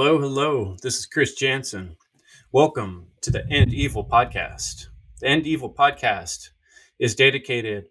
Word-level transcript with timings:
Hello, 0.00 0.20
hello. 0.20 0.76
This 0.80 0.96
is 0.96 1.06
Chris 1.06 1.34
Jansen. 1.34 1.96
Welcome 2.52 3.08
to 3.20 3.32
the 3.32 3.44
End 3.50 3.74
Evil 3.74 4.04
podcast. 4.04 4.86
The 5.20 5.26
End 5.26 5.44
Evil 5.44 5.74
podcast 5.74 6.50
is 7.00 7.16
dedicated 7.16 7.86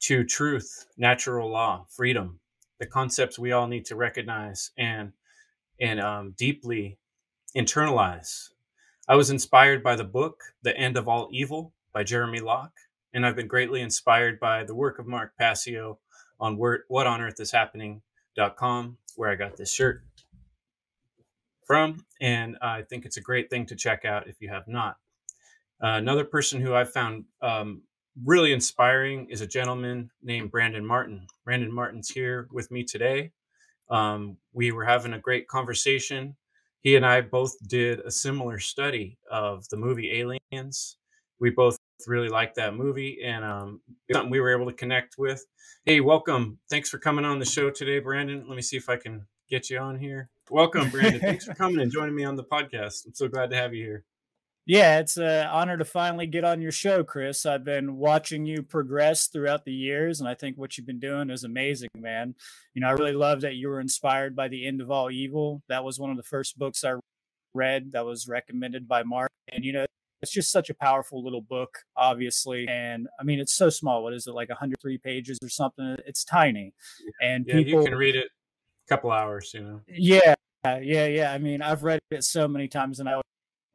to 0.00 0.24
truth, 0.24 0.86
natural 0.96 1.50
law, 1.50 1.84
freedom, 1.90 2.40
the 2.80 2.86
concepts 2.86 3.38
we 3.38 3.52
all 3.52 3.66
need 3.66 3.84
to 3.84 3.96
recognize 3.96 4.70
and 4.78 5.12
and 5.78 6.00
um, 6.00 6.32
deeply 6.38 6.96
internalize. 7.54 8.48
I 9.06 9.16
was 9.16 9.28
inspired 9.28 9.82
by 9.82 9.94
the 9.94 10.04
book 10.04 10.40
"The 10.62 10.74
End 10.74 10.96
of 10.96 11.06
All 11.06 11.28
Evil" 11.30 11.74
by 11.92 12.02
Jeremy 12.02 12.40
Locke, 12.40 12.78
and 13.12 13.26
I've 13.26 13.36
been 13.36 13.46
greatly 13.46 13.82
inspired 13.82 14.40
by 14.40 14.64
the 14.64 14.74
work 14.74 14.98
of 14.98 15.06
Mark 15.06 15.36
Passio 15.38 15.98
on 16.40 16.56
What 16.56 17.06
on 17.06 17.20
Earth 17.20 17.40
Is 17.40 17.50
Happening.com, 17.50 18.96
where 19.16 19.28
I 19.28 19.34
got 19.34 19.58
this 19.58 19.70
shirt 19.70 20.02
from, 21.66 22.04
and 22.20 22.56
I 22.62 22.82
think 22.82 23.04
it's 23.04 23.16
a 23.16 23.22
great 23.22 23.50
thing 23.50 23.66
to 23.66 23.76
check 23.76 24.04
out 24.04 24.28
if 24.28 24.36
you 24.40 24.48
have 24.48 24.68
not. 24.68 24.96
Uh, 25.82 25.98
another 25.98 26.24
person 26.24 26.60
who 26.60 26.74
I've 26.74 26.92
found 26.92 27.24
um, 27.42 27.82
really 28.24 28.52
inspiring 28.52 29.28
is 29.28 29.40
a 29.40 29.46
gentleman 29.46 30.10
named 30.22 30.50
Brandon 30.50 30.84
Martin. 30.84 31.26
Brandon 31.44 31.72
Martin's 31.72 32.08
here 32.08 32.48
with 32.50 32.70
me 32.70 32.84
today. 32.84 33.32
Um, 33.90 34.38
we 34.52 34.72
were 34.72 34.84
having 34.84 35.12
a 35.12 35.18
great 35.18 35.48
conversation. 35.48 36.36
He 36.80 36.96
and 36.96 37.04
I 37.04 37.20
both 37.20 37.54
did 37.68 38.00
a 38.00 38.10
similar 38.10 38.58
study 38.58 39.18
of 39.30 39.68
the 39.68 39.76
movie 39.76 40.20
Aliens. 40.20 40.96
We 41.40 41.50
both 41.50 41.76
really 42.06 42.28
liked 42.28 42.56
that 42.56 42.74
movie 42.74 43.18
and 43.24 43.44
um, 43.44 43.80
something 44.12 44.30
we 44.30 44.40
were 44.40 44.54
able 44.54 44.70
to 44.70 44.76
connect 44.76 45.16
with. 45.18 45.44
Hey, 45.84 46.00
welcome. 46.00 46.58
Thanks 46.70 46.88
for 46.90 46.98
coming 46.98 47.24
on 47.24 47.38
the 47.38 47.44
show 47.44 47.70
today, 47.70 47.98
Brandon. 47.98 48.44
Let 48.48 48.56
me 48.56 48.62
see 48.62 48.76
if 48.76 48.88
I 48.88 48.96
can 48.96 49.26
get 49.48 49.70
you 49.70 49.78
on 49.78 49.98
here. 49.98 50.30
Welcome, 50.50 50.90
Brandon. 50.90 51.20
Thanks 51.20 51.44
for 51.44 51.54
coming 51.56 51.80
and 51.80 51.90
joining 51.90 52.14
me 52.14 52.24
on 52.24 52.36
the 52.36 52.44
podcast. 52.44 53.06
I'm 53.06 53.14
so 53.14 53.28
glad 53.28 53.50
to 53.50 53.56
have 53.56 53.74
you 53.74 53.84
here. 53.84 54.04
Yeah, 54.64 54.98
it's 54.98 55.16
an 55.16 55.46
honor 55.46 55.76
to 55.76 55.84
finally 55.84 56.26
get 56.26 56.44
on 56.44 56.60
your 56.60 56.72
show, 56.72 57.04
Chris. 57.04 57.46
I've 57.46 57.64
been 57.64 57.96
watching 57.96 58.46
you 58.46 58.62
progress 58.62 59.28
throughout 59.28 59.64
the 59.64 59.72
years, 59.72 60.20
and 60.20 60.28
I 60.28 60.34
think 60.34 60.58
what 60.58 60.76
you've 60.76 60.86
been 60.86 60.98
doing 60.98 61.30
is 61.30 61.44
amazing, 61.44 61.90
man. 61.96 62.34
You 62.74 62.80
know, 62.80 62.88
I 62.88 62.92
really 62.92 63.12
love 63.12 63.42
that 63.42 63.54
you 63.54 63.68
were 63.68 63.80
inspired 63.80 64.34
by 64.34 64.48
The 64.48 64.66
End 64.66 64.80
of 64.80 64.90
All 64.90 65.10
Evil. 65.10 65.62
That 65.68 65.84
was 65.84 66.00
one 66.00 66.10
of 66.10 66.16
the 66.16 66.24
first 66.24 66.58
books 66.58 66.84
I 66.84 66.94
read 67.54 67.92
that 67.92 68.04
was 68.04 68.26
recommended 68.28 68.88
by 68.88 69.04
Mark. 69.04 69.30
And, 69.52 69.64
you 69.64 69.72
know, 69.72 69.86
it's 70.22 70.32
just 70.32 70.50
such 70.50 70.70
a 70.70 70.74
powerful 70.74 71.22
little 71.22 71.42
book, 71.42 71.78
obviously. 71.96 72.66
And 72.68 73.06
I 73.20 73.24
mean, 73.24 73.38
it's 73.38 73.54
so 73.54 73.70
small. 73.70 74.02
What 74.02 74.14
is 74.14 74.26
it, 74.26 74.34
like 74.34 74.48
103 74.48 74.98
pages 74.98 75.38
or 75.42 75.48
something? 75.48 75.96
It's 76.06 76.24
tiny. 76.24 76.74
And 77.22 77.44
yeah, 77.46 77.54
people, 77.54 77.82
you 77.82 77.88
can 77.88 77.96
read 77.96 78.16
it 78.16 78.26
a 78.26 78.88
couple 78.88 79.10
hours, 79.10 79.52
you 79.54 79.60
know. 79.60 79.80
Yeah, 79.88 80.34
yeah, 80.82 81.06
yeah. 81.06 81.32
I 81.32 81.38
mean, 81.38 81.62
I've 81.62 81.82
read 81.82 82.00
it 82.10 82.24
so 82.24 82.46
many 82.48 82.68
times, 82.68 83.00
and 83.00 83.08
I 83.08 83.20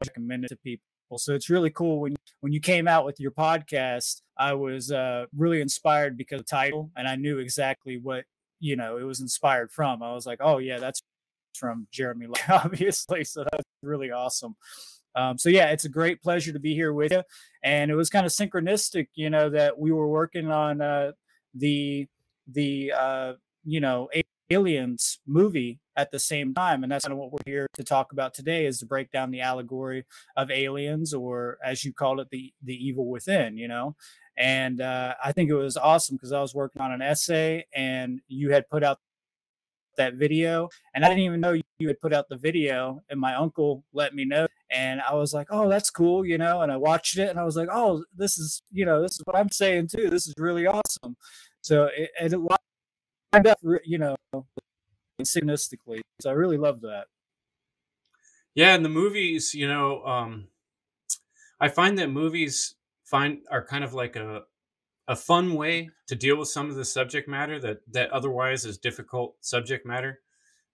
recommend 0.06 0.45
it 0.45 0.50
to 0.50 0.58
people. 0.58 0.84
So 1.17 1.33
it's 1.33 1.50
really 1.50 1.70
cool 1.70 2.00
when 2.00 2.16
when 2.42 2.53
you 2.53 2.59
came 2.59 2.88
out 2.88 3.06
with 3.06 3.20
your 3.20 3.31
podcast. 3.31 4.22
I 4.38 4.53
was 4.53 4.92
uh, 4.92 5.25
really 5.36 5.61
inspired 5.61 6.17
because 6.17 6.39
of 6.42 6.45
the 6.45 6.50
title, 6.50 6.92
and 6.95 7.08
I 7.08 7.16
knew 7.16 7.39
exactly 7.39 7.98
what 7.98 8.25
you 8.59 8.75
know 8.75 8.98
it 8.98 9.03
was 9.03 9.22
inspired 9.22 9.72
from. 9.72 10.03
I 10.03 10.14
was 10.14 10.25
like, 10.25 10.39
oh 10.42 10.58
yeah, 10.58 10.80
that's 10.80 11.02
from 11.56 11.88
Jeremy, 11.92 12.28
obviously. 12.50 13.23
So 13.23 13.44
that's 13.44 13.64
really 13.83 14.11
awesome. 14.11 14.55
Um, 15.16 15.38
so 15.38 15.50
yeah, 15.50 15.67
it's 15.67 15.86
a 15.86 15.89
great 15.89 16.22
pleasure 16.22 16.53
to 16.53 16.59
be 16.59 16.73
here 16.73 16.94
with 16.94 17.11
you. 17.11 17.23
And 17.64 17.92
it 17.92 17.95
was 17.95 18.10
kind 18.10 18.26
of 18.26 18.32
synchronistic, 18.32 19.08
you 19.15 19.30
know, 19.30 19.49
that 19.49 19.77
we 19.77 19.92
were 19.92 20.08
working 20.08 20.49
on 20.49 20.82
uh, 20.82 21.11
the 21.54 22.08
the 22.48 22.94
uh, 22.98 23.33
you 23.64 23.80
know 23.80 24.10
aliens 24.52 25.20
movie 25.26 25.80
at 25.95 26.12
the 26.12 26.20
same 26.20 26.54
time. 26.54 26.84
And 26.84 26.92
that's 26.92 27.06
kind 27.06 27.14
of 27.14 27.20
what 27.20 27.32
we're 27.32 27.52
here 27.52 27.67
to 27.73 27.84
talk 27.84 28.12
about 28.12 28.34
today 28.34 28.66
is 28.66 28.80
to 28.80 28.86
break 28.86 29.12
down 29.12 29.32
the 29.32 29.42
allegory 29.42 30.06
of 30.36 30.50
aliens 30.52 31.14
or 31.14 31.58
as 31.64 31.84
you 31.84 31.94
called 31.94 32.20
it 32.20 32.30
the 32.32 32.54
the 32.64 32.73
evil 32.73 33.10
within 33.10 33.58
you 33.58 33.67
know? 33.67 33.95
And 34.38 34.82
uh, 34.82 35.16
i 35.23 35.32
think 35.32 35.50
it 35.50 35.56
was 35.56 35.78
awesome 35.78 36.16
because 36.16 36.32
i 36.32 36.42
was 36.42 36.56
working 36.56 36.82
on 36.82 36.92
an 36.92 37.02
essay 37.02 37.66
and 37.76 38.22
you 38.28 38.52
had 38.52 38.70
put 38.70 38.84
out 38.84 39.00
that 39.98 40.16
video 40.16 40.70
and 40.95 41.04
i 41.04 41.10
didn't 41.10 41.23
even 41.23 41.42
know 41.42 41.52
you 41.80 41.88
had 41.88 42.00
put 42.00 42.14
out 42.14 42.30
the 42.30 42.38
video 42.38 43.02
and 43.10 43.20
my 43.20 43.36
uncle 43.36 43.83
let 43.94 44.16
me 44.16 44.23
know 44.23 44.48
and 44.72 45.02
i 45.02 45.14
was 45.14 45.33
like 45.33 45.48
oh 45.52 45.68
that's 45.70 45.89
cool 45.89 46.26
you 46.26 46.38
know? 46.38 46.62
And 46.62 46.72
i 46.72 46.78
watched 46.78 47.18
it 47.18 47.30
and 47.30 47.39
i 47.39 47.44
was 47.44 47.58
like 47.58 47.70
oh 47.72 48.06
this 48.16 48.38
is 48.38 48.64
you 48.72 48.86
know 48.86 49.02
this 49.02 49.14
is 49.14 49.22
what 49.26 49.36
i'm 49.36 49.52
saying 49.52 49.88
too 49.88 50.10
this 50.10 50.28
is 50.28 50.33
really 50.38 50.66
awesome. 50.66 51.18
So 51.62 51.89
it, 51.95 52.10
it 52.20 52.32
lined 52.32 52.61
up, 53.33 53.59
you 53.86 53.97
know, 53.97 54.15
synchronistically. 55.21 56.02
So 56.21 56.30
I 56.30 56.33
really 56.33 56.58
love 56.58 56.81
that. 56.81 57.05
Yeah, 58.53 58.75
and 58.75 58.83
the 58.83 58.89
movies, 58.89 59.53
you 59.53 59.67
know, 59.67 60.03
um, 60.03 60.47
I 61.59 61.70
find 61.70 61.97
that 61.99 62.09
movies 62.09 62.75
find 63.05 63.39
are 63.49 63.65
kind 63.65 63.83
of 63.83 63.93
like 63.93 64.15
a 64.15 64.43
a 65.08 65.15
fun 65.15 65.55
way 65.55 65.89
to 66.08 66.15
deal 66.15 66.37
with 66.37 66.47
some 66.47 66.70
of 66.70 66.75
the 66.75 66.86
subject 66.86 67.27
matter 67.27 67.59
that 67.59 67.80
that 67.91 68.11
otherwise 68.11 68.65
is 68.65 68.77
difficult 68.77 69.36
subject 69.41 69.86
matter. 69.86 70.20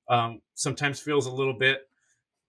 Um, 0.09 0.41
sometimes 0.55 0.99
feels 0.99 1.25
a 1.25 1.31
little 1.31 1.53
bit 1.53 1.81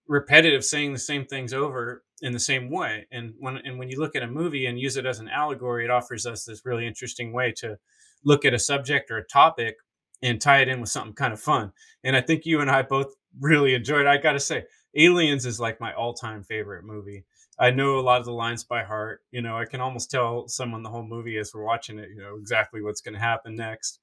repetitive, 0.07 0.65
saying 0.65 0.93
the 0.93 0.99
same 0.99 1.27
things 1.27 1.53
over 1.53 2.05
in 2.23 2.33
the 2.33 2.39
same 2.39 2.71
way. 2.71 3.07
And 3.13 3.35
when 3.39 3.59
and 3.59 3.79
when 3.79 3.91
you 3.91 3.99
look 4.01 4.17
at 4.17 4.23
a 4.23 4.29
movie 4.29 4.67
and 4.67 4.81
use 4.81 4.97
it 4.97 5.07
as 5.07 5.19
an 5.21 5.29
allegory, 5.29 5.85
it 5.85 5.91
offers 5.91 6.25
us 6.25 6.45
this 6.45 6.65
really 6.65 6.87
interesting 6.87 7.33
way 7.33 7.53
to 7.59 7.79
look 8.25 8.45
at 8.45 8.55
a 8.55 8.59
subject 8.59 9.11
or 9.11 9.19
a 9.19 9.27
topic 9.27 9.77
and 10.23 10.41
tie 10.41 10.61
it 10.61 10.69
in 10.69 10.81
with 10.81 10.91
something 10.91 11.15
kind 11.15 11.33
of 11.33 11.41
fun. 11.41 11.73
And 12.05 12.17
I 12.17 12.21
think 12.21 12.47
you 12.47 12.61
and 12.61 12.71
I 12.71 12.83
both 12.83 13.15
really 13.41 13.75
enjoyed. 13.75 14.07
I 14.07 14.17
got 14.17 14.33
to 14.33 14.41
say, 14.41 14.65
Aliens 14.97 15.47
is 15.47 15.61
like 15.61 15.81
my 15.81 15.93
all-time 15.93 16.43
favorite 16.43 16.85
movie. 16.85 17.25
I 17.59 17.71
know 17.71 17.99
a 17.99 18.01
lot 18.01 18.21
of 18.21 18.25
the 18.25 18.33
lines 18.33 18.65
by 18.65 18.85
heart. 18.85 19.21
You 19.31 19.43
know, 19.43 19.59
I 19.59 19.65
can 19.65 19.81
almost 19.81 20.11
tell 20.11 20.49
someone 20.49 20.83
the 20.83 20.91
whole 20.91 21.05
movie 21.05 21.39
as 21.39 21.53
we're 21.53 21.65
watching 21.65 21.99
it. 21.99 22.09
You 22.11 22.17
know 22.17 22.37
exactly 22.37 22.83
what's 22.83 23.01
going 23.01 23.15
to 23.15 23.21
happen 23.21 23.57
next. 23.57 24.01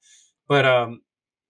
But 0.48 0.66
um, 0.66 1.02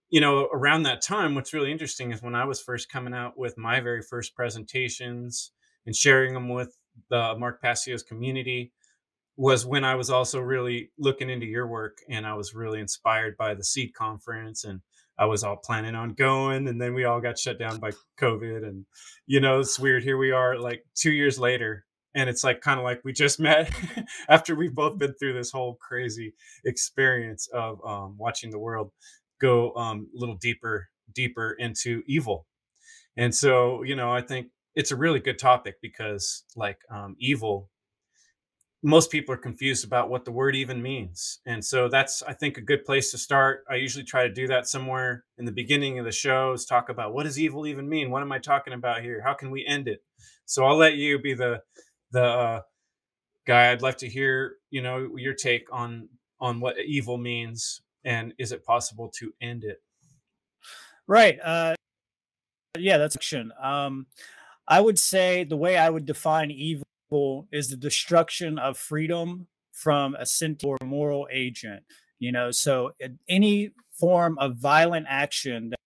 you 0.09 0.21
know, 0.21 0.47
around 0.53 0.83
that 0.83 1.01
time, 1.01 1.35
what's 1.35 1.53
really 1.53 1.71
interesting 1.71 2.11
is 2.11 2.21
when 2.21 2.35
I 2.35 2.45
was 2.45 2.61
first 2.61 2.91
coming 2.91 3.13
out 3.13 3.37
with 3.37 3.57
my 3.57 3.79
very 3.81 4.01
first 4.01 4.35
presentations 4.35 5.51
and 5.85 5.95
sharing 5.95 6.33
them 6.33 6.49
with 6.49 6.77
the 7.09 7.35
Mark 7.37 7.61
Passio's 7.61 8.03
community 8.03 8.71
was 9.37 9.65
when 9.65 9.83
I 9.83 9.95
was 9.95 10.09
also 10.09 10.39
really 10.39 10.91
looking 10.97 11.29
into 11.29 11.45
your 11.45 11.67
work 11.67 11.97
and 12.09 12.25
I 12.25 12.33
was 12.35 12.53
really 12.53 12.79
inspired 12.79 13.35
by 13.37 13.53
the 13.53 13.63
seed 13.63 13.93
conference 13.93 14.63
and 14.63 14.81
I 15.17 15.25
was 15.25 15.43
all 15.43 15.57
planning 15.57 15.95
on 15.95 16.13
going 16.13 16.67
and 16.67 16.79
then 16.79 16.93
we 16.93 17.05
all 17.05 17.21
got 17.21 17.37
shut 17.37 17.59
down 17.59 17.79
by 17.79 17.91
COVID 18.19 18.65
and 18.65 18.85
you 19.27 19.39
know 19.39 19.59
it's 19.59 19.79
weird 19.79 20.03
here 20.03 20.17
we 20.17 20.31
are 20.31 20.57
like 20.57 20.85
2 20.95 21.11
years 21.11 21.37
later 21.37 21.85
and 22.13 22.29
it's 22.29 22.43
like 22.43 22.61
kind 22.61 22.79
of 22.79 22.85
like 22.85 23.01
we 23.03 23.11
just 23.11 23.39
met 23.41 23.71
after 24.29 24.55
we've 24.55 24.75
both 24.75 24.97
been 24.97 25.13
through 25.13 25.33
this 25.33 25.51
whole 25.51 25.75
crazy 25.75 26.33
experience 26.63 27.47
of 27.53 27.79
um, 27.85 28.15
watching 28.17 28.51
the 28.51 28.59
world 28.59 28.91
go 29.41 29.73
um, 29.73 30.07
a 30.15 30.19
little 30.19 30.37
deeper 30.37 30.87
deeper 31.13 31.55
into 31.59 32.01
evil. 32.07 32.47
And 33.17 33.35
so 33.35 33.83
you 33.83 33.95
know 33.95 34.11
I 34.11 34.21
think 34.21 34.47
it's 34.75 34.91
a 34.91 34.95
really 34.95 35.19
good 35.19 35.39
topic 35.39 35.75
because 35.81 36.43
like 36.55 36.79
um, 36.89 37.15
evil 37.19 37.69
most 38.85 39.09
people 39.09 39.33
are 39.33 39.37
confused 39.37 39.83
about 39.83 40.11
what 40.11 40.25
the 40.25 40.31
word 40.31 40.55
even 40.55 40.79
means. 40.79 41.39
And 41.47 41.65
so 41.65 41.87
that's, 41.87 42.21
I 42.21 42.33
think, 42.33 42.59
a 42.59 42.61
good 42.61 42.85
place 42.85 43.09
to 43.09 43.17
start. 43.17 43.65
I 43.67 43.77
usually 43.77 44.03
try 44.03 44.27
to 44.27 44.33
do 44.33 44.45
that 44.49 44.67
somewhere 44.67 45.23
in 45.39 45.45
the 45.45 45.51
beginning 45.51 45.97
of 45.97 46.05
the 46.05 46.11
shows, 46.11 46.65
talk 46.65 46.89
about 46.89 47.11
what 47.11 47.23
does 47.23 47.39
evil 47.39 47.65
even 47.65 47.89
mean? 47.89 48.11
What 48.11 48.21
am 48.21 48.31
I 48.31 48.37
talking 48.37 48.73
about 48.73 49.01
here? 49.01 49.23
How 49.25 49.33
can 49.33 49.49
we 49.49 49.65
end 49.65 49.87
it? 49.87 50.03
So 50.45 50.65
I'll 50.65 50.77
let 50.77 50.97
you 50.97 51.17
be 51.17 51.33
the, 51.33 51.63
the 52.11 52.23
uh, 52.23 52.61
guy. 53.47 53.71
I'd 53.71 53.81
like 53.81 53.97
to 53.97 54.07
hear, 54.07 54.57
you 54.69 54.83
know, 54.83 55.15
your 55.17 55.33
take 55.33 55.65
on, 55.71 56.07
on 56.39 56.59
what 56.59 56.77
evil 56.77 57.17
means 57.17 57.81
and 58.03 58.35
is 58.37 58.51
it 58.51 58.63
possible 58.63 59.09
to 59.15 59.33
end 59.41 59.63
it? 59.63 59.81
Right. 61.07 61.39
Uh, 61.43 61.73
yeah, 62.77 62.99
that's 62.99 63.15
action. 63.15 63.51
Um, 63.59 64.05
I 64.67 64.79
would 64.79 64.99
say 64.99 65.43
the 65.43 65.57
way 65.57 65.75
I 65.75 65.89
would 65.89 66.05
define 66.05 66.51
evil 66.51 66.85
is 67.51 67.69
the 67.69 67.77
destruction 67.77 68.59
of 68.59 68.77
freedom 68.77 69.47
from 69.71 70.15
a 70.15 70.25
sentient 70.25 70.63
or 70.81 70.85
moral 70.85 71.27
agent. 71.31 71.83
You 72.19 72.31
know, 72.31 72.51
so 72.51 72.91
any 73.27 73.71
form 73.91 74.37
of 74.39 74.57
violent 74.57 75.05
action 75.09 75.69
that, 75.69 75.79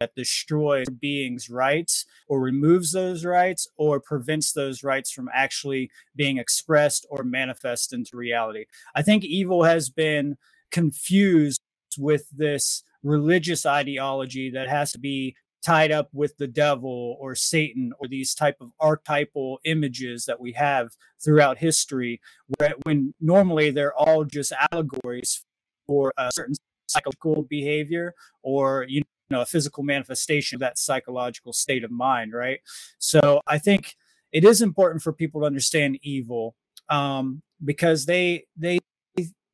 that 0.00 0.14
destroys 0.14 0.86
beings' 0.88 1.50
rights 1.50 2.06
or 2.28 2.40
removes 2.40 2.92
those 2.92 3.24
rights 3.24 3.68
or 3.76 4.00
prevents 4.00 4.52
those 4.52 4.82
rights 4.82 5.10
from 5.10 5.28
actually 5.34 5.90
being 6.14 6.38
expressed 6.38 7.06
or 7.10 7.24
manifest 7.24 7.92
into 7.92 8.16
reality. 8.16 8.66
I 8.94 9.02
think 9.02 9.24
evil 9.24 9.64
has 9.64 9.90
been 9.90 10.36
confused 10.70 11.60
with 11.98 12.24
this 12.30 12.84
religious 13.02 13.66
ideology 13.66 14.50
that 14.50 14.68
has 14.68 14.92
to 14.92 14.98
be 14.98 15.34
tied 15.64 15.92
up 15.92 16.08
with 16.12 16.36
the 16.38 16.46
devil 16.46 17.16
or 17.20 17.34
Satan 17.34 17.92
or 17.98 18.08
these 18.08 18.34
type 18.34 18.56
of 18.60 18.70
archetypal 18.80 19.60
images 19.64 20.24
that 20.24 20.40
we 20.40 20.52
have 20.52 20.88
throughout 21.22 21.58
history, 21.58 22.20
where, 22.58 22.74
when 22.84 23.14
normally 23.20 23.70
they're 23.70 23.94
all 23.94 24.24
just 24.24 24.52
allegories 24.72 25.44
for 25.86 26.12
a 26.16 26.30
certain 26.32 26.54
psychological 26.86 27.42
behavior 27.42 28.14
or 28.42 28.84
you 28.88 29.02
know 29.30 29.42
a 29.42 29.46
physical 29.46 29.82
manifestation 29.84 30.56
of 30.56 30.60
that 30.60 30.76
psychological 30.78 31.52
state 31.52 31.84
of 31.84 31.90
mind 31.90 32.32
right? 32.32 32.60
So 32.98 33.40
i 33.46 33.58
think 33.58 33.94
it 34.32 34.44
is 34.44 34.60
important 34.60 35.02
for 35.02 35.12
people 35.12 35.40
to 35.40 35.46
understand 35.46 35.98
evil 36.02 36.54
um, 36.88 37.42
because 37.64 38.06
they 38.06 38.44
they 38.56 38.78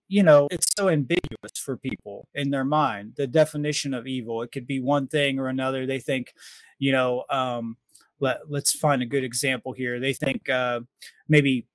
you 0.09 0.23
know 0.23 0.47
it's 0.51 0.69
so 0.77 0.89
ambiguous 0.89 1.59
for 1.59 1.77
people 1.77 2.29
in 2.35 2.51
their 2.51 2.65
mind 2.65 3.15
the 3.17 3.27
definition 3.27 3.95
of 3.95 4.07
evil. 4.07 4.43
It 4.43 4.53
could 4.53 4.67
be 4.67 4.81
one 4.81 5.09
thing 5.09 5.39
or 5.39 5.49
another. 5.49 5.87
They 5.87 6.01
think 6.01 6.33
you 6.79 6.93
know 6.93 7.25
um, 7.31 7.77
let, 8.21 8.51
let's 8.51 8.73
find 8.73 9.03
a 9.03 9.07
good 9.07 9.25
example 9.25 9.73
here. 9.73 10.01
They 10.01 10.13
think 10.13 10.49
uh, 10.49 10.81
maybe 11.29 11.67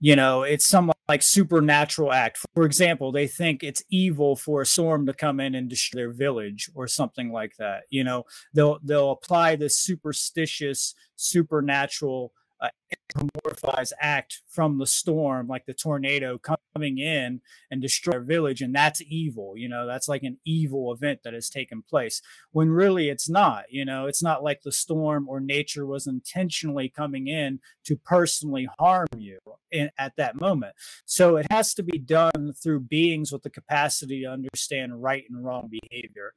you 0.00 0.16
know 0.16 0.42
it's 0.42 0.66
some 0.66 0.92
like 1.08 1.22
supernatural 1.22 2.12
act. 2.12 2.38
For 2.54 2.64
example 2.64 3.12
they 3.12 3.26
think 3.26 3.62
it's 3.62 3.84
evil 3.90 4.36
for 4.36 4.62
a 4.62 4.66
storm 4.66 5.06
to 5.06 5.12
come 5.12 5.40
in 5.40 5.54
and 5.54 5.68
destroy 5.68 6.00
their 6.00 6.12
village 6.12 6.70
or 6.74 6.86
something 6.86 7.30
like 7.30 7.56
that. 7.58 7.82
You 7.90 8.04
know 8.04 8.24
they'll 8.54 8.78
they'll 8.82 9.12
apply 9.12 9.56
this 9.56 9.76
superstitious 9.76 10.94
supernatural 11.16 12.32
uh, 12.60 12.68
anthropomorphized 13.16 13.92
act 14.00 14.42
from 14.48 14.78
the 14.78 14.86
storm, 14.86 15.48
like 15.48 15.66
the 15.66 15.74
tornado 15.74 16.38
coming 16.74 16.98
in 16.98 17.40
and 17.70 17.82
destroy 17.82 18.18
a 18.18 18.20
village, 18.20 18.60
and 18.60 18.74
that's 18.74 19.02
evil. 19.02 19.54
You 19.56 19.68
know, 19.68 19.86
that's 19.86 20.08
like 20.08 20.22
an 20.22 20.38
evil 20.44 20.92
event 20.92 21.20
that 21.24 21.34
has 21.34 21.48
taken 21.48 21.82
place. 21.82 22.20
When 22.52 22.70
really 22.70 23.08
it's 23.08 23.28
not. 23.28 23.64
You 23.70 23.84
know, 23.84 24.06
it's 24.06 24.22
not 24.22 24.42
like 24.42 24.62
the 24.62 24.72
storm 24.72 25.28
or 25.28 25.40
nature 25.40 25.86
was 25.86 26.06
intentionally 26.06 26.88
coming 26.88 27.28
in 27.28 27.60
to 27.84 27.96
personally 27.96 28.68
harm 28.78 29.08
you 29.16 29.38
in, 29.70 29.90
at 29.98 30.16
that 30.16 30.40
moment. 30.40 30.74
So 31.04 31.36
it 31.36 31.46
has 31.50 31.74
to 31.74 31.82
be 31.82 31.98
done 31.98 32.52
through 32.62 32.80
beings 32.80 33.32
with 33.32 33.42
the 33.42 33.50
capacity 33.50 34.22
to 34.22 34.30
understand 34.30 35.02
right 35.02 35.24
and 35.28 35.44
wrong 35.44 35.68
behavior 35.70 36.32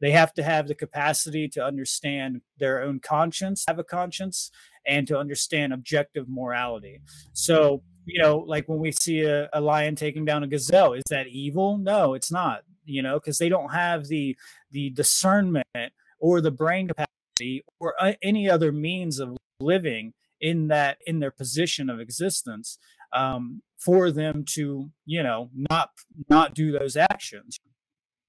they 0.00 0.10
have 0.12 0.32
to 0.34 0.42
have 0.42 0.68
the 0.68 0.74
capacity 0.74 1.48
to 1.48 1.64
understand 1.64 2.40
their 2.58 2.82
own 2.82 3.00
conscience 3.00 3.64
have 3.66 3.78
a 3.78 3.84
conscience 3.84 4.50
and 4.86 5.06
to 5.06 5.18
understand 5.18 5.72
objective 5.72 6.28
morality. 6.28 7.00
So 7.32 7.82
you 8.04 8.20
know 8.20 8.38
like 8.38 8.68
when 8.68 8.78
we 8.78 8.92
see 8.92 9.22
a, 9.22 9.48
a 9.52 9.60
lion 9.60 9.96
taking 9.96 10.24
down 10.24 10.42
a 10.42 10.46
gazelle 10.46 10.94
is 10.94 11.04
that 11.10 11.26
evil? 11.28 11.78
No 11.78 12.14
it's 12.14 12.32
not 12.32 12.62
you 12.84 13.02
know 13.02 13.18
because 13.18 13.38
they 13.38 13.48
don't 13.48 13.72
have 13.72 14.06
the 14.06 14.36
the 14.70 14.90
discernment 14.90 15.92
or 16.20 16.40
the 16.40 16.50
brain 16.50 16.88
capacity 16.88 17.64
or 17.80 17.94
uh, 18.00 18.12
any 18.22 18.48
other 18.48 18.72
means 18.72 19.18
of 19.20 19.36
living 19.60 20.12
in 20.40 20.68
that 20.68 20.98
in 21.06 21.20
their 21.20 21.30
position 21.30 21.90
of 21.90 22.00
existence 22.00 22.78
um, 23.12 23.62
for 23.78 24.10
them 24.10 24.44
to 24.44 24.90
you 25.06 25.22
know 25.22 25.50
not 25.54 25.90
not 26.28 26.54
do 26.54 26.72
those 26.72 26.96
actions 26.96 27.58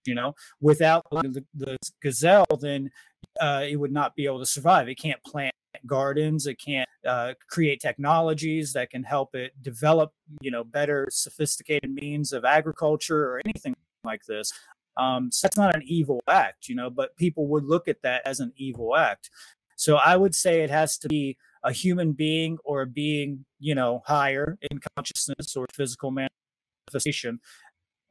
you 0.10 0.16
know? 0.16 0.34
Without 0.60 1.06
the, 1.12 1.44
the 1.54 1.78
gazelle 2.02 2.58
then 2.60 2.90
uh, 3.40 3.64
it 3.68 3.78
would 3.82 3.92
not 3.92 4.16
be 4.16 4.26
able 4.26 4.40
to 4.40 4.46
survive. 4.46 4.90
It 4.90 4.96
can't 4.96 5.24
plant 5.24 5.54
gardens. 5.86 6.48
It 6.48 6.56
can't 6.56 6.90
uh, 7.06 7.34
create 7.50 7.80
technologies 7.80 8.74
that 8.74 8.90
can 8.90 9.04
help 9.04 9.36
it 9.36 9.52
develop 9.62 10.12
you 10.42 10.52
know 10.52 10.64
better 10.64 11.08
sophisticated 11.12 11.92
means 11.92 12.34
of 12.34 12.44
agriculture 12.44 13.22
or 13.30 13.42
anything 13.46 13.76
like 14.04 14.24
this. 14.28 14.52
Um, 14.98 15.32
so 15.32 15.46
that's 15.46 15.58
not 15.58 15.76
an 15.76 15.84
evil 15.86 16.20
act 16.28 16.68
you 16.68 16.76
know 16.76 16.90
but 16.90 17.16
people 17.16 17.48
would 17.48 17.64
look 17.64 17.88
at 17.88 18.02
that 18.02 18.22
as 18.26 18.40
an 18.40 18.52
evil 18.58 18.96
act. 18.98 19.30
So 19.76 19.96
i 19.96 20.18
would 20.18 20.36
say 20.36 20.62
it 20.62 20.70
has 20.70 20.98
to 21.00 21.08
be 21.08 21.38
a 21.64 21.72
human 21.72 22.14
being 22.14 22.58
or 22.66 22.82
a 22.82 22.88
being 22.88 23.46
you 23.60 23.76
know 23.76 24.02
higher 24.06 24.58
in 24.70 24.80
consciousness 24.96 25.56
or 25.56 25.66
physical 25.74 26.12
manifestation 26.12 27.40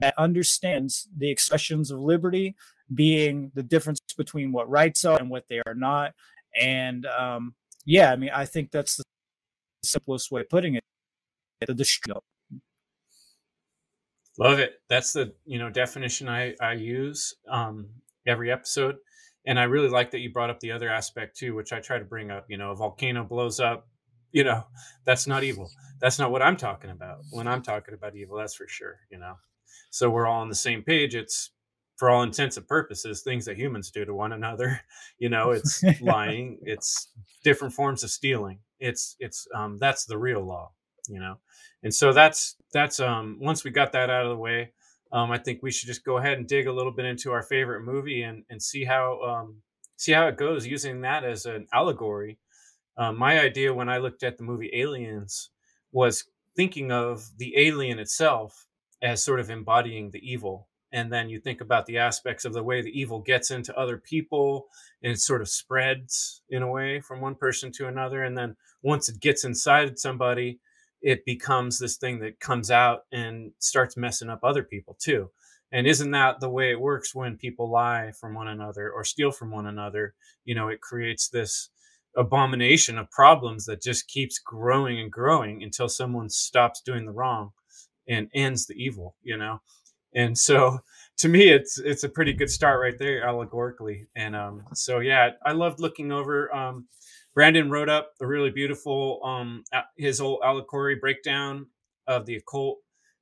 that 0.00 0.14
understands 0.18 1.08
the 1.16 1.30
expressions 1.30 1.90
of 1.90 1.98
liberty 1.98 2.54
being 2.94 3.50
the 3.54 3.62
difference 3.62 4.00
between 4.16 4.52
what 4.52 4.70
rights 4.70 5.04
are 5.04 5.18
and 5.18 5.30
what 5.30 5.44
they 5.48 5.60
are 5.66 5.74
not. 5.74 6.14
And 6.60 7.06
um, 7.06 7.54
yeah, 7.84 8.12
I 8.12 8.16
mean, 8.16 8.30
I 8.32 8.44
think 8.44 8.70
that's 8.70 8.96
the 8.96 9.04
simplest 9.84 10.30
way 10.30 10.42
of 10.42 10.48
putting 10.48 10.74
it. 10.74 10.84
The, 11.66 12.20
Love 14.38 14.60
it. 14.60 14.74
That's 14.88 15.12
the 15.12 15.34
you 15.44 15.58
know 15.58 15.68
definition 15.68 16.28
I 16.28 16.54
I 16.60 16.74
use 16.74 17.34
um, 17.50 17.88
every 18.26 18.52
episode, 18.52 18.96
and 19.46 19.58
I 19.58 19.64
really 19.64 19.88
like 19.88 20.12
that 20.12 20.20
you 20.20 20.32
brought 20.32 20.50
up 20.50 20.60
the 20.60 20.70
other 20.70 20.88
aspect 20.88 21.36
too, 21.36 21.56
which 21.56 21.72
I 21.72 21.80
try 21.80 21.98
to 21.98 22.04
bring 22.04 22.30
up. 22.30 22.46
You 22.48 22.56
know, 22.56 22.70
a 22.70 22.76
volcano 22.76 23.24
blows 23.24 23.58
up. 23.58 23.88
You 24.30 24.44
know, 24.44 24.64
that's 25.04 25.26
not 25.26 25.42
evil. 25.42 25.68
That's 26.00 26.18
not 26.18 26.30
what 26.30 26.42
I'm 26.42 26.56
talking 26.56 26.90
about 26.90 27.18
when 27.30 27.48
I'm 27.48 27.62
talking 27.62 27.94
about 27.94 28.14
evil. 28.14 28.36
That's 28.36 28.54
for 28.54 28.68
sure. 28.68 29.00
You 29.10 29.18
know, 29.18 29.34
so 29.90 30.10
we're 30.10 30.26
all 30.26 30.40
on 30.40 30.48
the 30.48 30.54
same 30.54 30.82
page. 30.82 31.14
It's 31.14 31.50
for 31.96 32.10
all 32.10 32.22
intents 32.22 32.56
and 32.56 32.68
purposes 32.68 33.22
things 33.22 33.44
that 33.46 33.56
humans 33.56 33.90
do 33.90 34.04
to 34.04 34.14
one 34.14 34.32
another. 34.32 34.80
You 35.18 35.28
know 35.30 35.50
it's 35.50 35.82
lying. 36.00 36.60
It's 36.62 37.10
different 37.42 37.74
forms 37.74 38.04
of 38.04 38.10
stealing. 38.10 38.60
It's 38.78 39.16
it's 39.18 39.48
um 39.52 39.78
that's 39.78 40.04
the 40.04 40.16
real 40.16 40.46
law 40.46 40.70
you 41.08 41.18
know? 41.18 41.38
And 41.82 41.94
so 41.94 42.12
that's 42.12 42.56
that's 42.72 43.00
um 43.00 43.38
once 43.40 43.64
we 43.64 43.70
got 43.70 43.92
that 43.92 44.10
out 44.10 44.26
of 44.26 44.30
the 44.30 44.36
way 44.36 44.72
um 45.10 45.30
i 45.30 45.38
think 45.38 45.62
we 45.62 45.70
should 45.70 45.86
just 45.86 46.04
go 46.04 46.18
ahead 46.18 46.36
and 46.36 46.46
dig 46.46 46.66
a 46.66 46.72
little 46.72 46.92
bit 46.92 47.06
into 47.06 47.32
our 47.32 47.42
favorite 47.42 47.82
movie 47.82 48.22
and 48.22 48.44
and 48.50 48.62
see 48.62 48.84
how 48.84 49.20
um 49.22 49.56
see 49.96 50.12
how 50.12 50.26
it 50.26 50.36
goes 50.36 50.66
using 50.66 51.00
that 51.00 51.24
as 51.24 51.44
an 51.44 51.66
allegory. 51.72 52.38
Um, 52.96 53.16
my 53.16 53.40
idea 53.40 53.72
when 53.72 53.88
i 53.88 53.98
looked 53.98 54.22
at 54.22 54.36
the 54.36 54.44
movie 54.44 54.70
aliens 54.74 55.50
was 55.92 56.24
thinking 56.56 56.92
of 56.92 57.30
the 57.38 57.54
alien 57.56 57.98
itself 57.98 58.66
as 59.02 59.22
sort 59.22 59.40
of 59.40 59.50
embodying 59.50 60.10
the 60.10 60.20
evil. 60.20 60.68
And 60.92 61.12
then 61.12 61.28
you 61.28 61.38
think 61.38 61.60
about 61.60 61.86
the 61.86 61.98
aspects 61.98 62.44
of 62.44 62.54
the 62.54 62.62
way 62.62 62.80
the 62.80 62.98
evil 62.98 63.20
gets 63.20 63.50
into 63.50 63.78
other 63.78 63.98
people 63.98 64.66
and 65.02 65.12
it 65.12 65.20
sort 65.20 65.42
of 65.42 65.48
spreads 65.48 66.42
in 66.48 66.62
a 66.62 66.70
way 66.70 67.00
from 67.00 67.20
one 67.20 67.34
person 67.34 67.70
to 67.72 67.88
another. 67.88 68.24
And 68.24 68.36
then 68.36 68.56
once 68.82 69.08
it 69.08 69.20
gets 69.20 69.44
inside 69.44 69.98
somebody 69.98 70.60
it 71.00 71.24
becomes 71.24 71.78
this 71.78 71.96
thing 71.96 72.20
that 72.20 72.40
comes 72.40 72.70
out 72.70 73.02
and 73.12 73.52
starts 73.58 73.96
messing 73.96 74.28
up 74.28 74.40
other 74.42 74.62
people 74.62 74.96
too. 74.98 75.30
And 75.70 75.86
isn't 75.86 76.10
that 76.12 76.40
the 76.40 76.48
way 76.48 76.70
it 76.70 76.80
works 76.80 77.14
when 77.14 77.36
people 77.36 77.70
lie 77.70 78.12
from 78.18 78.34
one 78.34 78.48
another 78.48 78.90
or 78.90 79.04
steal 79.04 79.30
from 79.30 79.50
one 79.50 79.66
another? 79.66 80.14
You 80.44 80.54
know 80.54 80.68
it 80.68 80.80
creates 80.80 81.28
this 81.28 81.70
abomination 82.16 82.98
of 82.98 83.10
problems 83.10 83.66
that 83.66 83.82
just 83.82 84.08
keeps 84.08 84.38
growing 84.38 84.98
and 84.98 85.12
growing 85.12 85.62
until 85.62 85.88
someone 85.88 86.30
stops 86.30 86.80
doing 86.80 87.04
the 87.04 87.12
wrong 87.12 87.52
and 88.08 88.28
ends 88.34 88.66
the 88.66 88.74
evil 88.74 89.14
you 89.22 89.36
know? 89.36 89.60
And 90.14 90.36
so 90.36 90.80
to 91.18 91.28
me 91.28 91.48
it's 91.50 91.78
it's 91.78 92.04
a 92.04 92.08
pretty 92.08 92.32
good 92.32 92.50
start 92.50 92.80
right 92.80 92.98
there 92.98 93.26
allegorically. 93.26 94.06
And 94.16 94.34
um 94.34 94.64
so 94.74 95.00
yeah 95.00 95.30
i 95.44 95.52
loved 95.52 95.80
looking 95.80 96.12
over 96.12 96.54
um 96.54 96.86
brandon 97.34 97.70
wrote 97.70 97.88
up 97.88 98.12
a 98.20 98.26
really 98.26 98.50
beautiful 98.50 99.20
um 99.24 99.62
his 99.96 100.18
whole 100.18 100.40
allegory 100.44 100.96
breakdown 100.96 101.66
of 102.06 102.26
the 102.26 102.36
occult 102.36 102.78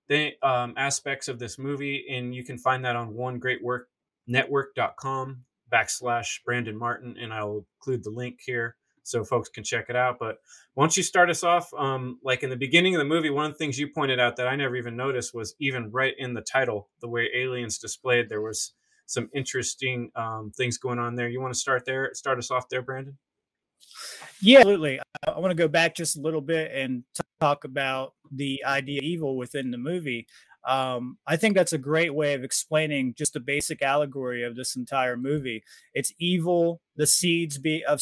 the 0.09 0.33
um, 0.43 0.75
aspects 0.76 1.28
of 1.28 1.38
this 1.38 1.59
movie 1.59 2.07
and 2.11 2.35
you 2.35 2.45
can 2.45 2.59
find 2.59 2.85
that 2.85 2.97
on 2.97 3.14
one 3.14 3.38
great 3.38 3.62
work 3.62 3.88
network.com 4.26 5.45
backslash 5.73 6.38
brandon 6.45 6.78
martin 6.78 7.16
and 7.21 7.33
i'll 7.33 7.66
include 7.81 8.05
the 8.05 8.11
link 8.11 8.38
here 8.45 8.76
so 9.06 9.25
folks 9.25 9.48
can 9.48 9.62
check 9.62 9.86
it 9.88 9.96
out. 9.96 10.16
But 10.18 10.38
once 10.75 10.96
you 10.96 11.02
start 11.02 11.30
us 11.30 11.44
off, 11.44 11.72
um, 11.78 12.18
like 12.25 12.42
in 12.42 12.50
the 12.50 12.56
beginning 12.56 12.94
of 12.94 12.98
the 12.98 13.04
movie, 13.04 13.30
one 13.30 13.46
of 13.46 13.52
the 13.52 13.58
things 13.58 13.78
you 13.78 13.88
pointed 13.88 14.18
out 14.18 14.36
that 14.36 14.48
I 14.48 14.56
never 14.56 14.75
even 14.76 14.96
noticed 14.96 15.32
was 15.32 15.54
even 15.60 15.90
right 15.92 16.14
in 16.18 16.34
the 16.34 16.40
title, 16.40 16.88
the 17.00 17.08
way 17.08 17.30
aliens 17.34 17.78
displayed, 17.78 18.28
there 18.28 18.42
was 18.42 18.72
some 19.06 19.30
interesting 19.32 20.10
um, 20.16 20.50
things 20.56 20.76
going 20.76 20.98
on 20.98 21.14
there. 21.14 21.28
You 21.28 21.40
want 21.40 21.54
to 21.54 21.58
start 21.60 21.84
there? 21.86 22.10
Start 22.14 22.38
us 22.38 22.50
off 22.50 22.68
there, 22.68 22.82
Brandon. 22.82 23.16
Yeah, 24.40 24.58
absolutely. 24.58 24.98
I, 24.98 25.30
I 25.30 25.38
want 25.38 25.52
to 25.52 25.56
go 25.56 25.68
back 25.68 25.94
just 25.94 26.16
a 26.16 26.20
little 26.20 26.40
bit 26.40 26.72
and 26.72 27.04
talk 27.40 27.62
about 27.62 28.14
the 28.32 28.64
idea 28.64 28.98
of 28.98 29.04
evil 29.04 29.36
within 29.36 29.70
the 29.70 29.78
movie. 29.78 30.26
Um, 30.66 31.18
I 31.28 31.36
think 31.36 31.54
that's 31.54 31.72
a 31.72 31.78
great 31.78 32.12
way 32.12 32.34
of 32.34 32.42
explaining 32.42 33.14
just 33.16 33.34
the 33.34 33.40
basic 33.40 33.82
allegory 33.82 34.42
of 34.42 34.56
this 34.56 34.75
entire 34.75 35.16
movie. 35.16 35.62
It's 35.94 36.12
evil, 36.18 36.80
the 36.96 37.06
seeds 37.06 37.58
be 37.58 37.84
of 37.84 38.00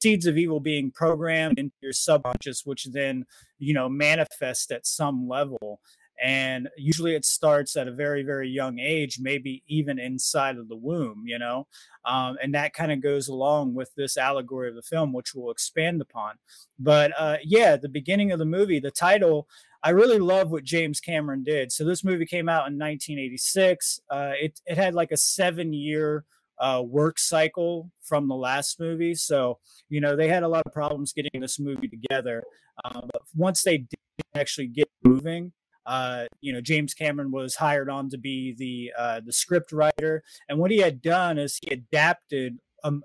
seeds 0.00 0.26
of 0.26 0.36
evil 0.36 0.60
being 0.60 0.90
programmed 0.90 1.58
into 1.58 1.74
your 1.80 1.92
subconscious, 1.92 2.64
which 2.64 2.84
then, 2.86 3.24
you 3.58 3.74
know, 3.74 3.88
manifest 3.88 4.70
at 4.72 4.86
some 4.86 5.28
level. 5.28 5.80
And 6.20 6.68
usually 6.76 7.14
it 7.14 7.24
starts 7.24 7.76
at 7.76 7.86
a 7.86 7.92
very, 7.92 8.24
very 8.24 8.48
young 8.48 8.80
age, 8.80 9.18
maybe 9.20 9.62
even 9.68 10.00
inside 10.00 10.56
of 10.56 10.68
the 10.68 10.76
womb, 10.76 11.22
you 11.26 11.38
know? 11.38 11.68
Um, 12.04 12.36
and 12.42 12.54
that 12.54 12.74
kind 12.74 12.90
of 12.90 13.00
goes 13.00 13.28
along 13.28 13.74
with 13.74 13.94
this 13.94 14.16
allegory 14.16 14.68
of 14.68 14.74
the 14.74 14.82
film, 14.82 15.12
which 15.12 15.34
we'll 15.34 15.52
expand 15.52 16.00
upon. 16.00 16.34
But 16.78 17.12
uh, 17.16 17.36
yeah, 17.44 17.76
the 17.76 17.88
beginning 17.88 18.32
of 18.32 18.40
the 18.40 18.44
movie, 18.44 18.80
the 18.80 18.90
title, 18.90 19.46
I 19.82 19.90
really 19.90 20.18
love 20.18 20.50
what 20.50 20.64
James 20.64 20.98
Cameron 20.98 21.44
did. 21.44 21.70
So 21.70 21.84
this 21.84 22.02
movie 22.02 22.26
came 22.26 22.48
out 22.48 22.66
in 22.66 22.78
1986. 22.78 24.00
Uh, 24.10 24.32
it, 24.40 24.60
it 24.66 24.76
had 24.76 24.94
like 24.94 25.12
a 25.12 25.16
seven 25.16 25.72
year 25.72 26.24
uh, 26.60 26.82
work 26.84 27.18
cycle 27.18 27.90
from 28.02 28.28
the 28.28 28.34
last 28.34 28.80
movie. 28.80 29.14
So, 29.14 29.58
you 29.88 30.00
know, 30.00 30.16
they 30.16 30.28
had 30.28 30.42
a 30.42 30.48
lot 30.48 30.64
of 30.66 30.72
problems 30.72 31.12
getting 31.12 31.40
this 31.40 31.58
movie 31.58 31.88
together. 31.88 32.44
Um, 32.84 33.08
but 33.12 33.22
once 33.34 33.62
they 33.62 33.78
did 33.78 34.24
actually 34.34 34.68
get 34.68 34.88
moving, 35.04 35.52
uh, 35.88 36.26
you 36.40 36.52
know, 36.52 36.60
James 36.60 36.92
Cameron 36.92 37.30
was 37.30 37.56
hired 37.56 37.88
on 37.88 38.10
to 38.10 38.18
be 38.18 38.54
the 38.58 38.92
uh, 38.96 39.20
the 39.24 39.32
script 39.32 39.72
writer, 39.72 40.22
and 40.46 40.58
what 40.58 40.70
he 40.70 40.78
had 40.78 41.00
done 41.00 41.38
is 41.38 41.58
he 41.62 41.72
adapted 41.72 42.58
um, 42.84 43.02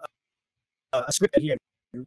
a, 0.92 1.06
a 1.08 1.12
script 1.14 1.34
that 1.34 1.42
he 1.42 1.48
had 1.48 1.60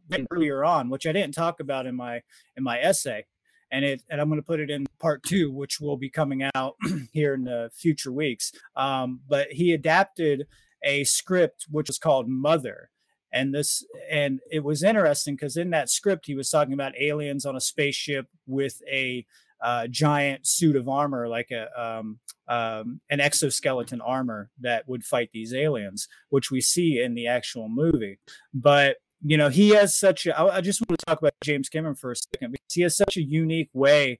written 0.09 0.27
earlier 0.31 0.63
on, 0.63 0.89
which 0.89 1.07
I 1.07 1.11
didn't 1.11 1.33
talk 1.33 1.59
about 1.59 1.87
in 1.87 1.95
my 1.95 2.21
in 2.55 2.63
my 2.63 2.79
essay, 2.79 3.25
and 3.71 3.83
it 3.83 4.03
and 4.11 4.21
I'm 4.21 4.29
going 4.29 4.39
to 4.39 4.45
put 4.45 4.59
it 4.59 4.69
in 4.69 4.85
part 4.99 5.23
two, 5.23 5.51
which 5.51 5.79
will 5.79 5.97
be 5.97 6.11
coming 6.11 6.47
out 6.53 6.75
here 7.11 7.33
in 7.33 7.43
the 7.43 7.71
future 7.73 8.11
weeks. 8.11 8.51
Um, 8.75 9.21
but 9.27 9.47
he 9.51 9.73
adapted 9.73 10.45
a 10.83 11.03
script 11.03 11.65
which 11.69 11.87
was 11.87 11.97
called 11.97 12.27
Mother, 12.27 12.89
and 13.31 13.53
this 13.53 13.85
and 14.09 14.39
it 14.51 14.63
was 14.63 14.83
interesting 14.83 15.35
because 15.35 15.57
in 15.57 15.69
that 15.71 15.89
script 15.89 16.25
he 16.25 16.35
was 16.35 16.49
talking 16.49 16.73
about 16.73 16.99
aliens 16.99 17.45
on 17.45 17.55
a 17.55 17.61
spaceship 17.61 18.27
with 18.45 18.81
a 18.89 19.25
uh, 19.61 19.87
giant 19.87 20.45
suit 20.45 20.75
of 20.75 20.87
armor, 20.87 21.27
like 21.27 21.51
a 21.51 21.67
um, 21.81 22.19
um, 22.47 23.01
an 23.09 23.19
exoskeleton 23.19 24.01
armor 24.01 24.49
that 24.59 24.87
would 24.87 25.03
fight 25.03 25.29
these 25.33 25.53
aliens, 25.53 26.07
which 26.29 26.51
we 26.51 26.61
see 26.61 27.01
in 27.01 27.15
the 27.15 27.27
actual 27.27 27.67
movie. 27.67 28.19
But 28.53 28.97
you 29.21 29.37
know, 29.37 29.49
he 29.49 29.69
has 29.69 29.97
such 29.97 30.27
I 30.27 30.61
just 30.61 30.81
want 30.81 30.99
to 30.99 31.05
talk 31.05 31.19
about 31.19 31.33
James 31.43 31.69
Cameron 31.69 31.95
for 31.95 32.11
a 32.11 32.15
second 32.15 32.51
because 32.51 32.73
he 32.73 32.81
has 32.81 32.95
such 32.95 33.17
a 33.17 33.23
unique 33.23 33.69
way 33.73 34.19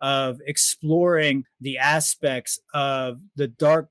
of 0.00 0.38
exploring 0.46 1.44
the 1.60 1.78
aspects 1.78 2.58
of 2.72 3.18
the 3.36 3.48
dark 3.48 3.88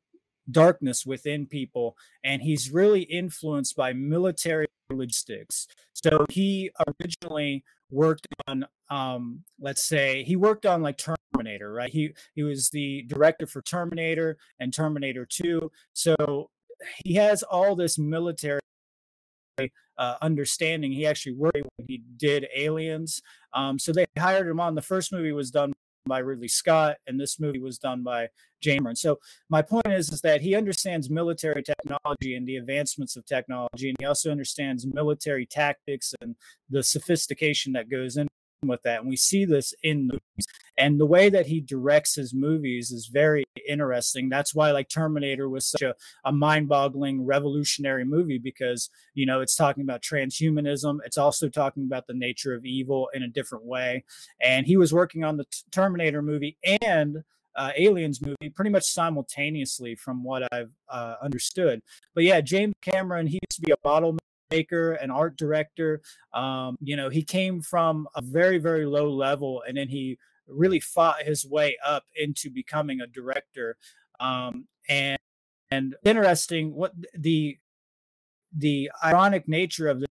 darkness 0.50 1.06
within 1.06 1.46
people 1.46 1.98
and 2.24 2.42
he's 2.42 2.72
really 2.72 3.02
influenced 3.02 3.76
by 3.76 3.94
military 3.94 4.68
logistics. 4.90 5.68
So 5.94 6.26
he 6.30 6.72
originally 6.88 7.64
worked 7.90 8.28
on 8.48 8.66
um 8.90 9.44
let's 9.60 9.84
say 9.84 10.24
he 10.24 10.36
worked 10.36 10.66
on 10.66 10.82
like 10.82 10.98
terminator 10.98 11.72
right? 11.72 11.92
He 11.92 12.14
he 12.36 12.44
was 12.44 12.70
the 12.70 13.04
director 13.08 13.46
for 13.48 13.62
terminator 13.62 14.38
and 14.60 14.74
terminator 14.74 15.26
2 15.26 15.72
so 15.94 16.50
he 17.04 17.16
has 17.16 17.44
all 17.44 17.76
this 17.76 17.98
military 17.98 18.62
uh, 19.98 20.16
understanding. 20.22 20.92
He 20.92 21.08
actually 21.08 21.34
worked 21.34 21.56
when 21.56 21.88
he 21.88 22.04
did 22.18 22.48
aliens. 22.56 23.22
Um 23.54 23.80
so 23.80 23.92
they 23.92 24.06
hired 24.18 24.48
him 24.48 24.60
on. 24.60 24.76
The 24.76 24.82
first 24.82 25.12
movie 25.12 25.32
was 25.32 25.50
done 25.52 25.74
by 26.08 26.20
Ridley 26.20 26.48
Scott, 26.48 26.98
and 27.06 27.20
this 27.20 27.40
movie 27.40 27.60
was 27.60 27.78
done 27.78 28.04
by 28.04 28.28
James 28.62 28.78
Cameron. 28.78 28.96
So 28.96 29.20
my 29.50 29.62
point 29.62 29.88
is, 29.88 30.12
is 30.12 30.22
that 30.22 30.42
he 30.42 30.56
understands 30.56 31.10
military 31.10 31.64
technology 31.64 32.36
and 32.36 32.48
the 32.48 32.58
advancements 32.58 33.16
of 33.16 33.26
technology, 33.26 33.90
and 33.90 33.98
he 34.00 34.06
also 34.06 34.32
understands 34.32 34.86
military 34.86 35.46
tactics 35.46 36.14
and 36.22 36.36
the 36.70 36.84
sophistication 36.84 37.74
that 37.74 37.90
goes 37.90 38.18
in 38.18 38.28
with 38.66 38.82
that. 38.84 39.02
And 39.02 39.10
we 39.10 39.16
see 39.16 39.46
this 39.46 39.74
in 39.84 40.08
movies. 40.08 40.48
And 40.78 41.00
the 41.00 41.06
way 41.06 41.30
that 41.30 41.48
he 41.48 41.62
directs 41.62 42.16
his 42.16 42.34
movies 42.34 42.92
is 42.92 43.08
very 43.08 43.44
interesting. 43.68 44.30
That's 44.30 44.54
why 44.54 44.72
like 44.72 44.90
Terminator 44.90 45.50
was 45.50 45.68
such 45.68 45.82
a, 45.82 45.96
a 46.26 46.32
mind-boggling 46.32 47.26
revolutionary 47.26 48.06
movie 48.06 48.38
because, 48.38 48.90
you 49.14 49.26
know, 49.26 49.42
it's 49.42 49.56
talking 49.56 49.84
about 49.84 50.02
transhumanism. 50.02 51.00
It's 51.06 51.18
also 51.18 51.50
talking 51.50 51.84
about 51.84 52.08
the 52.08 52.14
nature 52.14 52.54
of 52.54 52.66
evil 52.66 53.10
in 53.14 53.24
a 53.24 53.28
different 53.28 53.66
way. 53.66 54.04
And 54.42 54.66
he 54.66 54.78
was 54.78 54.94
working 54.94 55.24
on 55.24 55.38
the 55.38 55.46
Terminator 55.72 56.22
movie 56.22 56.58
and 56.82 57.24
uh, 57.56 57.72
Aliens 57.76 58.22
movie 58.22 58.52
pretty 58.54 58.70
much 58.70 58.86
simultaneously, 58.86 59.96
from 59.96 60.24
what 60.24 60.48
I've 60.54 60.70
uh, 60.90 61.16
understood. 61.24 61.82
But 62.14 62.24
yeah, 62.24 62.40
James 62.40 62.76
Cameron, 62.82 63.26
he 63.26 63.40
used 63.50 63.56
to 63.56 63.62
be 63.62 63.72
a 63.72 63.88
model 63.88 64.16
maker, 64.52 64.94
an 64.94 65.12
art 65.12 65.38
director. 65.38 66.02
Um, 66.34 66.78
you 66.82 66.96
know, 66.96 67.10
he 67.10 67.24
came 67.24 67.62
from 67.62 68.08
a 68.16 68.22
very, 68.22 68.58
very 68.58 68.86
low 68.86 69.10
level 69.10 69.64
and 69.68 69.78
then 69.78 69.88
he 69.88 70.18
really 70.48 70.80
fought 70.80 71.24
his 71.24 71.46
way 71.46 71.78
up 71.86 72.04
into 72.16 72.50
becoming 72.50 73.02
a 73.02 73.08
director. 73.08 73.78
Um, 74.20 74.68
and 74.90 75.20
and 75.70 75.96
interesting 76.04 76.74
what 76.74 76.94
the 77.14 77.58
the 78.56 78.90
ironic 79.04 79.48
nature 79.48 79.90
of 79.90 80.00
this 80.00 80.08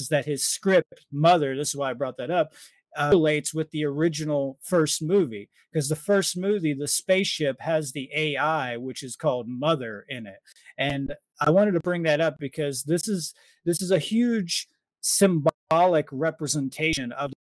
is 0.00 0.08
that 0.08 0.24
his 0.24 0.44
script, 0.44 1.04
Mother, 1.10 1.56
this 1.56 1.70
is 1.70 1.76
why 1.76 1.90
I 1.90 1.94
brought 1.94 2.16
that 2.18 2.30
up, 2.30 2.54
uh, 2.96 3.08
relates 3.10 3.54
with 3.54 3.70
the 3.70 3.84
original 3.84 4.58
first 4.62 5.02
movie 5.02 5.48
because 5.72 5.88
the 5.88 5.96
first 5.96 6.36
movie 6.36 6.74
the 6.74 6.88
spaceship 6.88 7.60
has 7.60 7.92
the 7.92 8.10
ai 8.14 8.76
which 8.76 9.02
is 9.02 9.16
called 9.16 9.48
mother 9.48 10.04
in 10.08 10.26
it. 10.26 10.38
And 10.78 11.14
i 11.40 11.50
wanted 11.50 11.72
to 11.72 11.80
bring 11.80 12.02
that 12.04 12.20
up 12.20 12.38
because 12.38 12.84
this 12.84 13.08
is 13.08 13.34
this 13.64 13.82
is 13.82 13.90
a 13.90 13.98
huge 13.98 14.68
symbolic 15.00 16.08
representation 16.10 17.12
of 17.12 17.32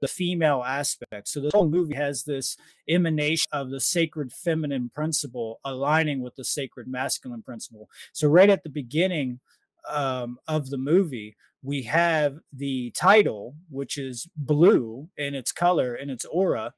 the 0.00 0.08
female 0.08 0.62
aspect. 0.66 1.28
So 1.28 1.40
the 1.40 1.50
whole 1.52 1.68
movie 1.68 1.94
has 1.94 2.24
this 2.24 2.56
emanation 2.88 3.46
of 3.52 3.70
the 3.70 3.80
sacred 3.80 4.32
feminine 4.32 4.90
principle 4.94 5.60
aligning 5.64 6.22
with 6.22 6.36
the 6.36 6.44
sacred 6.44 6.88
masculine 6.88 7.42
principle. 7.42 7.88
So 8.12 8.28
right 8.28 8.50
at 8.50 8.62
the 8.62 8.70
beginning 8.70 9.40
um, 9.88 10.38
of 10.48 10.70
the 10.70 10.78
movie 10.78 11.36
we 11.62 11.82
have 11.82 12.38
the 12.52 12.90
title, 12.92 13.54
which 13.68 13.98
is 13.98 14.28
blue 14.36 15.08
in 15.16 15.34
its 15.34 15.52
color 15.52 15.94
and 15.94 16.10
its 16.10 16.24
aura, 16.24 16.72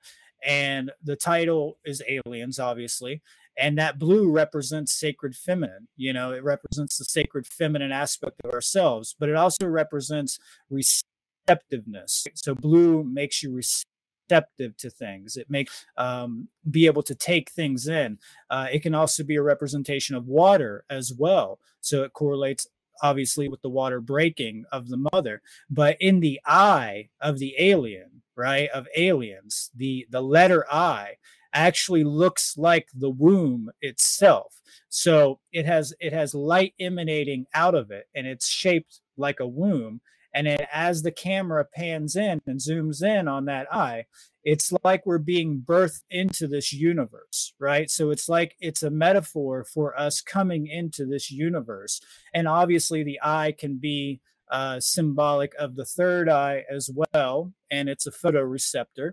and 0.44 0.90
the 1.02 1.16
title 1.16 1.78
is 1.84 2.02
Aliens, 2.08 2.58
obviously. 2.58 3.22
And 3.56 3.78
that 3.78 3.98
blue 3.98 4.30
represents 4.30 4.92
sacred 4.92 5.36
feminine. 5.36 5.88
You 5.96 6.12
know, 6.12 6.32
it 6.32 6.42
represents 6.42 6.98
the 6.98 7.04
sacred 7.04 7.46
feminine 7.46 7.92
aspect 7.92 8.40
of 8.42 8.50
ourselves, 8.50 9.14
but 9.18 9.28
it 9.28 9.36
also 9.36 9.66
represents 9.66 10.38
receptiveness. 10.70 12.26
So 12.34 12.54
blue 12.54 13.04
makes 13.04 13.42
you 13.42 13.52
receptive 13.52 14.76
to 14.78 14.90
things. 14.90 15.36
It 15.36 15.50
makes 15.50 15.84
um, 15.98 16.48
be 16.70 16.86
able 16.86 17.02
to 17.02 17.14
take 17.14 17.50
things 17.50 17.86
in. 17.86 18.18
Uh, 18.48 18.68
it 18.72 18.82
can 18.82 18.94
also 18.94 19.22
be 19.22 19.36
a 19.36 19.42
representation 19.42 20.16
of 20.16 20.26
water 20.26 20.84
as 20.88 21.12
well. 21.12 21.58
So 21.82 22.04
it 22.04 22.14
correlates 22.14 22.66
obviously 23.02 23.48
with 23.48 23.60
the 23.62 23.68
water 23.68 24.00
breaking 24.00 24.64
of 24.72 24.88
the 24.88 25.08
mother 25.12 25.42
but 25.70 25.96
in 26.00 26.20
the 26.20 26.40
eye 26.46 27.08
of 27.20 27.38
the 27.38 27.54
alien 27.58 28.22
right 28.36 28.70
of 28.70 28.86
aliens 28.96 29.70
the 29.76 30.06
the 30.10 30.20
letter 30.20 30.64
i 30.72 31.14
actually 31.52 32.04
looks 32.04 32.56
like 32.56 32.88
the 32.94 33.10
womb 33.10 33.70
itself. 33.80 34.54
So 34.88 35.40
it 35.52 35.66
has 35.66 35.94
it 36.00 36.12
has 36.12 36.34
light 36.34 36.74
emanating 36.80 37.46
out 37.54 37.74
of 37.74 37.90
it 37.90 38.06
and 38.14 38.26
it's 38.26 38.48
shaped 38.48 39.00
like 39.16 39.40
a 39.40 39.46
womb 39.46 40.00
and 40.34 40.46
then 40.46 40.58
as 40.72 41.02
the 41.02 41.12
camera 41.12 41.64
pans 41.64 42.16
in 42.16 42.40
and 42.46 42.60
zooms 42.60 43.02
in 43.02 43.28
on 43.28 43.44
that 43.44 43.72
eye 43.72 44.04
it's 44.44 44.72
like 44.82 45.06
we're 45.06 45.18
being 45.18 45.62
birthed 45.64 46.02
into 46.10 46.48
this 46.48 46.72
universe, 46.72 47.54
right? 47.58 47.88
So 47.88 48.10
it's 48.10 48.28
like 48.28 48.56
it's 48.60 48.82
a 48.82 48.90
metaphor 48.90 49.64
for 49.64 49.98
us 49.98 50.20
coming 50.20 50.66
into 50.66 51.06
this 51.06 51.30
universe. 51.30 52.00
And 52.34 52.48
obviously, 52.48 53.04
the 53.04 53.20
eye 53.22 53.54
can 53.56 53.76
be 53.76 54.20
uh, 54.50 54.80
symbolic 54.80 55.54
of 55.58 55.76
the 55.76 55.84
third 55.84 56.28
eye 56.28 56.64
as 56.70 56.90
well, 56.92 57.52
and 57.70 57.88
it's 57.88 58.06
a 58.06 58.10
photoreceptor 58.10 59.12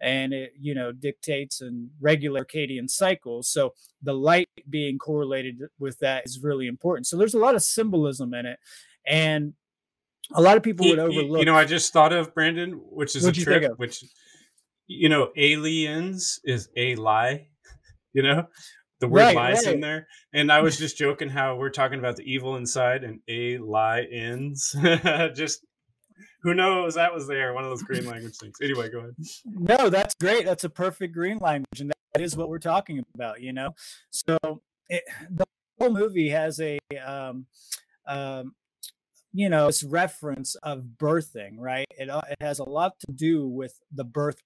and 0.00 0.34
it 0.34 0.52
you 0.58 0.74
know 0.74 0.90
dictates 0.90 1.60
and 1.60 1.88
regular 2.00 2.44
circadian 2.44 2.90
cycles 2.90 3.48
so 3.48 3.72
the 4.02 4.12
light 4.12 4.48
being 4.68 4.98
correlated 4.98 5.56
with 5.78 5.96
that 6.00 6.24
is 6.26 6.42
really 6.42 6.66
important 6.66 7.06
so 7.06 7.16
there's 7.16 7.32
a 7.32 7.38
lot 7.38 7.54
of 7.54 7.62
symbolism 7.62 8.34
in 8.34 8.44
it 8.44 8.58
and 9.06 9.54
a 10.34 10.40
lot 10.40 10.56
of 10.56 10.62
people 10.62 10.86
would 10.88 10.98
overlook 10.98 11.38
you 11.38 11.44
know 11.44 11.56
i 11.56 11.64
just 11.64 11.92
thought 11.92 12.12
of 12.12 12.34
brandon 12.34 12.80
which 12.90 13.14
is 13.14 13.24
a 13.24 13.32
trick 13.32 13.70
which 13.76 14.04
you 14.86 15.08
know, 15.08 15.30
aliens 15.36 16.40
is 16.44 16.68
a 16.76 16.94
lie, 16.96 17.48
you 18.12 18.22
know, 18.22 18.46
the 19.00 19.08
word 19.08 19.20
right, 19.20 19.36
lies 19.36 19.66
right. 19.66 19.74
in 19.74 19.80
there. 19.80 20.08
And 20.32 20.52
I 20.52 20.60
was 20.60 20.78
just 20.78 20.96
joking 20.96 21.28
how 21.28 21.56
we're 21.56 21.70
talking 21.70 21.98
about 21.98 22.16
the 22.16 22.30
evil 22.30 22.56
inside 22.56 23.04
and 23.04 23.20
a 23.28 23.58
lie 23.58 24.06
ends. 24.10 24.76
just 25.34 25.64
who 26.42 26.54
knows 26.54 26.94
that 26.94 27.14
was 27.14 27.26
there, 27.26 27.54
one 27.54 27.64
of 27.64 27.70
those 27.70 27.82
green 27.82 28.06
language 28.06 28.36
things. 28.36 28.56
Anyway, 28.62 28.90
go 28.90 28.98
ahead. 28.98 29.14
No, 29.46 29.88
that's 29.88 30.14
great. 30.14 30.44
That's 30.44 30.64
a 30.64 30.70
perfect 30.70 31.14
green 31.14 31.38
language. 31.38 31.80
And 31.80 31.92
that 32.12 32.22
is 32.22 32.36
what 32.36 32.48
we're 32.48 32.58
talking 32.58 33.02
about, 33.14 33.40
you 33.40 33.52
know? 33.52 33.74
So 34.10 34.36
it, 34.90 35.04
the 35.30 35.46
whole 35.80 35.90
movie 35.90 36.28
has 36.28 36.60
a, 36.60 36.78
um, 37.04 37.46
um, 38.06 38.54
you 39.34 39.48
know, 39.48 39.66
this 39.66 39.82
reference 39.82 40.54
of 40.62 40.84
birthing, 40.96 41.56
right? 41.58 41.86
It, 41.98 42.08
uh, 42.08 42.22
it 42.30 42.36
has 42.40 42.60
a 42.60 42.68
lot 42.68 42.92
to 43.00 43.12
do 43.12 43.48
with 43.48 43.80
the 43.92 44.04
birth 44.04 44.40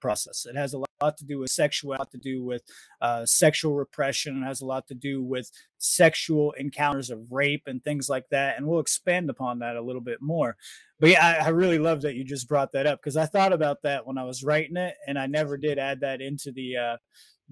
process. 0.00 0.46
It 0.46 0.56
has 0.56 0.72
a 0.72 0.78
lot 0.78 1.16
to 1.16 1.24
do 1.24 1.40
with 1.40 1.50
sexual, 1.50 1.96
to 1.96 2.18
do 2.18 2.44
with 2.44 2.62
uh, 3.00 3.26
sexual 3.26 3.74
repression. 3.74 4.40
It 4.40 4.46
has 4.46 4.60
a 4.60 4.66
lot 4.66 4.86
to 4.86 4.94
do 4.94 5.24
with 5.24 5.50
sexual 5.78 6.52
encounters 6.52 7.10
of 7.10 7.32
rape 7.32 7.64
and 7.66 7.82
things 7.82 8.08
like 8.08 8.28
that. 8.30 8.56
And 8.56 8.68
we'll 8.68 8.78
expand 8.78 9.30
upon 9.30 9.58
that 9.58 9.74
a 9.74 9.82
little 9.82 10.00
bit 10.00 10.22
more. 10.22 10.56
But 11.00 11.10
yeah, 11.10 11.26
I, 11.40 11.46
I 11.46 11.48
really 11.48 11.80
love 11.80 12.02
that 12.02 12.14
you 12.14 12.22
just 12.22 12.48
brought 12.48 12.70
that 12.72 12.86
up 12.86 13.00
because 13.00 13.16
I 13.16 13.26
thought 13.26 13.52
about 13.52 13.82
that 13.82 14.06
when 14.06 14.16
I 14.16 14.24
was 14.24 14.44
writing 14.44 14.76
it, 14.76 14.94
and 15.08 15.18
I 15.18 15.26
never 15.26 15.56
did 15.56 15.80
add 15.80 16.00
that 16.00 16.20
into 16.20 16.52
the 16.52 16.76
uh, 16.76 16.96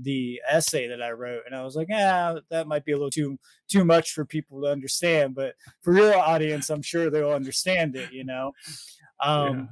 the 0.00 0.40
essay 0.48 0.88
that 0.88 1.02
I 1.02 1.10
wrote, 1.10 1.42
and 1.46 1.54
I 1.54 1.64
was 1.64 1.76
like, 1.76 1.88
yeah, 1.88 2.36
that 2.50 2.66
might 2.68 2.84
be 2.84 2.92
a 2.92 2.96
little 2.96 3.10
too 3.10 3.38
too 3.68 3.84
much 3.84 4.12
for 4.12 4.24
people 4.24 4.62
to 4.62 4.68
understand, 4.68 5.34
but 5.34 5.54
for 5.82 5.94
your 5.96 6.16
audience, 6.16 6.70
I'm 6.70 6.82
sure 6.82 7.10
they'll 7.10 7.30
understand 7.32 7.96
it. 7.96 8.12
You 8.12 8.24
know. 8.24 8.52
Um, 9.22 9.58
yeah 9.58 9.64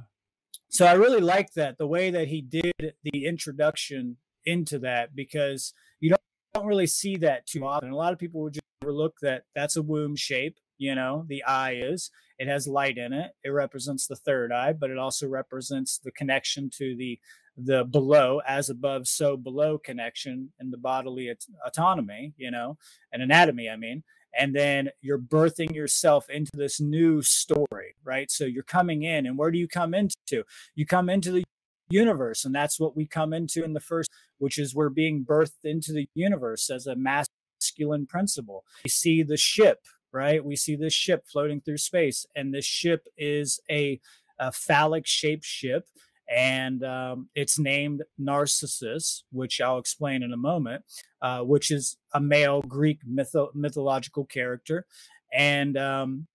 so 0.75 0.85
I 0.85 0.93
really 0.93 1.21
like 1.21 1.53
that 1.53 1.77
the 1.77 1.87
way 1.87 2.11
that 2.11 2.27
he 2.27 2.41
did 2.41 2.73
the 3.03 3.25
introduction 3.25 4.17
into 4.43 4.77
that 4.79 5.15
because 5.15 5.73
you 6.01 6.09
don't, 6.09 6.21
don't 6.53 6.65
really 6.65 6.85
see 6.85 7.15
that 7.17 7.47
too 7.47 7.65
often. 7.65 7.91
A 7.91 7.95
lot 7.95 8.11
of 8.11 8.19
people 8.19 8.41
would 8.41 8.55
just 8.55 8.65
overlook 8.83 9.13
that 9.21 9.43
that's 9.55 9.77
a 9.77 9.81
womb 9.81 10.17
shape. 10.17 10.57
You 10.77 10.93
know, 10.93 11.25
the 11.29 11.45
eye 11.45 11.75
is. 11.77 12.11
It 12.37 12.49
has 12.49 12.67
light 12.67 12.97
in 12.97 13.13
it. 13.13 13.31
It 13.45 13.51
represents 13.51 14.05
the 14.05 14.17
third 14.17 14.51
eye, 14.51 14.73
but 14.73 14.89
it 14.89 14.97
also 14.97 15.29
represents 15.29 15.97
the 15.97 16.11
connection 16.11 16.69
to 16.77 16.93
the 16.97 17.19
the 17.57 17.83
below, 17.85 18.41
as 18.47 18.69
above, 18.69 19.07
so 19.07 19.37
below 19.37 19.77
connection 19.77 20.51
in 20.59 20.71
the 20.71 20.77
bodily 20.77 21.33
autonomy. 21.65 22.33
You 22.37 22.51
know, 22.51 22.77
and 23.11 23.21
anatomy. 23.21 23.69
I 23.69 23.75
mean, 23.75 24.03
and 24.37 24.53
then 24.55 24.89
you're 25.01 25.19
birthing 25.19 25.73
yourself 25.73 26.29
into 26.29 26.51
this 26.53 26.79
new 26.81 27.21
story, 27.21 27.95
right? 28.03 28.29
So 28.29 28.45
you're 28.45 28.63
coming 28.63 29.03
in, 29.03 29.25
and 29.25 29.37
where 29.37 29.51
do 29.51 29.57
you 29.57 29.67
come 29.67 29.93
into? 29.93 30.43
You 30.75 30.85
come 30.85 31.09
into 31.09 31.31
the 31.31 31.43
universe, 31.89 32.45
and 32.45 32.53
that's 32.53 32.79
what 32.79 32.95
we 32.95 33.05
come 33.05 33.33
into 33.33 33.63
in 33.63 33.73
the 33.73 33.79
first, 33.79 34.09
which 34.37 34.57
is 34.57 34.75
we're 34.75 34.89
being 34.89 35.23
birthed 35.23 35.63
into 35.63 35.93
the 35.93 36.07
universe 36.15 36.69
as 36.69 36.87
a 36.87 36.95
masculine 36.95 38.07
principle. 38.07 38.63
We 38.83 38.89
see 38.89 39.23
the 39.23 39.37
ship, 39.37 39.85
right? 40.11 40.43
We 40.43 40.55
see 40.55 40.75
this 40.75 40.93
ship 40.93 41.25
floating 41.27 41.61
through 41.61 41.77
space, 41.77 42.25
and 42.35 42.53
this 42.53 42.65
ship 42.65 43.07
is 43.17 43.59
a, 43.69 43.99
a 44.39 44.51
phallic 44.51 45.05
shaped 45.05 45.45
ship 45.45 45.87
and 46.29 46.83
um, 46.83 47.29
it's 47.35 47.59
named 47.59 48.03
Narcissus, 48.17 49.23
which 49.31 49.61
I'll 49.61 49.77
explain 49.77 50.23
in 50.23 50.33
a 50.33 50.37
moment, 50.37 50.83
uh, 51.21 51.41
which 51.41 51.71
is 51.71 51.97
a 52.13 52.19
male 52.19 52.61
Greek 52.61 52.99
mytho- 53.07 53.53
mythological 53.53 54.25
character. 54.25 54.85
And 55.33 55.77
um, 55.77 56.27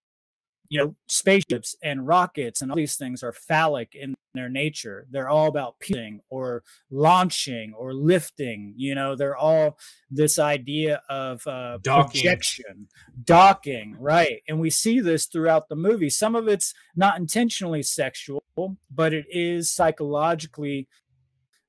you 0.71 0.79
know, 0.79 0.95
spaceships 1.09 1.75
and 1.83 2.07
rockets 2.07 2.63
and 2.63 2.71
all 2.71 2.77
these 2.77 2.95
things 2.95 3.25
are 3.25 3.33
phallic 3.33 3.95
in 3.95 4.15
their 4.35 4.49
nature. 4.49 5.05
They're 5.11 5.29
all 5.29 5.49
about 5.49 5.81
peeling 5.81 6.21
or 6.31 6.63
launching 6.93 7.75
or 7.77 7.93
lifting. 7.93 8.75
You 8.77 8.95
know, 8.95 9.17
they're 9.17 9.37
all 9.37 9.77
this 10.13 10.39
idea 10.39 11.03
of 11.11 11.45
uh, 11.45 11.79
docking. 11.83 12.21
projection, 12.21 12.89
docking, 13.25 13.97
right? 13.99 14.43
And 14.49 14.61
we 14.61 14.71
see 14.71 15.01
this 15.01 15.27
throughout 15.27 15.69
the 15.69 15.75
movie. 15.75 16.09
Some 16.09 16.37
of 16.37 16.47
it's 16.47 16.73
not 16.95 17.19
intentionally 17.19 17.83
sexual, 17.83 18.45
but 18.95 19.13
it 19.13 19.27
is 19.29 19.73
psychologically 19.73 20.87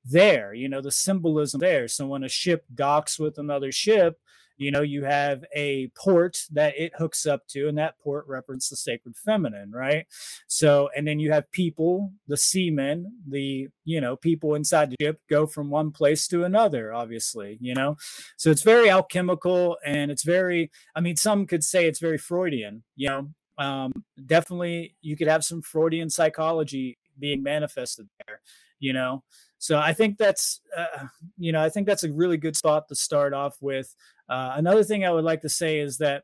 there. 0.05 0.53
You 0.53 0.69
know, 0.69 0.81
the 0.81 0.91
symbolism 0.91 1.59
there. 1.59 1.87
So 1.87 2.05
when 2.05 2.23
a 2.23 2.29
ship 2.29 2.65
docks 2.75 3.17
with 3.17 3.39
another 3.39 3.71
ship, 3.71 4.19
you 4.61 4.69
know 4.69 4.81
you 4.81 5.03
have 5.03 5.43
a 5.55 5.87
port 5.95 6.37
that 6.51 6.75
it 6.77 6.93
hooks 6.95 7.25
up 7.25 7.47
to 7.47 7.67
and 7.67 7.77
that 7.79 7.97
port 7.99 8.27
represents 8.27 8.69
the 8.69 8.75
sacred 8.75 9.15
feminine 9.17 9.71
right? 9.71 10.05
So 10.47 10.89
and 10.95 11.07
then 11.07 11.19
you 11.19 11.31
have 11.31 11.51
people 11.51 12.11
the 12.27 12.37
seamen 12.37 13.11
the 13.27 13.69
you 13.85 13.99
know 13.99 14.15
people 14.15 14.53
inside 14.53 14.91
the 14.91 14.97
ship 15.01 15.19
go 15.29 15.47
from 15.47 15.71
one 15.71 15.91
place 15.91 16.27
to 16.27 16.43
another 16.43 16.93
obviously 16.93 17.57
you 17.59 17.73
know? 17.73 17.97
So 18.37 18.51
it's 18.51 18.61
very 18.61 18.89
alchemical 18.89 19.77
and 19.83 20.11
it's 20.11 20.23
very 20.23 20.69
i 20.95 21.01
mean 21.01 21.15
some 21.15 21.47
could 21.47 21.63
say 21.63 21.87
it's 21.87 21.99
very 21.99 22.19
freudian 22.19 22.83
you 22.95 23.09
know? 23.09 23.29
Um, 23.57 23.91
definitely 24.25 24.95
you 25.01 25.17
could 25.17 25.27
have 25.27 25.43
some 25.43 25.61
freudian 25.61 26.09
psychology 26.09 26.99
being 27.19 27.41
manifested 27.41 28.07
there 28.27 28.41
you 28.79 28.93
know? 28.93 29.23
So 29.57 29.77
i 29.77 29.93
think 29.93 30.17
that's 30.17 30.61
uh, 30.75 31.05
you 31.37 31.51
know 31.51 31.61
i 31.63 31.69
think 31.69 31.87
that's 31.87 32.03
a 32.03 32.11
really 32.11 32.37
good 32.37 32.55
spot 32.55 32.87
to 32.89 32.95
start 32.95 33.33
off 33.33 33.57
with 33.61 33.95
uh, 34.31 34.53
another 34.55 34.83
thing 34.83 35.03
I 35.03 35.11
would 35.11 35.25
like 35.25 35.41
to 35.41 35.49
say 35.49 35.79
is 35.79 35.97
that, 35.97 36.23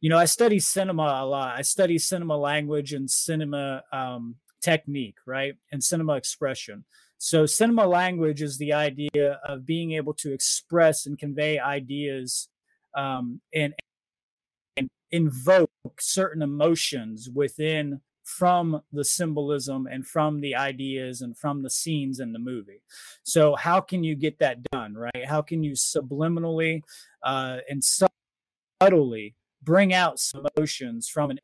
you 0.00 0.08
know, 0.08 0.16
I 0.16 0.24
study 0.24 0.58
cinema 0.58 1.20
a 1.22 1.26
lot. 1.26 1.54
I 1.58 1.60
study 1.60 1.98
cinema 1.98 2.38
language 2.38 2.94
and 2.94 3.10
cinema 3.10 3.82
um, 3.92 4.36
technique, 4.62 5.18
right? 5.26 5.54
And 5.70 5.84
cinema 5.84 6.14
expression. 6.14 6.84
So, 7.18 7.44
cinema 7.44 7.86
language 7.86 8.40
is 8.40 8.56
the 8.56 8.72
idea 8.72 9.40
of 9.46 9.66
being 9.66 9.92
able 9.92 10.14
to 10.14 10.32
express 10.32 11.04
and 11.04 11.18
convey 11.18 11.58
ideas 11.58 12.48
um, 12.96 13.42
and, 13.54 13.74
and 14.78 14.88
invoke 15.10 15.70
certain 16.00 16.40
emotions 16.40 17.28
within 17.28 18.00
from 18.24 18.80
the 18.92 19.04
symbolism 19.04 19.86
and 19.86 20.06
from 20.06 20.40
the 20.40 20.54
ideas 20.54 21.20
and 21.20 21.36
from 21.36 21.62
the 21.62 21.70
scenes 21.70 22.18
in 22.18 22.32
the 22.32 22.38
movie. 22.38 22.82
So, 23.22 23.54
how 23.54 23.80
can 23.80 24.02
you 24.02 24.16
get 24.16 24.38
that 24.38 24.62
done, 24.72 24.94
right? 24.94 25.26
How 25.26 25.42
can 25.42 25.62
you 25.62 25.72
subliminally 25.72 26.82
uh, 27.22 27.58
and 27.68 27.82
subtly 27.84 29.34
bring 29.62 29.92
out 29.92 30.18
some 30.18 30.46
emotions 30.56 31.08
from 31.08 31.30
an 31.30 31.38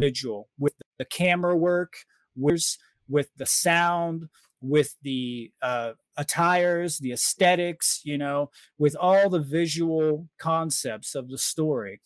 individual 0.00 0.48
with 0.58 0.74
the 0.98 1.04
camera 1.04 1.56
work, 1.56 1.94
with, 2.36 2.76
with 3.08 3.30
the 3.36 3.46
sound, 3.46 4.28
with 4.60 4.96
the 5.02 5.52
uh, 5.62 5.92
attires, 6.16 6.98
the 6.98 7.12
aesthetics, 7.12 8.00
you 8.04 8.18
know, 8.18 8.50
with 8.76 8.94
all 8.96 9.30
the 9.30 9.40
visual 9.40 10.28
concepts 10.38 11.14
of 11.14 11.28
the 11.28 11.38
story 11.38 12.00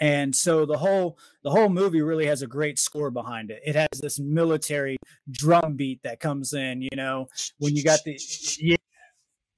and 0.00 0.34
so 0.34 0.66
the 0.66 0.78
whole 0.78 1.18
the 1.42 1.50
whole 1.50 1.68
movie 1.68 2.02
really 2.02 2.26
has 2.26 2.42
a 2.42 2.46
great 2.46 2.78
score 2.78 3.10
behind 3.10 3.50
it. 3.50 3.60
It 3.64 3.74
has 3.74 4.00
this 4.00 4.18
military 4.18 4.96
drum 5.30 5.74
beat 5.74 6.02
that 6.02 6.20
comes 6.20 6.52
in 6.52 6.82
you 6.82 6.94
know 6.94 7.28
when 7.58 7.76
you 7.76 7.84
got 7.84 8.00
the 8.04 8.18
yeah, 8.60 8.76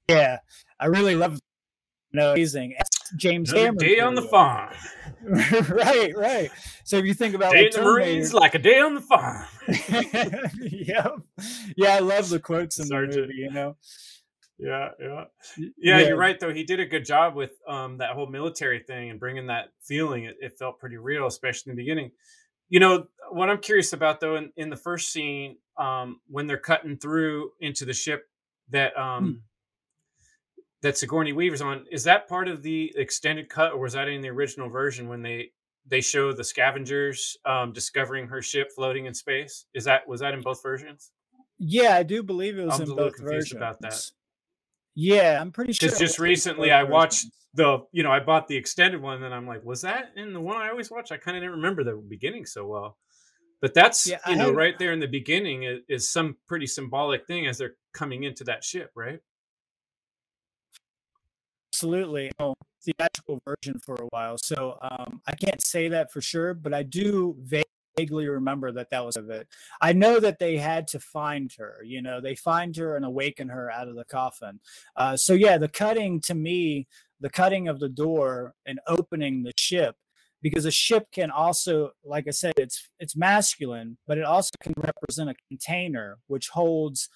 yeah. 0.09 0.39
I 0.79 0.85
really 0.87 1.15
love 1.15 1.39
no 2.13 2.33
amazing. 2.33 2.75
James 3.17 3.51
Another 3.51 3.77
day 3.77 3.99
on 3.99 4.15
the 4.15 4.21
farm. 4.21 4.73
Right 5.23 6.17
right. 6.17 6.49
So 6.83 6.97
if 6.97 7.05
you 7.05 7.13
think 7.13 7.35
about 7.35 7.51
day 7.51 7.65
in 7.65 7.71
the 7.71 7.83
marines 7.83 8.33
like 8.33 8.55
a 8.55 8.59
day 8.59 8.79
on 8.79 8.95
the 8.95 9.01
farm. 9.01 9.45
Yeah 10.61 11.07
yeah 11.75 11.95
i 11.95 11.99
love 11.99 12.29
the 12.29 12.39
quotes 12.39 12.79
in 12.79 12.85
Sergeant. 12.85 13.13
the 13.15 13.21
movie 13.21 13.33
you 13.35 13.51
know 13.51 13.75
yeah, 14.61 14.89
yeah, 14.99 15.23
yeah, 15.77 15.99
You're 15.99 16.17
right, 16.17 16.39
though. 16.39 16.53
He 16.53 16.63
did 16.63 16.79
a 16.79 16.85
good 16.85 17.03
job 17.03 17.35
with 17.35 17.51
um, 17.67 17.97
that 17.97 18.11
whole 18.11 18.27
military 18.27 18.79
thing 18.79 19.09
and 19.09 19.19
bringing 19.19 19.47
that 19.47 19.69
feeling. 19.81 20.25
It, 20.25 20.37
it, 20.39 20.57
felt 20.59 20.77
pretty 20.77 20.97
real, 20.97 21.25
especially 21.25 21.71
in 21.71 21.75
the 21.75 21.81
beginning. 21.81 22.11
You 22.69 22.79
know 22.79 23.07
what 23.31 23.49
I'm 23.49 23.57
curious 23.57 23.91
about, 23.93 24.19
though, 24.19 24.35
in, 24.35 24.51
in 24.55 24.69
the 24.69 24.77
first 24.77 25.11
scene 25.11 25.57
um, 25.77 26.21
when 26.27 26.45
they're 26.45 26.57
cutting 26.57 26.97
through 26.97 27.51
into 27.59 27.85
the 27.85 27.93
ship 27.93 28.29
that 28.69 28.93
hmm. 28.95 29.01
um, 29.01 29.25
hmm. 29.25 30.61
that 30.83 30.95
Sigourney 30.95 31.33
Weaver's 31.33 31.61
on, 31.61 31.85
is 31.91 32.03
that 32.03 32.29
part 32.29 32.47
of 32.47 32.61
the 32.61 32.93
extended 32.95 33.49
cut, 33.49 33.73
or 33.73 33.79
was 33.79 33.93
that 33.93 34.07
in 34.07 34.21
the 34.21 34.29
original 34.29 34.69
version 34.69 35.07
when 35.07 35.23
they 35.23 35.49
they 35.87 36.01
show 36.01 36.33
the 36.33 36.43
scavengers 36.43 37.35
um, 37.45 37.73
discovering 37.73 38.27
her 38.27 38.43
ship 38.43 38.69
floating 38.75 39.07
in 39.07 39.15
space? 39.15 39.65
Is 39.73 39.85
that 39.85 40.07
was 40.07 40.21
that 40.21 40.35
in 40.35 40.41
both 40.41 40.61
versions? 40.61 41.11
Yeah, 41.57 41.95
I 41.95 42.03
do 42.03 42.21
believe 42.21 42.59
it 42.59 42.65
was 42.65 42.79
I'm 42.79 42.89
in 42.89 42.95
both 42.95 43.19
versions. 43.19 43.53
About 43.53 43.81
that. 43.81 43.99
Yeah, 44.95 45.39
I'm 45.39 45.51
pretty 45.51 45.73
sure. 45.73 45.87
Because 45.87 45.99
just 45.99 46.19
recently 46.19 46.71
I 46.71 46.83
watched 46.83 47.27
the, 47.53 47.85
you 47.91 48.03
know, 48.03 48.11
I 48.11 48.19
bought 48.19 48.47
the 48.47 48.57
extended 48.57 49.01
one, 49.01 49.23
and 49.23 49.33
I'm 49.33 49.47
like, 49.47 49.63
was 49.63 49.81
that 49.81 50.11
in 50.15 50.33
the 50.33 50.41
one 50.41 50.57
I 50.57 50.69
always 50.69 50.91
watch? 50.91 51.11
I 51.11 51.17
kind 51.17 51.37
of 51.37 51.43
didn't 51.43 51.55
remember 51.55 51.83
the 51.83 51.95
beginning 51.95 52.45
so 52.45 52.65
well. 52.65 52.97
But 53.61 53.73
that's, 53.73 54.07
yeah, 54.07 54.17
you 54.27 54.35
know, 54.35 54.47
had... 54.47 54.55
right 54.55 54.79
there 54.79 54.91
in 54.91 54.99
the 54.99 55.07
beginning 55.07 55.63
is, 55.63 55.79
is 55.87 56.09
some 56.09 56.37
pretty 56.47 56.65
symbolic 56.65 57.27
thing 57.27 57.47
as 57.47 57.57
they're 57.57 57.75
coming 57.93 58.23
into 58.23 58.43
that 58.45 58.63
ship, 58.63 58.91
right? 58.95 59.19
Absolutely. 61.73 62.31
Oh, 62.39 62.55
theatrical 62.83 63.39
version 63.45 63.79
for 63.79 63.95
a 63.95 64.05
while. 64.09 64.37
So 64.37 64.77
um, 64.81 65.21
I 65.27 65.35
can't 65.35 65.61
say 65.61 65.87
that 65.89 66.11
for 66.11 66.21
sure, 66.21 66.53
but 66.53 66.73
I 66.73 66.83
do 66.83 67.35
vaguely 67.39 67.65
remember 67.97 68.71
that 68.71 68.89
that 68.91 69.05
was 69.05 69.17
of 69.17 69.29
it. 69.29 69.47
I 69.81 69.93
know 69.93 70.19
that 70.19 70.39
they 70.39 70.57
had 70.57 70.87
to 70.89 70.99
find 70.99 71.51
her. 71.57 71.81
You 71.83 72.01
know, 72.01 72.21
they 72.21 72.35
find 72.35 72.75
her 72.77 72.95
and 72.95 73.05
awaken 73.05 73.49
her 73.49 73.71
out 73.71 73.87
of 73.87 73.95
the 73.95 74.05
coffin. 74.05 74.59
Uh, 74.95 75.17
so 75.17 75.33
yeah, 75.33 75.57
the 75.57 75.67
cutting 75.67 76.19
to 76.21 76.33
me, 76.33 76.87
the 77.19 77.29
cutting 77.29 77.67
of 77.67 77.79
the 77.79 77.89
door 77.89 78.53
and 78.65 78.79
opening 78.87 79.43
the 79.43 79.53
ship, 79.57 79.95
because 80.41 80.65
a 80.65 80.71
ship 80.71 81.07
can 81.11 81.29
also, 81.29 81.91
like 82.03 82.27
I 82.27 82.31
said, 82.31 82.53
it's 82.57 82.89
it's 82.99 83.15
masculine, 83.15 83.97
but 84.07 84.17
it 84.17 84.25
also 84.25 84.51
can 84.61 84.73
represent 84.77 85.29
a 85.29 85.35
container 85.49 86.17
which 86.27 86.49
holds 86.49 87.09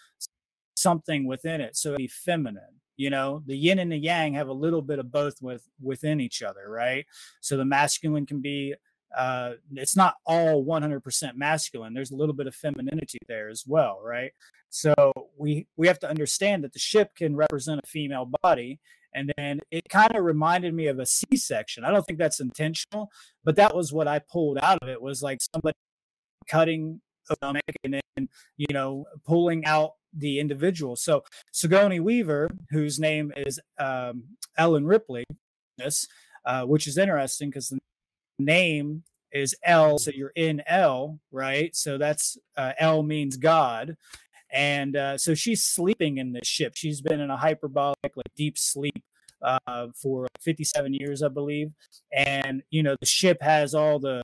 something 0.76 1.26
within 1.26 1.62
it. 1.62 1.76
So 1.76 1.96
be 1.96 2.08
feminine 2.08 2.82
you 2.98 3.10
know 3.10 3.44
the 3.46 3.58
yin 3.58 3.80
and 3.80 3.92
the 3.92 3.98
yang 3.98 4.34
have 4.34 4.48
a 4.48 4.54
little 4.54 4.82
bit 4.82 5.00
of 5.00 5.12
both 5.12 5.42
with 5.42 5.68
within 5.82 6.22
each 6.22 6.42
other 6.42 6.70
right 6.70 7.06
so 7.42 7.58
the 7.58 7.66
masculine 7.66 8.26
can 8.26 8.42
be 8.42 8.74
uh, 9.16 9.54
it's 9.74 9.96
not 9.96 10.16
all 10.26 10.66
100% 10.66 11.36
masculine. 11.36 11.94
There's 11.94 12.12
a 12.12 12.16
little 12.16 12.36
bit 12.36 12.48
of 12.48 12.56
femininity 12.56 13.20
there 13.28 13.50
as 13.50 13.64
well, 13.66 14.02
right? 14.04 14.32
So 14.70 14.94
we 15.38 15.68
we 15.78 15.88
have 15.88 16.00
to 16.00 16.10
understand 16.10 16.64
that 16.64 16.74
the 16.74 16.80
ship 16.80 17.16
can 17.16 17.36
represent 17.36 17.80
a 17.84 17.88
female 17.88 18.30
body, 18.44 18.80
and 19.14 19.32
then 19.38 19.62
it 19.72 19.88
kind 19.90 20.14
of 20.16 20.26
reminded 20.26 20.74
me 20.74 20.88
of 20.88 21.00
a 21.00 21.06
C-section. 21.06 21.86
I 21.86 21.92
don't 21.92 22.04
think 22.06 22.20
that's 22.20 22.42
intentional, 22.42 23.10
but 23.46 23.56
that 23.56 23.74
was 23.74 23.94
what 23.94 24.08
I 24.08 24.20
pulled 24.20 24.58
out 24.62 24.80
of 24.82 24.90
it. 24.90 25.02
Was 25.02 25.24
like 25.24 25.40
somebody 25.54 25.78
cutting 26.50 27.02
a 27.30 27.36
stomach 27.36 27.64
and 27.84 27.94
then 27.94 28.30
you 28.58 28.68
know 28.72 29.06
pulling 29.26 29.66
out 29.66 29.92
the 30.14 30.40
individual. 30.40 30.96
So 30.98 31.24
Sigourney 31.54 32.02
Weaver, 32.02 32.50
whose 32.70 33.00
name 33.00 33.32
is 33.38 33.60
um, 33.80 34.24
Ellen 34.58 34.86
Ripley, 34.86 35.24
this 35.78 36.06
uh, 36.46 36.64
which 36.64 36.86
is 36.86 36.98
interesting 36.98 37.50
because 37.50 37.70
the 37.70 37.80
name 38.40 39.04
is 39.32 39.56
L, 39.64 39.98
so 39.98 40.12
you're 40.14 40.32
in 40.36 40.62
L, 40.68 41.20
right? 41.32 41.76
So 41.76 41.98
that's 41.98 42.38
uh, 42.58 42.74
El 42.80 43.04
means 43.04 43.38
God. 43.38 43.98
and 44.52 44.96
uh, 44.96 45.18
so 45.18 45.34
she's 45.36 45.64
sleeping 45.64 46.18
in 46.18 46.34
this 46.34 46.48
ship. 46.48 46.74
She's 46.76 47.02
been 47.02 47.20
in 47.20 47.30
a 47.30 47.38
hyperbolic, 47.38 48.16
like 48.16 48.34
deep 48.36 48.58
sleep 48.58 49.04
uh, 49.42 49.88
for 49.96 50.28
57 50.42 50.94
years, 50.94 51.22
I 51.24 51.28
believe. 51.28 51.72
And 52.14 52.64
you 52.70 52.84
know, 52.84 52.96
the 53.00 53.06
ship 53.06 53.42
has 53.42 53.76
all 53.76 54.00
the 54.00 54.22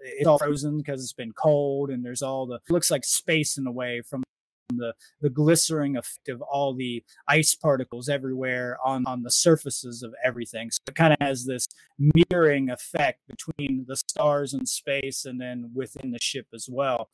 it's 0.00 0.26
all 0.26 0.38
frozen 0.38 0.78
because 0.78 1.02
it's 1.02 1.12
been 1.12 1.32
cold, 1.32 1.90
and 1.90 2.04
there's 2.04 2.22
all 2.22 2.46
the 2.46 2.60
looks 2.70 2.90
like 2.90 3.04
space 3.04 3.58
in 3.58 3.66
a 3.66 3.72
way 3.72 4.02
from 4.02 4.22
the 4.68 4.94
the 5.20 5.30
glistering 5.30 5.96
effect 5.96 6.28
of 6.28 6.40
all 6.42 6.74
the 6.74 7.04
ice 7.28 7.54
particles 7.54 8.08
everywhere 8.08 8.78
on 8.84 9.04
on 9.06 9.22
the 9.22 9.30
surfaces 9.30 10.02
of 10.02 10.14
everything. 10.24 10.70
So 10.70 10.80
it 10.88 10.94
kind 10.94 11.12
of 11.12 11.18
has 11.20 11.44
this 11.44 11.66
mirroring 11.98 12.70
effect 12.70 13.20
between 13.28 13.84
the 13.86 13.96
stars 13.96 14.54
and 14.54 14.68
space, 14.68 15.24
and 15.24 15.40
then 15.40 15.70
within 15.74 16.10
the 16.10 16.18
ship 16.20 16.46
as 16.54 16.68
well. 16.70 17.10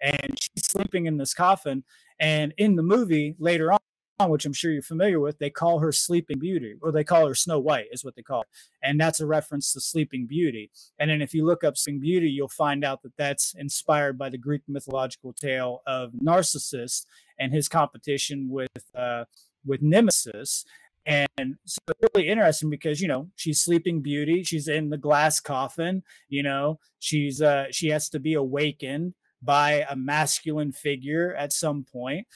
And 0.00 0.38
she's 0.40 0.66
sleeping 0.66 1.06
in 1.06 1.16
this 1.16 1.34
coffin, 1.34 1.84
and 2.20 2.52
in 2.58 2.76
the 2.76 2.82
movie 2.82 3.34
later 3.38 3.72
on 3.72 3.78
which 4.24 4.46
I'm 4.46 4.52
sure 4.52 4.72
you're 4.72 4.82
familiar 4.82 5.20
with, 5.20 5.38
they 5.38 5.50
call 5.50 5.80
her 5.80 5.92
Sleeping 5.92 6.38
Beauty, 6.38 6.74
or 6.80 6.90
they 6.90 7.04
call 7.04 7.28
her 7.28 7.34
Snow 7.34 7.58
White, 7.58 7.86
is 7.92 8.04
what 8.04 8.16
they 8.16 8.22
call 8.22 8.40
her. 8.40 8.46
And 8.82 8.98
that's 8.98 9.20
a 9.20 9.26
reference 9.26 9.72
to 9.72 9.80
Sleeping 9.80 10.26
Beauty. 10.26 10.70
And 10.98 11.10
then 11.10 11.20
if 11.20 11.34
you 11.34 11.44
look 11.44 11.62
up 11.62 11.76
Sleeping 11.76 12.00
Beauty, 12.00 12.30
you'll 12.30 12.48
find 12.48 12.84
out 12.84 13.02
that 13.02 13.16
that's 13.18 13.54
inspired 13.54 14.16
by 14.16 14.30
the 14.30 14.38
Greek 14.38 14.62
mythological 14.68 15.34
tale 15.34 15.82
of 15.86 16.12
Narcissus 16.18 17.04
and 17.38 17.52
his 17.52 17.68
competition 17.68 18.48
with 18.48 18.70
uh, 18.94 19.24
with 19.66 19.82
Nemesis. 19.82 20.64
And 21.04 21.56
so 21.64 21.78
it's 21.88 22.14
really 22.14 22.28
interesting 22.28 22.70
because 22.70 23.00
you 23.00 23.08
know 23.08 23.28
she's 23.36 23.60
Sleeping 23.60 24.00
Beauty, 24.00 24.42
she's 24.42 24.66
in 24.66 24.88
the 24.88 24.98
glass 24.98 25.40
coffin. 25.40 26.02
You 26.28 26.42
know 26.42 26.80
she's 26.98 27.42
uh, 27.42 27.66
she 27.70 27.88
has 27.88 28.08
to 28.10 28.18
be 28.18 28.32
awakened 28.32 29.14
by 29.42 29.84
a 29.90 29.94
masculine 29.94 30.72
figure 30.72 31.34
at 31.34 31.52
some 31.52 31.84
point 31.84 32.26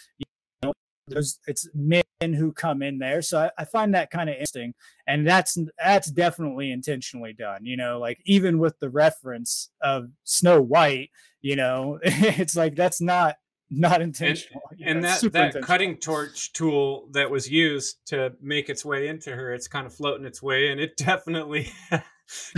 there's 1.11 1.39
it's 1.47 1.69
men 1.75 2.03
who 2.21 2.53
come 2.53 2.83
in 2.83 2.99
there. 2.99 3.23
So 3.23 3.39
I, 3.39 3.51
I 3.59 3.65
find 3.65 3.95
that 3.95 4.11
kind 4.11 4.29
of 4.29 4.35
interesting. 4.35 4.75
And 5.07 5.27
that's 5.27 5.59
that's 5.83 6.11
definitely 6.11 6.71
intentionally 6.71 7.33
done 7.33 7.65
you 7.65 7.77
know 7.77 7.99
like 7.99 8.19
even 8.25 8.59
with 8.59 8.79
the 8.81 8.91
reference 8.91 9.71
of 9.83 10.09
snow 10.25 10.61
white 10.61 11.11
you 11.41 11.57
know 11.57 11.99
it's 12.03 12.57
like 12.57 12.77
that's 12.77 13.01
not 13.01 13.37
not 13.71 14.03
intentional. 14.03 14.63
and, 14.85 14.99
and 14.99 15.05
that 15.05 15.21
that 15.33 15.63
cutting 15.63 15.97
torch 15.97 16.53
tool 16.53 17.09
that 17.13 17.31
was 17.31 17.51
used 17.51 17.99
to 18.07 18.33
make 18.41 18.69
its 18.69 18.85
way 18.85 19.09
into 19.09 19.35
her 19.35 19.53
it's 19.53 19.69
kind 19.69 19.87
of 19.87 19.95
floating 19.95 20.27
its 20.27 20.43
way 20.43 20.71
and 20.71 20.81
it 20.81 20.97
definitely 20.97 21.71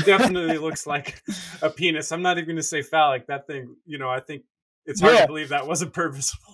definitely 0.05 0.59
looks 0.59 0.87
like 0.87 1.23
a 1.63 1.71
penis. 1.71 2.13
I'm 2.13 2.23
not 2.23 2.37
even 2.37 2.47
going 2.47 2.57
to 2.57 2.63
say 2.63 2.83
phallic. 2.83 3.27
That 3.27 3.47
thing 3.47 3.77
you 3.87 3.99
know 3.99 4.11
i 4.11 4.21
think 4.21 4.43
it's 4.85 5.01
hard 5.01 5.15
yeah. 5.15 5.21
to 5.23 5.27
believe 5.27 5.51
that 5.51 5.67
wasn't 5.67 5.93
purposeful 5.93 6.53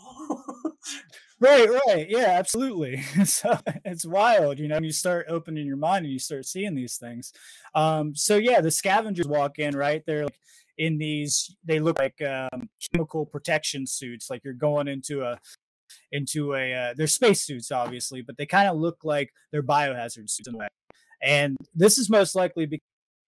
right 1.41 1.69
right. 1.87 2.09
Yeah 2.09 2.37
absolutely. 2.39 3.03
So 3.25 3.59
it's 3.85 4.07
wild 4.07 4.59
you 4.59 4.69
know 4.69 4.79
you 4.81 4.93
start 4.93 5.27
opening 5.29 5.67
your 5.67 5.77
mind 5.77 6.05
and 6.05 6.13
you 6.13 6.19
start 6.19 6.47
seeing 6.47 6.75
these 6.75 6.97
things. 6.97 7.33
Um 7.75 8.15
so 8.15 8.37
yeah 8.37 8.61
the 8.61 8.71
scavengers 8.71 9.29
walk 9.29 9.59
in 9.59 9.77
right? 9.77 10.03
They're 10.07 10.25
like 10.25 10.39
in 10.79 10.97
these 10.97 11.57
they 11.65 11.81
look 11.81 11.99
like 11.99 12.21
um, 12.23 12.69
chemical 12.93 13.27
protection 13.27 13.87
suits 13.87 14.31
like 14.31 14.43
you're 14.45 14.55
going 14.55 14.89
into 14.89 15.23
a 15.23 15.39
into 16.13 16.55
a 16.55 16.73
uh, 16.73 16.95
they're 16.97 17.07
space 17.07 17.43
suits 17.43 17.73
obviously 17.73 18.23
but 18.23 18.37
they 18.37 18.47
kind 18.47 18.69
of 18.69 18.77
look 18.77 18.99
like 19.05 19.31
they're 19.51 19.63
biohazard 19.63 20.31
suits 20.31 20.49
and 21.23 21.57
this 21.75 21.99
is 21.99 22.09
most 22.09 22.35
likely 22.35 22.81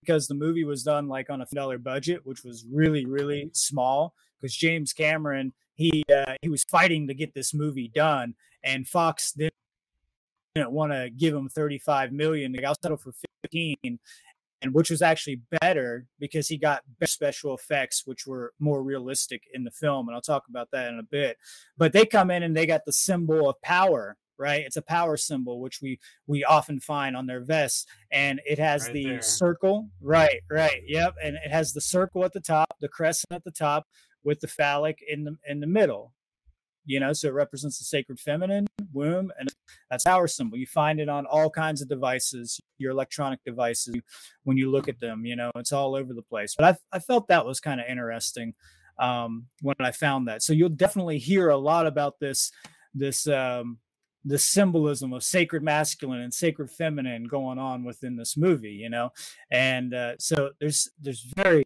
because 0.02 0.28
the 0.28 0.34
movie 0.34 0.64
was 0.64 0.82
done 0.82 1.08
like 1.08 1.28
on 1.28 1.40
a 1.40 1.46
dollar 1.52 1.78
budget 1.78 2.20
which 2.24 2.44
was 2.44 2.64
really 2.72 3.04
really 3.04 3.50
small 3.52 4.14
because 4.40 4.54
james 4.54 4.92
cameron 4.92 5.52
he 5.80 6.04
uh, 6.14 6.34
he 6.42 6.48
was 6.48 6.62
fighting 6.64 7.08
to 7.08 7.14
get 7.14 7.34
this 7.34 7.54
movie 7.54 7.88
done, 7.88 8.34
and 8.62 8.86
Fox 8.86 9.32
didn't, 9.32 9.54
didn't 10.54 10.72
want 10.72 10.92
to 10.92 11.08
give 11.08 11.34
him 11.34 11.48
35 11.48 12.12
million. 12.12 12.52
They 12.52 12.58
got 12.58 12.80
settled 12.82 13.00
for 13.00 13.12
15, 13.42 13.76
and 13.84 14.74
which 14.74 14.90
was 14.90 15.00
actually 15.00 15.40
better 15.62 16.06
because 16.18 16.48
he 16.48 16.58
got 16.58 16.82
special 17.04 17.54
effects, 17.54 18.02
which 18.04 18.26
were 18.26 18.52
more 18.58 18.82
realistic 18.82 19.44
in 19.54 19.64
the 19.64 19.70
film. 19.70 20.08
And 20.08 20.14
I'll 20.14 20.20
talk 20.20 20.44
about 20.50 20.68
that 20.72 20.88
in 20.88 20.98
a 20.98 21.02
bit. 21.02 21.38
But 21.78 21.94
they 21.94 22.04
come 22.04 22.30
in 22.30 22.42
and 22.42 22.54
they 22.54 22.66
got 22.66 22.84
the 22.84 22.92
symbol 22.92 23.48
of 23.48 23.60
power 23.62 24.16
right 24.38 24.64
it's 24.64 24.78
a 24.78 24.82
power 24.82 25.18
symbol 25.18 25.60
which 25.60 25.82
we 25.82 26.00
we 26.26 26.42
often 26.44 26.80
find 26.80 27.14
on 27.14 27.26
their 27.26 27.42
vests 27.42 27.84
and 28.10 28.40
it 28.46 28.58
has 28.58 28.86
right 28.86 28.94
the 28.94 29.04
there. 29.04 29.22
circle 29.22 29.90
right 30.00 30.40
right 30.50 30.80
yep 30.86 31.14
and 31.22 31.36
it 31.44 31.50
has 31.50 31.74
the 31.74 31.80
circle 31.80 32.24
at 32.24 32.32
the 32.32 32.40
top 32.40 32.74
the 32.80 32.88
crescent 32.88 33.30
at 33.30 33.44
the 33.44 33.50
top 33.50 33.86
with 34.24 34.40
the 34.40 34.48
phallic 34.48 35.02
in 35.06 35.24
the 35.24 35.36
in 35.48 35.60
the 35.60 35.66
middle 35.66 36.12
you 36.86 36.98
know 36.98 37.12
so 37.12 37.28
it 37.28 37.34
represents 37.34 37.78
the 37.78 37.84
sacred 37.84 38.18
feminine 38.18 38.66
womb 38.92 39.30
and 39.38 39.48
that's 39.90 40.06
our 40.06 40.26
symbol. 40.26 40.58
You 40.58 40.66
find 40.66 41.00
it 41.00 41.08
on 41.08 41.26
all 41.26 41.50
kinds 41.50 41.82
of 41.82 41.88
devices 41.88 42.60
your 42.78 42.92
electronic 42.92 43.40
devices 43.44 43.96
when 44.44 44.56
you 44.56 44.70
look 44.70 44.88
at 44.88 45.00
them 45.00 45.24
you 45.24 45.36
know 45.36 45.50
it's 45.56 45.72
all 45.72 45.94
over 45.94 46.12
the 46.14 46.22
place. 46.22 46.54
But 46.56 46.78
i, 46.92 46.96
I 46.96 46.98
felt 46.98 47.28
that 47.28 47.46
was 47.46 47.60
kind 47.60 47.80
of 47.80 47.86
interesting 47.88 48.54
um, 48.98 49.46
when 49.62 49.76
i 49.80 49.90
found 49.90 50.28
that. 50.28 50.42
So 50.42 50.52
you'll 50.52 50.70
definitely 50.70 51.18
hear 51.18 51.48
a 51.48 51.56
lot 51.56 51.86
about 51.86 52.18
this 52.20 52.50
this 52.94 53.26
um, 53.26 53.78
the 54.24 54.38
symbolism 54.38 55.12
of 55.12 55.22
sacred 55.22 55.62
masculine 55.62 56.20
and 56.20 56.34
sacred 56.34 56.70
feminine 56.70 57.24
going 57.24 57.58
on 57.58 57.84
within 57.84 58.16
this 58.16 58.36
movie 58.36 58.72
you 58.72 58.90
know? 58.90 59.10
And 59.50 59.94
uh, 59.94 60.14
so 60.18 60.50
there's 60.60 60.90
there's 61.00 61.22
very 61.36 61.64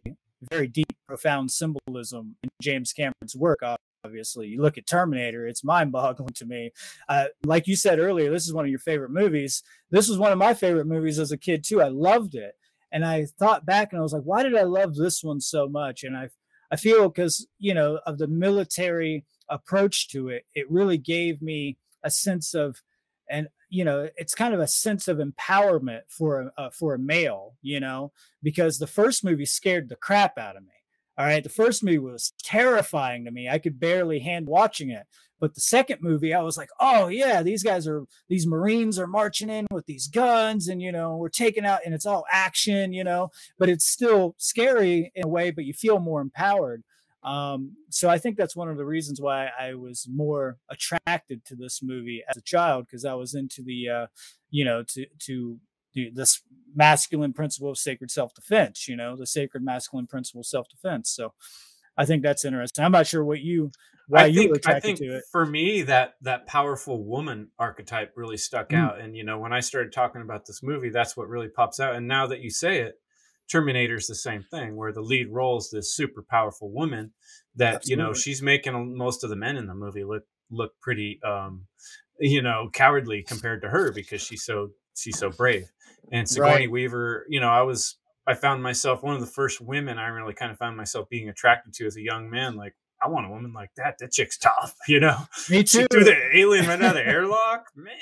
very 0.51 0.67
deep, 0.67 0.94
profound 1.07 1.51
symbolism 1.51 2.35
in 2.43 2.49
James 2.61 2.93
Cameron's 2.93 3.35
work. 3.35 3.59
Obviously, 4.03 4.47
you 4.47 4.61
look 4.61 4.77
at 4.77 4.87
Terminator; 4.87 5.47
it's 5.47 5.63
mind-boggling 5.63 6.33
to 6.35 6.45
me. 6.45 6.71
Uh, 7.09 7.25
like 7.43 7.67
you 7.67 7.75
said 7.75 7.99
earlier, 7.99 8.31
this 8.31 8.45
is 8.45 8.53
one 8.53 8.65
of 8.65 8.69
your 8.69 8.79
favorite 8.79 9.11
movies. 9.11 9.63
This 9.89 10.07
was 10.07 10.17
one 10.17 10.31
of 10.31 10.37
my 10.37 10.53
favorite 10.53 10.87
movies 10.87 11.19
as 11.19 11.31
a 11.31 11.37
kid 11.37 11.63
too. 11.63 11.81
I 11.81 11.87
loved 11.87 12.35
it, 12.35 12.53
and 12.91 13.05
I 13.05 13.25
thought 13.25 13.65
back 13.65 13.91
and 13.91 13.99
I 13.99 14.03
was 14.03 14.13
like, 14.13 14.23
why 14.23 14.43
did 14.43 14.55
I 14.55 14.63
love 14.63 14.95
this 14.95 15.23
one 15.23 15.41
so 15.41 15.67
much? 15.67 16.03
And 16.03 16.15
I, 16.15 16.29
I 16.71 16.75
feel 16.75 17.09
because 17.09 17.47
you 17.57 17.73
know 17.73 17.99
of 18.05 18.17
the 18.17 18.27
military 18.27 19.25
approach 19.49 20.09
to 20.09 20.29
it, 20.29 20.45
it 20.53 20.69
really 20.69 20.97
gave 20.97 21.41
me 21.41 21.77
a 22.03 22.11
sense 22.11 22.53
of 22.53 22.81
and 23.29 23.47
you 23.69 23.83
know 23.83 24.07
it's 24.15 24.35
kind 24.35 24.53
of 24.53 24.59
a 24.59 24.67
sense 24.67 25.07
of 25.07 25.17
empowerment 25.17 26.01
for 26.07 26.41
a 26.41 26.61
uh, 26.61 26.69
for 26.69 26.93
a 26.93 26.99
male 26.99 27.55
you 27.61 27.79
know 27.79 28.11
because 28.43 28.77
the 28.77 28.87
first 28.87 29.23
movie 29.23 29.45
scared 29.45 29.89
the 29.89 29.95
crap 29.95 30.37
out 30.37 30.55
of 30.55 30.63
me 30.63 30.74
all 31.17 31.25
right 31.25 31.43
the 31.43 31.49
first 31.49 31.83
movie 31.83 31.99
was 31.99 32.33
terrifying 32.43 33.25
to 33.25 33.31
me. 33.31 33.49
I 33.49 33.59
could 33.59 33.79
barely 33.79 34.19
hand 34.19 34.47
watching 34.47 34.89
it. 34.89 35.05
But 35.39 35.53
the 35.53 35.61
second 35.61 35.99
movie 36.01 36.33
i 36.33 36.41
was 36.41 36.57
like 36.57 36.69
oh 36.79 37.07
yeah 37.07 37.43
these 37.43 37.61
guys 37.61 37.87
are 37.87 38.05
these 38.29 38.47
marines 38.47 38.97
are 38.97 39.05
marching 39.05 39.49
in 39.49 39.67
with 39.69 39.85
these 39.85 40.07
guns 40.07 40.69
and 40.69 40.81
you 40.81 40.91
know 40.91 41.17
we're 41.17 41.29
taking 41.29 41.65
out 41.65 41.81
and 41.85 41.93
it's 41.93 42.05
all 42.05 42.25
action 42.31 42.93
you 42.93 43.03
know? 43.03 43.29
But 43.59 43.69
it's 43.69 43.85
still 43.85 44.35
scary 44.37 45.11
in 45.13 45.25
a 45.25 45.27
way 45.27 45.51
but 45.51 45.65
you 45.65 45.73
feel 45.73 45.99
more 45.99 46.21
empowered. 46.21 46.83
Um, 47.25 47.75
so 47.89 48.07
I 48.07 48.19
think 48.19 48.37
that's 48.37 48.55
one 48.55 48.69
of 48.69 48.77
the 48.77 48.85
reasons 48.85 49.19
why 49.19 49.49
I 49.59 49.73
was 49.73 50.07
more 50.11 50.57
attracted 50.69 51.43
to 51.45 51.55
this 51.55 51.81
movie 51.81 52.23
as 52.29 52.37
a 52.37 52.41
child 52.41 52.85
because 52.85 53.03
I 53.03 53.15
was 53.15 53.33
into 53.33 53.63
the, 53.63 53.89
uh, 53.89 54.07
you 54.51 54.63
know, 54.63 54.83
to 54.89 55.07
to 55.23 55.59
this 56.13 56.41
masculine 56.75 57.33
principle 57.33 57.69
of 57.69 57.77
sacred 57.77 58.11
self-defense. 58.11 58.87
You 58.87 58.95
know, 58.95 59.15
the 59.15 59.27
sacred 59.27 59.63
masculine 59.63 60.07
principle 60.07 60.41
of 60.41 60.45
self-defense. 60.45 61.09
So 61.09 61.33
I 61.97 62.05
think 62.05 62.23
that's 62.23 62.45
interesting. 62.45 62.83
I'm 62.83 62.91
not 62.91 63.07
sure 63.07 63.23
what 63.23 63.41
you 63.41 63.71
why 64.07 64.23
I 64.23 64.25
you 64.27 64.39
think, 64.39 64.49
were 64.49 64.57
attracted 64.57 64.77
I 64.77 64.95
think 64.95 64.99
to 64.99 65.17
it. 65.17 65.23
For 65.31 65.45
me, 65.45 65.81
that 65.83 66.15
that 66.21 66.47
powerful 66.47 67.03
woman 67.03 67.49
archetype 67.57 68.13
really 68.15 68.37
stuck 68.37 68.69
mm. 68.69 68.77
out. 68.77 68.99
And 68.99 69.15
you 69.15 69.23
know, 69.23 69.39
when 69.39 69.53
I 69.53 69.61
started 69.61 69.93
talking 69.93 70.21
about 70.21 70.45
this 70.45 70.61
movie, 70.61 70.89
that's 70.89 71.17
what 71.17 71.29
really 71.29 71.49
pops 71.49 71.79
out. 71.79 71.95
And 71.95 72.07
now 72.07 72.27
that 72.27 72.41
you 72.41 72.49
say 72.49 72.81
it, 72.81 72.95
Terminator's 73.49 74.07
the 74.07 74.15
same 74.15 74.43
thing, 74.43 74.75
where 74.75 74.91
the 74.91 75.01
lead 75.01 75.29
role 75.31 75.57
is 75.57 75.69
this 75.71 75.95
super 75.95 76.23
powerful 76.29 76.71
woman 76.71 77.13
that 77.55 77.75
Absolutely. 77.75 77.91
you 77.91 78.07
know 78.07 78.13
she's 78.13 78.41
making 78.41 78.97
most 78.97 79.23
of 79.23 79.29
the 79.29 79.35
men 79.35 79.57
in 79.57 79.67
the 79.67 79.75
movie 79.75 80.03
look 80.03 80.23
look 80.51 80.73
pretty, 80.81 81.19
um, 81.23 81.65
you 82.19 82.41
know, 82.41 82.69
cowardly 82.73 83.23
compared 83.23 83.61
to 83.61 83.69
her 83.69 83.91
because 83.91 84.21
she's 84.21 84.43
so 84.43 84.69
she's 84.95 85.17
so 85.17 85.29
brave. 85.29 85.71
And 86.11 86.29
Sigourney 86.29 86.65
right. 86.65 86.71
Weaver, 86.71 87.25
you 87.29 87.39
know, 87.39 87.49
I 87.49 87.61
was 87.63 87.97
I 88.27 88.33
found 88.33 88.63
myself 88.63 89.03
one 89.03 89.15
of 89.15 89.21
the 89.21 89.27
first 89.27 89.61
women 89.61 89.97
I 89.97 90.07
really 90.07 90.33
kind 90.33 90.51
of 90.51 90.57
found 90.57 90.77
myself 90.77 91.09
being 91.09 91.29
attracted 91.29 91.73
to 91.75 91.85
as 91.85 91.95
a 91.95 92.01
young 92.01 92.29
man. 92.29 92.55
Like, 92.55 92.75
I 93.03 93.07
want 93.07 93.27
a 93.27 93.29
woman 93.29 93.53
like 93.53 93.69
that. 93.77 93.97
That 93.99 94.11
chick's 94.11 94.37
tough, 94.37 94.75
you 94.87 94.99
know. 94.99 95.17
Me 95.49 95.63
too. 95.63 95.81
She 95.81 95.87
threw 95.91 96.03
the 96.03 96.17
alien 96.33 96.65
right 96.65 96.81
out 96.81 96.97
of 96.97 97.03
the 97.03 97.07
airlock, 97.07 97.67
man. 97.75 97.93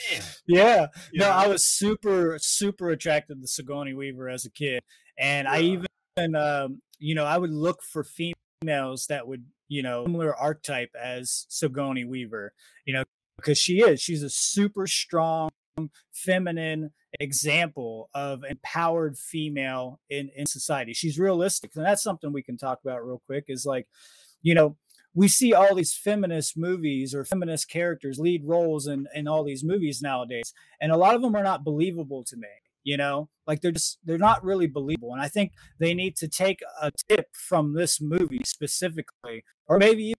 Yeah. 0.47 0.87
You 1.11 1.19
no, 1.19 1.29
know? 1.29 1.31
I 1.31 1.47
was 1.47 1.65
super, 1.65 2.37
super 2.39 2.89
attracted 2.89 3.41
to 3.41 3.47
Sigourney 3.47 3.93
Weaver 3.93 4.29
as 4.29 4.45
a 4.45 4.51
kid, 4.51 4.81
and 5.17 5.45
yeah. 5.45 5.53
I 5.53 5.59
even, 5.59 6.35
um, 6.35 6.81
you 6.99 7.15
know, 7.15 7.25
I 7.25 7.37
would 7.37 7.51
look 7.51 7.81
for 7.83 8.05
females 8.05 9.07
that 9.07 9.27
would, 9.27 9.45
you 9.67 9.83
know, 9.83 10.05
similar 10.05 10.35
archetype 10.35 10.91
as 11.01 11.45
Sigourney 11.49 12.05
Weaver, 12.05 12.53
you 12.85 12.93
know, 12.93 13.03
because 13.37 13.57
she 13.57 13.81
is. 13.81 13.99
She's 14.01 14.23
a 14.23 14.29
super 14.29 14.87
strong, 14.87 15.49
feminine 16.13 16.91
example 17.19 18.09
of 18.13 18.43
empowered 18.43 19.17
female 19.17 19.99
in 20.09 20.29
in 20.35 20.45
society. 20.45 20.93
She's 20.93 21.19
realistic, 21.19 21.71
and 21.75 21.85
that's 21.85 22.03
something 22.03 22.31
we 22.31 22.43
can 22.43 22.57
talk 22.57 22.79
about 22.83 23.05
real 23.05 23.21
quick. 23.25 23.45
Is 23.47 23.65
like, 23.65 23.87
you 24.41 24.55
know, 24.55 24.77
we 25.13 25.27
see 25.27 25.53
all 25.53 25.75
these 25.75 25.95
feminist 25.95 26.57
movies 26.57 27.13
or 27.13 27.23
feminist 27.23 27.69
characters 27.69 28.19
lead 28.19 28.43
roles 28.45 28.87
in 28.87 29.07
in 29.13 29.27
all 29.27 29.43
these 29.43 29.63
movies 29.63 30.01
nowadays, 30.01 30.53
and 30.81 30.91
a 30.91 30.97
lot 30.97 31.15
of 31.15 31.21
them 31.21 31.35
are 31.35 31.43
not 31.43 31.63
believable 31.63 32.23
to 32.25 32.37
me. 32.37 32.47
You 32.83 32.97
know, 32.97 33.29
like 33.47 33.61
they're 33.61 33.71
just 33.71 33.99
they're 34.03 34.17
not 34.17 34.43
really 34.43 34.67
believable, 34.67 35.13
and 35.13 35.21
I 35.21 35.27
think 35.27 35.53
they 35.79 35.93
need 35.93 36.15
to 36.17 36.27
take 36.27 36.59
a 36.81 36.91
tip 37.09 37.27
from 37.33 37.73
this 37.73 38.01
movie 38.01 38.41
specifically, 38.45 39.43
or 39.67 39.77
maybe 39.77 40.13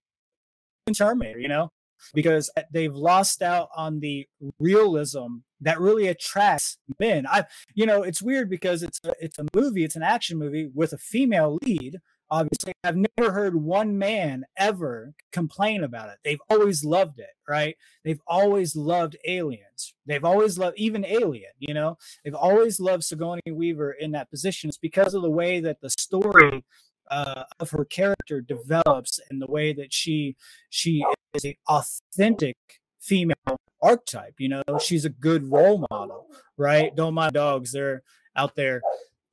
even 0.87 0.95
Terminator. 0.95 1.39
You 1.39 1.49
know, 1.49 1.71
because 2.13 2.51
they've 2.71 2.93
lost 2.93 3.41
out 3.41 3.69
on 3.75 3.99
the 3.99 4.27
realism 4.59 5.37
that 5.61 5.79
really 5.79 6.07
attracts 6.07 6.77
men. 6.99 7.25
I, 7.27 7.45
you 7.73 7.85
know, 7.85 8.03
it's 8.03 8.21
weird 8.21 8.49
because 8.49 8.83
it's 8.83 8.99
a, 9.03 9.13
it's 9.19 9.39
a 9.39 9.45
movie, 9.53 9.83
it's 9.83 9.95
an 9.95 10.03
action 10.03 10.37
movie 10.37 10.69
with 10.73 10.93
a 10.93 10.97
female 10.97 11.57
lead. 11.61 11.99
Obviously, 12.31 12.73
I've 12.83 12.97
never 12.97 13.31
heard 13.31 13.55
one 13.55 13.99
man 13.99 14.45
ever 14.57 15.13
complain 15.31 15.83
about 15.83 16.09
it. 16.09 16.17
They've 16.23 16.41
always 16.49 16.83
loved 16.83 17.19
it, 17.19 17.29
right? 17.47 17.75
They've 18.03 18.21
always 18.27 18.75
loved 18.75 19.15
aliens. 19.27 19.93
They've 20.07 20.23
always 20.23 20.57
loved 20.57 20.77
even 20.77 21.05
Alien. 21.05 21.51
You 21.59 21.75
know, 21.75 21.97
they've 22.23 22.35
always 22.35 22.79
loved 22.79 23.03
Sigourney 23.03 23.41
Weaver 23.51 23.91
in 23.91 24.11
that 24.11 24.31
position. 24.31 24.69
It's 24.69 24.77
because 24.77 25.13
of 25.13 25.21
the 25.21 25.29
way 25.29 25.59
that 25.59 25.81
the 25.81 25.89
story 25.91 26.63
uh, 27.11 27.43
of 27.59 27.69
her 27.71 27.85
character 27.85 28.41
develops 28.41 29.19
and 29.29 29.41
the 29.41 29.47
way 29.47 29.73
that 29.73 29.93
she 29.93 30.35
she 30.69 31.05
is 31.35 31.45
a 31.45 31.57
authentic 31.67 32.55
female 32.99 33.35
archetype. 33.81 34.35
You 34.39 34.49
know, 34.49 34.63
she's 34.81 35.05
a 35.05 35.09
good 35.09 35.51
role 35.51 35.85
model, 35.89 36.27
right? 36.57 36.95
Don't 36.95 37.13
mind 37.13 37.33
dogs; 37.33 37.71
they're 37.71 38.03
out 38.35 38.55
there 38.55 38.81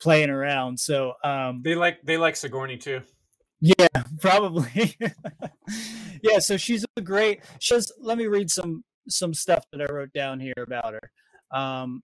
playing 0.01 0.31
around. 0.31 0.79
So 0.79 1.15
um, 1.25 1.63
they 1.65 1.75
like 1.75 2.03
they 2.03 2.17
like 2.17 2.37
Sigourney 2.37 2.77
too. 2.77 3.03
Yeah, 3.61 3.87
probably. 4.21 4.97
yeah, 6.23 6.39
so 6.39 6.57
she's 6.57 6.85
a 6.97 7.01
great. 7.01 7.41
She's. 7.61 7.91
Let 8.01 8.19
me 8.19 8.27
read 8.27 8.51
some 8.51 8.85
some 9.09 9.35
stuff 9.35 9.65
that 9.73 9.81
I 9.81 9.93
wrote 9.93 10.13
down 10.13 10.41
here 10.41 10.55
about 10.59 10.95
her. 10.95 11.59
Um, 11.59 12.03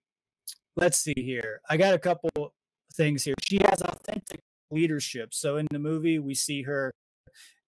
let's 0.77 0.99
see 0.99 1.15
here. 1.17 1.61
I 1.69 1.77
got 1.77 1.95
a 1.95 1.99
couple 1.99 2.55
things 2.95 3.25
here. 3.25 3.35
She 3.43 3.61
has 3.69 3.83
authentic 3.83 4.41
leadership. 4.71 5.33
So 5.33 5.57
in 5.57 5.67
the 5.71 5.79
movie, 5.79 6.19
we 6.19 6.35
see 6.35 6.63
her 6.63 6.93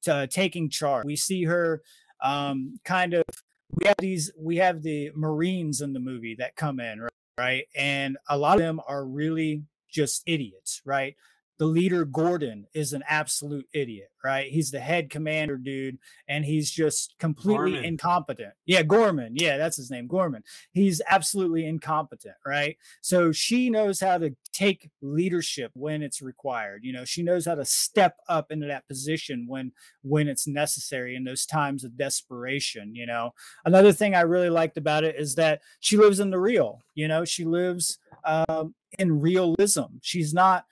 uh, 0.09 0.27
taking 0.27 0.71
charge. 0.71 1.05
We 1.05 1.17
see 1.17 1.45
her 1.45 1.83
um, 2.23 2.79
kind 2.85 3.15
of. 3.15 3.25
We 3.73 3.87
have 3.87 3.97
these. 3.99 4.33
We 4.37 4.57
have 4.57 4.83
the 4.83 5.11
Marines 5.15 5.81
in 5.81 5.93
the 5.93 6.01
movie 6.01 6.35
that 6.39 6.57
come 6.57 6.81
in, 6.81 7.01
right? 7.01 7.11
right? 7.39 7.65
And 7.75 8.19
a 8.29 8.37
lot 8.37 8.57
of 8.57 8.63
them 8.63 8.81
are 8.87 9.05
really 9.05 9.63
just 9.89 10.23
idiots, 10.27 10.83
right? 10.85 11.17
The 11.61 11.67
leader 11.67 12.07
Gordon 12.07 12.67
is 12.73 12.95
an 12.95 13.05
absolute 13.07 13.69
idiot, 13.75 14.11
right? 14.25 14.51
He's 14.51 14.71
the 14.71 14.81
head 14.81 15.11
commander 15.11 15.59
dude, 15.59 15.99
and 16.27 16.43
he's 16.43 16.71
just 16.71 17.15
completely 17.19 17.73
Gorman. 17.73 17.85
incompetent. 17.85 18.55
Yeah, 18.65 18.83
Gorman. 18.83 19.35
Yeah, 19.37 19.59
that's 19.59 19.77
his 19.77 19.91
name, 19.91 20.07
Gorman. 20.07 20.43
He's 20.73 21.03
absolutely 21.07 21.67
incompetent, 21.67 22.37
right? 22.47 22.79
So 23.03 23.31
she 23.31 23.69
knows 23.69 24.01
how 24.01 24.17
to 24.17 24.35
take 24.55 24.89
leadership 25.03 25.71
when 25.75 26.03
it's 26.03 26.23
required. 26.23 26.81
You 26.83 26.95
know, 26.95 27.05
she 27.05 27.23
knows 27.23 27.45
how 27.45 27.57
to 27.57 27.65
step 27.67 28.17
up 28.27 28.51
into 28.51 28.67
that 28.67 28.89
position 28.89 29.45
when 29.47 29.73
when 30.01 30.29
it's 30.29 30.47
necessary 30.47 31.15
in 31.15 31.25
those 31.25 31.45
times 31.45 31.85
of 31.85 31.99
desperation. 31.99 32.95
You 32.95 33.05
know, 33.05 33.35
another 33.67 33.93
thing 33.93 34.15
I 34.15 34.23
really 34.23 34.49
liked 34.49 34.79
about 34.79 35.05
it 35.05 35.17
is 35.17 35.35
that 35.35 35.61
she 35.81 35.99
lives 35.99 36.21
in 36.21 36.31
the 36.31 36.41
real. 36.41 36.81
You 36.95 37.07
know, 37.07 37.27
she 37.27 37.45
lives 37.45 37.99
um, 38.25 38.75
in 38.99 39.21
realism. 39.21 39.99
She's 40.01 40.33
not 40.33 40.65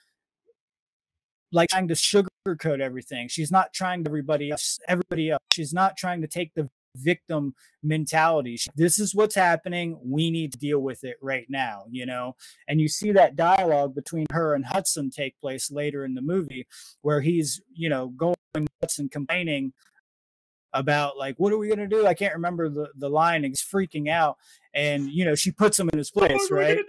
like 1.51 1.69
trying 1.69 1.87
to 1.87 1.93
sugarcoat 1.95 2.79
everything. 2.79 3.27
She's 3.27 3.51
not 3.51 3.73
trying 3.73 4.03
to 4.03 4.09
everybody 4.09 4.51
else, 4.51 4.79
everybody 4.87 5.31
else. 5.31 5.41
She's 5.51 5.73
not 5.73 5.97
trying 5.97 6.21
to 6.21 6.27
take 6.27 6.53
the 6.53 6.69
victim 6.95 7.53
mentality. 7.83 8.57
She, 8.57 8.69
this 8.75 8.99
is 8.99 9.15
what's 9.15 9.35
happening. 9.35 9.99
We 10.03 10.31
need 10.31 10.51
to 10.53 10.57
deal 10.57 10.79
with 10.79 11.03
it 11.03 11.17
right 11.21 11.45
now, 11.49 11.85
you 11.89 12.05
know? 12.05 12.35
And 12.67 12.81
you 12.81 12.87
see 12.87 13.11
that 13.11 13.35
dialogue 13.35 13.95
between 13.95 14.27
her 14.31 14.53
and 14.53 14.65
Hudson 14.65 15.09
take 15.09 15.39
place 15.39 15.71
later 15.71 16.03
in 16.05 16.15
the 16.15 16.21
movie 16.21 16.67
where 17.01 17.21
he's, 17.21 17.61
you 17.73 17.89
know, 17.89 18.07
going 18.09 18.35
nuts 18.81 18.99
and 18.99 19.11
complaining 19.11 19.73
about 20.73 21.17
like 21.17 21.35
what 21.37 21.51
are 21.51 21.57
we 21.57 21.67
going 21.67 21.79
to 21.79 21.87
do 21.87 22.05
i 22.05 22.13
can't 22.13 22.35
remember 22.35 22.69
the, 22.69 22.89
the 22.95 23.09
line 23.09 23.43
he's 23.43 23.61
freaking 23.61 24.07
out 24.07 24.37
and 24.75 25.09
you 25.09 25.25
know 25.25 25.33
she 25.33 25.51
puts 25.51 25.79
him 25.79 25.89
in 25.91 25.97
his 25.97 26.11
place 26.11 26.47
what 26.49 26.51
right 26.51 26.79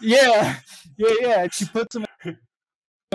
yeah 0.00 0.56
yeah 0.96 1.14
yeah 1.20 1.48
she 1.50 1.64
puts 1.64 1.96
him 1.96 2.05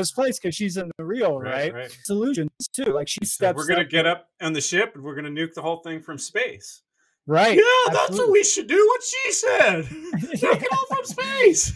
place 0.10 0.40
because 0.40 0.56
she's 0.56 0.78
in 0.78 0.90
the 0.98 1.04
real 1.04 1.38
right, 1.38 1.52
right? 1.52 1.74
right. 1.74 1.98
solutions 2.06 2.50
too. 2.74 2.86
Like 2.86 3.10
she 3.10 3.26
steps. 3.26 3.60
So 3.60 3.62
we're 3.62 3.68
gonna 3.68 3.86
get 3.86 4.08
up 4.08 4.30
on 4.42 4.54
the 4.54 4.62
ship 4.62 4.94
and 4.96 5.04
we're 5.04 5.16
gonna 5.16 5.30
nuke 5.30 5.54
the 5.54 5.62
whole 5.62 5.82
thing 5.84 6.02
from 6.02 6.18
space. 6.18 6.82
Right. 7.28 7.56
Yeah, 7.56 7.64
Absolutely. 7.88 8.08
that's 8.08 8.18
what 8.20 8.32
we 8.32 8.44
should 8.44 8.68
do. 8.68 8.88
What 8.88 9.04
she 9.04 9.32
said. 9.32 9.86
Nuke 9.86 10.64
it 10.64 10.68
all 10.72 10.86
from 10.88 11.06
space. 11.06 11.74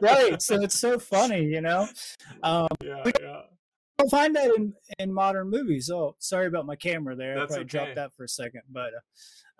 right. 0.02 0.42
So 0.42 0.60
it's 0.60 0.78
so 0.78 0.98
funny, 0.98 1.44
you 1.44 1.62
know. 1.62 1.88
Um, 2.42 2.68
yeah, 2.84 3.02
yeah. 3.20 3.40
Don't 3.98 4.10
find 4.10 4.36
that 4.36 4.54
in, 4.54 4.74
in 4.98 5.12
modern 5.12 5.48
movies. 5.50 5.90
Oh, 5.90 6.14
sorry 6.18 6.46
about 6.46 6.66
my 6.66 6.76
camera 6.76 7.16
there. 7.16 7.36
That's 7.36 7.52
I 7.52 7.56
probably 7.56 7.62
okay. 7.62 7.70
dropped 7.70 7.94
that 7.96 8.16
for 8.16 8.24
a 8.24 8.28
second, 8.28 8.62
but. 8.70 8.92
Uh, 8.94 9.00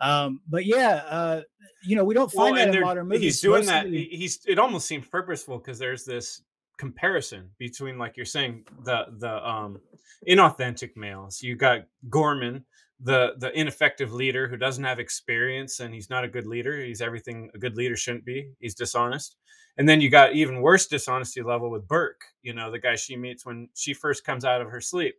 um, 0.00 0.40
but 0.48 0.64
yeah, 0.64 1.02
uh, 1.08 1.42
you 1.84 1.96
know, 1.96 2.04
we 2.04 2.14
don't 2.14 2.30
find 2.30 2.54
well, 2.54 2.66
that 2.66 2.74
in 2.74 2.80
modern 2.82 3.08
movies. 3.08 3.22
He's 3.22 3.40
doing 3.40 3.66
that. 3.66 3.86
He's. 3.86 4.38
It 4.46 4.58
almost 4.58 4.86
seems 4.86 5.06
purposeful 5.08 5.58
because 5.58 5.78
there's 5.78 6.04
this 6.04 6.42
comparison 6.78 7.50
between 7.58 7.98
like 7.98 8.16
you're 8.16 8.26
saying 8.26 8.64
the 8.84 9.06
the 9.18 9.48
um 9.48 9.80
inauthentic 10.26 10.96
males. 10.96 11.42
You 11.42 11.56
got 11.56 11.86
gorman 12.08 12.64
the 13.00 13.34
the 13.38 13.56
ineffective 13.58 14.12
leader 14.12 14.48
who 14.48 14.56
doesn't 14.56 14.84
have 14.84 14.98
experience 14.98 15.80
and 15.80 15.94
he's 15.94 16.10
not 16.10 16.24
a 16.24 16.28
good 16.28 16.46
leader. 16.46 16.80
He's 16.80 17.00
everything 17.00 17.50
a 17.54 17.58
good 17.58 17.76
leader 17.76 17.96
shouldn't 17.96 18.24
be. 18.24 18.50
He's 18.58 18.74
dishonest. 18.74 19.36
And 19.76 19.88
then 19.88 20.00
you 20.00 20.10
got 20.10 20.34
even 20.34 20.60
worse 20.60 20.86
dishonesty 20.86 21.42
level 21.42 21.70
with 21.70 21.86
burke 21.86 22.22
you 22.42 22.52
know 22.52 22.70
the 22.70 22.78
guy 22.78 22.96
she 22.96 23.16
meets 23.16 23.46
when 23.46 23.68
she 23.74 23.94
first 23.94 24.24
comes 24.24 24.44
out 24.44 24.60
of 24.60 24.70
her 24.70 24.80
sleep. 24.80 25.16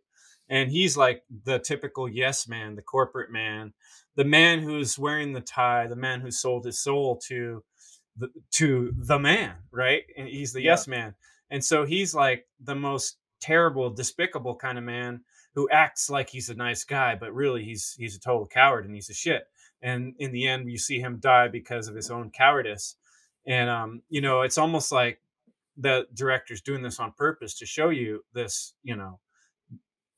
And 0.48 0.70
he's 0.70 0.96
like 0.96 1.22
the 1.44 1.58
typical 1.58 2.08
yes 2.08 2.48
man 2.48 2.74
the 2.74 2.82
corporate 2.82 3.30
man 3.30 3.72
the 4.16 4.24
man 4.24 4.60
who's 4.60 4.98
wearing 4.98 5.32
the 5.32 5.40
tie 5.40 5.86
the 5.86 5.96
man 5.96 6.20
who 6.20 6.30
sold 6.30 6.66
his 6.66 6.78
soul 6.78 7.16
to 7.28 7.62
the 8.16 8.28
to 8.52 8.92
the 8.94 9.18
man 9.18 9.54
right? 9.72 10.02
And 10.18 10.28
he's 10.28 10.52
the 10.52 10.60
yeah. 10.60 10.72
yes 10.72 10.86
man 10.86 11.14
and 11.50 11.64
so 11.64 11.84
he's 11.84 12.14
like 12.14 12.46
the 12.62 12.74
most 12.74 13.18
terrible, 13.40 13.90
despicable 13.90 14.54
kind 14.54 14.78
of 14.78 14.84
man 14.84 15.20
who 15.54 15.68
acts 15.70 16.08
like 16.08 16.30
he's 16.30 16.48
a 16.48 16.54
nice 16.54 16.84
guy, 16.84 17.16
but 17.16 17.34
really 17.34 17.64
he's 17.64 17.94
he's 17.98 18.16
a 18.16 18.20
total 18.20 18.46
coward 18.46 18.84
and 18.84 18.94
he's 18.94 19.10
a 19.10 19.14
shit. 19.14 19.44
And 19.82 20.14
in 20.18 20.32
the 20.32 20.46
end, 20.46 20.70
you 20.70 20.78
see 20.78 21.00
him 21.00 21.18
die 21.20 21.48
because 21.48 21.88
of 21.88 21.96
his 21.96 22.10
own 22.10 22.30
cowardice. 22.30 22.96
And 23.46 23.68
um, 23.68 24.02
you 24.08 24.20
know, 24.20 24.42
it's 24.42 24.58
almost 24.58 24.92
like 24.92 25.20
the 25.76 26.06
director's 26.14 26.60
doing 26.60 26.82
this 26.82 27.00
on 27.00 27.12
purpose 27.12 27.54
to 27.58 27.66
show 27.66 27.88
you 27.88 28.22
this, 28.34 28.74
you 28.82 28.96
know, 28.96 29.18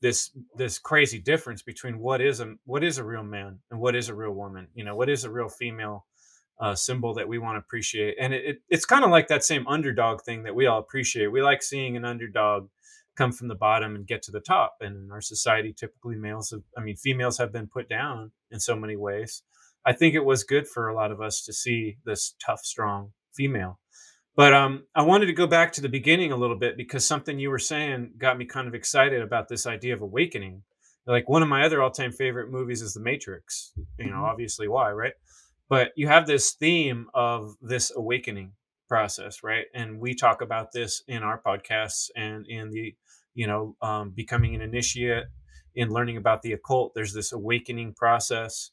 this 0.00 0.30
this 0.56 0.78
crazy 0.78 1.20
difference 1.20 1.62
between 1.62 1.98
what 1.98 2.20
is 2.20 2.40
a 2.40 2.54
what 2.64 2.84
is 2.84 2.98
a 2.98 3.04
real 3.04 3.22
man 3.22 3.60
and 3.70 3.80
what 3.80 3.94
is 3.94 4.08
a 4.08 4.14
real 4.14 4.32
woman. 4.32 4.66
You 4.74 4.84
know, 4.84 4.96
what 4.96 5.08
is 5.08 5.24
a 5.24 5.30
real 5.30 5.48
female 5.48 6.06
uh, 6.62 6.76
symbol 6.76 7.12
that 7.14 7.28
we 7.28 7.38
want 7.38 7.56
to 7.56 7.58
appreciate. 7.58 8.14
And 8.20 8.32
it, 8.32 8.44
it 8.44 8.62
it's 8.68 8.84
kind 8.84 9.04
of 9.04 9.10
like 9.10 9.26
that 9.28 9.44
same 9.44 9.66
underdog 9.66 10.22
thing 10.22 10.44
that 10.44 10.54
we 10.54 10.66
all 10.66 10.78
appreciate. 10.78 11.26
We 11.26 11.42
like 11.42 11.62
seeing 11.62 11.96
an 11.96 12.04
underdog 12.04 12.68
come 13.16 13.32
from 13.32 13.48
the 13.48 13.56
bottom 13.56 13.96
and 13.96 14.06
get 14.06 14.22
to 14.22 14.30
the 14.30 14.40
top. 14.40 14.76
And 14.80 14.96
in 14.96 15.10
our 15.10 15.20
society, 15.20 15.74
typically 15.76 16.16
males 16.16 16.50
have, 16.50 16.62
I 16.78 16.80
mean, 16.80 16.96
females 16.96 17.36
have 17.38 17.52
been 17.52 17.66
put 17.66 17.88
down 17.88 18.30
in 18.50 18.60
so 18.60 18.76
many 18.76 18.96
ways. 18.96 19.42
I 19.84 19.92
think 19.92 20.14
it 20.14 20.24
was 20.24 20.44
good 20.44 20.68
for 20.68 20.88
a 20.88 20.94
lot 20.94 21.10
of 21.10 21.20
us 21.20 21.44
to 21.44 21.52
see 21.52 21.98
this 22.06 22.34
tough, 22.44 22.60
strong 22.60 23.10
female. 23.34 23.80
But 24.36 24.54
um, 24.54 24.84
I 24.94 25.02
wanted 25.02 25.26
to 25.26 25.34
go 25.34 25.46
back 25.46 25.72
to 25.72 25.82
the 25.82 25.88
beginning 25.88 26.32
a 26.32 26.36
little 26.36 26.56
bit 26.56 26.76
because 26.76 27.04
something 27.04 27.38
you 27.38 27.50
were 27.50 27.58
saying 27.58 28.12
got 28.16 28.38
me 28.38 28.46
kind 28.46 28.68
of 28.68 28.74
excited 28.74 29.20
about 29.20 29.48
this 29.48 29.66
idea 29.66 29.94
of 29.94 30.00
awakening. 30.00 30.62
Like 31.06 31.28
one 31.28 31.42
of 31.42 31.48
my 31.48 31.64
other 31.64 31.82
all-time 31.82 32.12
favorite 32.12 32.50
movies 32.50 32.80
is 32.80 32.94
The 32.94 33.00
Matrix. 33.00 33.72
You 33.98 34.06
know, 34.06 34.12
mm-hmm. 34.12 34.24
obviously 34.24 34.68
why, 34.68 34.92
right? 34.92 35.14
But 35.72 35.90
you 35.96 36.06
have 36.06 36.26
this 36.26 36.50
theme 36.52 37.06
of 37.14 37.56
this 37.62 37.90
awakening 37.96 38.52
process 38.90 39.42
right? 39.42 39.64
And 39.74 39.98
we 39.98 40.14
talk 40.14 40.42
about 40.42 40.70
this 40.70 41.02
in 41.08 41.22
our 41.22 41.40
podcasts 41.40 42.10
and 42.14 42.46
in 42.46 42.68
the 42.68 42.94
you 43.32 43.46
know 43.46 43.74
um, 43.80 44.10
becoming 44.10 44.54
an 44.54 44.60
initiate 44.60 45.24
in 45.74 45.88
learning 45.88 46.18
about 46.18 46.42
the 46.42 46.52
occult. 46.52 46.92
There's 46.94 47.14
this 47.14 47.32
awakening 47.32 47.94
process 47.94 48.70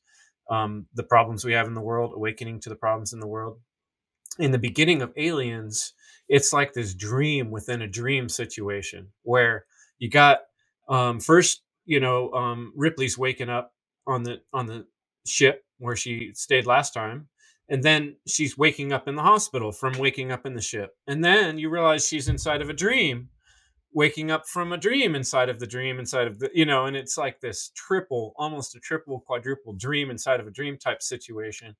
um, 0.52 0.88
the 0.94 1.04
problems 1.04 1.46
we 1.46 1.54
have 1.54 1.68
in 1.68 1.74
the 1.74 1.80
world 1.80 2.12
awakening 2.14 2.60
to 2.62 2.70
the 2.70 2.76
problems 2.76 3.14
in 3.14 3.22
the 3.22 3.28
world. 3.28 3.62
In 4.38 4.52
the 4.52 4.60
beginning 4.60 5.02
of 5.02 5.14
aliens 5.16 5.94
it's 6.28 6.52
like 6.52 6.74
this 6.74 6.94
dream 6.94 7.50
within 7.50 7.82
a 7.82 7.88
dream 7.88 8.28
situation 8.28 9.08
where 9.24 9.64
you 10.00 10.10
got 10.10 10.40
um, 10.90 11.22
first 11.22 11.62
you 11.86 12.02
know 12.02 12.30
um, 12.34 12.74
ripley's 12.76 13.18
waking 13.18 13.50
up 13.50 13.72
on 14.06 14.24
the 14.24 14.42
on 14.52 14.66
the 14.66 14.86
ship 15.26 15.64
where 15.80 15.98
she 15.98 16.34
stayed 16.36 16.68
last 16.68 16.94
time. 16.94 17.30
And 17.70 17.84
then 17.84 18.18
she's 18.28 18.58
waking 18.58 18.94
up 18.94 19.08
in 19.08 19.16
the 19.16 19.24
hospital 19.24 19.72
from 19.74 19.94
waking 20.00 20.32
up 20.32 20.46
in 20.46 20.56
the 20.56 20.62
ship. 20.62 20.92
And 21.08 21.26
then 21.26 21.60
you 21.60 21.70
realize 21.70 22.08
she's 22.08 22.30
inside 22.30 22.62
of 22.62 22.70
a 22.70 22.74
dream 22.76 23.30
waking 23.94 24.32
up 24.32 24.48
from 24.48 24.74
a 24.74 24.78
dream 24.78 25.16
inside 25.16 25.50
of 25.50 25.60
the 25.60 25.68
dream 25.68 26.00
inside 26.00 26.28
of 26.28 26.40
the 26.40 26.50
you 26.54 26.66
know 26.66 26.86
and 26.86 26.96
it's 26.98 27.18
like 27.18 27.40
this 27.40 27.72
triple 27.76 28.34
almost 28.38 28.76
a 28.76 28.80
triple 28.80 29.22
quadruple 29.22 29.74
dream 29.74 30.12
inside 30.12 30.40
of 30.40 30.48
a 30.48 30.52
dream 30.52 30.78
type 30.78 31.02
situation 31.02 31.76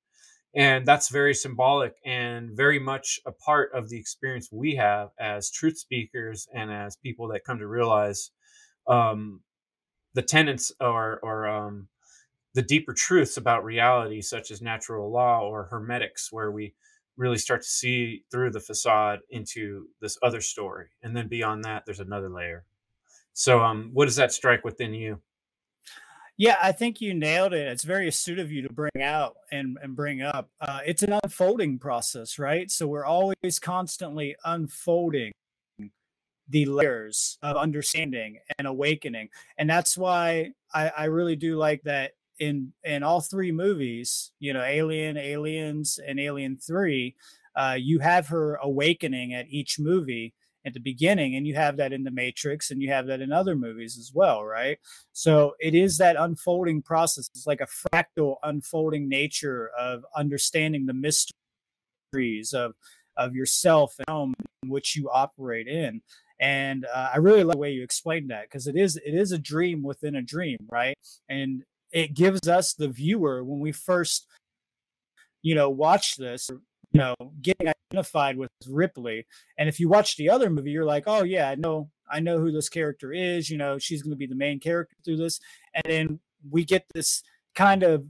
and 0.56 0.86
that's 0.86 1.10
very 1.10 1.34
symbolic 1.34 1.94
and 2.04 2.50
very 2.56 2.78
much 2.78 3.20
a 3.26 3.32
part 3.32 3.70
of 3.74 3.88
the 3.90 3.98
experience 3.98 4.48
we 4.52 4.74
have 4.76 5.10
as 5.20 5.50
truth 5.50 5.78
speakers 5.78 6.48
and 6.54 6.72
as 6.72 6.96
people 6.96 7.28
that 7.28 7.44
come 7.44 7.58
to 7.58 7.68
realize 7.68 8.30
um, 8.88 9.40
the 10.14 10.22
tenets 10.22 10.72
or 10.80 11.20
or 11.22 11.48
um, 11.48 11.88
the 12.54 12.62
deeper 12.62 12.92
truths 12.92 13.36
about 13.36 13.64
reality 13.64 14.20
such 14.20 14.50
as 14.50 14.60
natural 14.60 15.10
law 15.10 15.40
or 15.40 15.64
hermetics 15.64 16.32
where 16.32 16.50
we 16.50 16.74
really 17.16 17.38
start 17.38 17.62
to 17.62 17.68
see 17.68 18.24
through 18.30 18.50
the 18.50 18.60
facade 18.60 19.20
into 19.30 19.86
this 20.00 20.18
other 20.22 20.40
story 20.40 20.86
and 21.02 21.16
then 21.16 21.28
beyond 21.28 21.64
that 21.64 21.84
there's 21.84 22.00
another 22.00 22.30
layer 22.30 22.64
so 23.32 23.60
um 23.60 23.90
what 23.92 24.06
does 24.06 24.16
that 24.16 24.32
strike 24.32 24.64
within 24.64 24.94
you 24.94 25.20
yeah, 26.40 26.56
I 26.62 26.72
think 26.72 27.02
you 27.02 27.12
nailed 27.12 27.52
it. 27.52 27.68
It's 27.68 27.84
very 27.84 28.08
astute 28.08 28.38
of 28.38 28.50
you 28.50 28.62
to 28.62 28.72
bring 28.72 29.02
out 29.02 29.36
and, 29.52 29.76
and 29.82 29.94
bring 29.94 30.22
up. 30.22 30.48
Uh, 30.58 30.80
it's 30.86 31.02
an 31.02 31.18
unfolding 31.22 31.78
process, 31.78 32.38
right? 32.38 32.70
So 32.70 32.86
we're 32.86 33.04
always 33.04 33.58
constantly 33.60 34.34
unfolding 34.42 35.32
the 36.48 36.64
layers 36.64 37.36
of 37.42 37.58
understanding 37.58 38.38
and 38.58 38.66
awakening. 38.66 39.28
And 39.58 39.68
that's 39.68 39.98
why 39.98 40.52
I, 40.72 40.88
I 40.88 41.04
really 41.04 41.36
do 41.36 41.58
like 41.58 41.82
that 41.82 42.12
in 42.40 42.72
in 42.82 43.02
all 43.02 43.20
three 43.20 43.52
movies, 43.52 44.32
you 44.40 44.52
know, 44.52 44.62
Alien, 44.62 45.16
Aliens, 45.16 46.00
and 46.04 46.18
Alien 46.18 46.56
3, 46.56 47.14
uh, 47.54 47.76
you 47.78 48.00
have 48.00 48.28
her 48.28 48.56
awakening 48.56 49.34
at 49.34 49.46
each 49.48 49.78
movie 49.78 50.34
at 50.66 50.74
the 50.74 50.80
beginning 50.80 51.34
and 51.36 51.46
you 51.46 51.54
have 51.54 51.76
that 51.78 51.92
in 51.92 52.04
the 52.04 52.10
matrix 52.10 52.70
and 52.70 52.82
you 52.82 52.90
have 52.90 53.06
that 53.06 53.20
in 53.20 53.32
other 53.32 53.56
movies 53.56 53.96
as 53.98 54.12
well 54.14 54.44
right? 54.44 54.78
So 55.12 55.54
it 55.58 55.74
is 55.74 55.98
that 55.98 56.16
unfolding 56.16 56.82
process. 56.82 57.30
It's 57.34 57.46
like 57.46 57.62
a 57.62 57.66
fractal 57.66 58.36
unfolding 58.42 59.08
nature 59.08 59.70
of 59.78 60.04
understanding 60.14 60.86
the 60.86 60.94
mysteries 60.94 62.52
of 62.52 62.74
of 63.16 63.34
yourself 63.34 63.94
and 63.98 64.06
home 64.08 64.34
in 64.62 64.68
which 64.68 64.96
you 64.96 65.10
operate 65.10 65.66
in. 65.66 66.02
And 66.40 66.86
uh, 66.86 67.10
i 67.12 67.18
really 67.18 67.44
like 67.44 67.54
the 67.54 67.60
way 67.60 67.72
you 67.72 67.82
explained 67.82 68.30
that 68.30 68.44
because 68.44 68.66
it 68.66 68.76
is 68.76 68.96
it 68.96 69.14
is 69.14 69.32
a 69.32 69.38
dream 69.38 69.82
within 69.82 70.14
a 70.16 70.22
dream 70.22 70.58
right? 70.70 70.96
And 71.28 71.64
it 71.92 72.14
gives 72.14 72.48
us 72.48 72.74
the 72.74 72.88
viewer 72.88 73.44
when 73.44 73.60
we 73.60 73.72
first 73.72 74.26
you 75.42 75.54
know 75.54 75.70
watch 75.70 76.16
this 76.16 76.50
you 76.92 76.98
know, 76.98 77.14
getting 77.40 77.68
identified 77.92 78.36
with 78.36 78.50
Ripley. 78.68 79.26
And 79.58 79.68
if 79.68 79.78
you 79.78 79.88
watch 79.88 80.16
the 80.16 80.28
other 80.28 80.50
movie, 80.50 80.70
you're 80.70 80.84
like, 80.84 81.04
oh 81.06 81.22
yeah, 81.22 81.48
I 81.48 81.54
know, 81.54 81.88
I 82.10 82.20
know 82.20 82.38
who 82.38 82.50
this 82.50 82.68
character 82.68 83.12
is. 83.12 83.48
You 83.48 83.58
know, 83.58 83.78
she's 83.78 84.02
going 84.02 84.10
to 84.10 84.16
be 84.16 84.26
the 84.26 84.34
main 84.34 84.58
character 84.58 84.96
through 85.04 85.18
this. 85.18 85.40
And 85.74 85.84
then 85.86 86.20
we 86.48 86.64
get 86.64 86.84
this 86.94 87.22
kind 87.54 87.82
of 87.82 88.06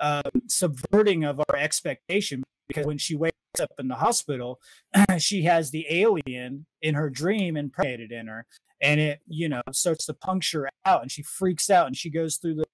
uh, 0.00 0.22
subverting 0.48 1.24
of 1.24 1.40
our 1.48 1.56
expectation 1.56 2.42
because 2.68 2.86
when 2.86 2.98
she 2.98 3.14
wakes 3.14 3.36
up 3.60 3.70
in 3.78 3.86
the 3.88 3.94
hospital, 3.94 4.60
she 5.18 5.42
has 5.44 5.70
the 5.70 5.86
alien 5.88 6.66
in 6.82 6.94
her 6.94 7.08
dream 7.08 7.56
impregnated 7.56 8.10
in 8.10 8.26
her, 8.26 8.44
and 8.82 8.98
it, 8.98 9.20
you 9.28 9.48
know, 9.48 9.62
starts 9.70 10.04
to 10.06 10.14
puncture 10.14 10.68
out, 10.84 11.00
and 11.00 11.12
she 11.12 11.22
freaks 11.22 11.70
out, 11.70 11.86
and 11.86 11.96
she 11.96 12.10
goes 12.10 12.36
through 12.36 12.56
the 12.56 12.64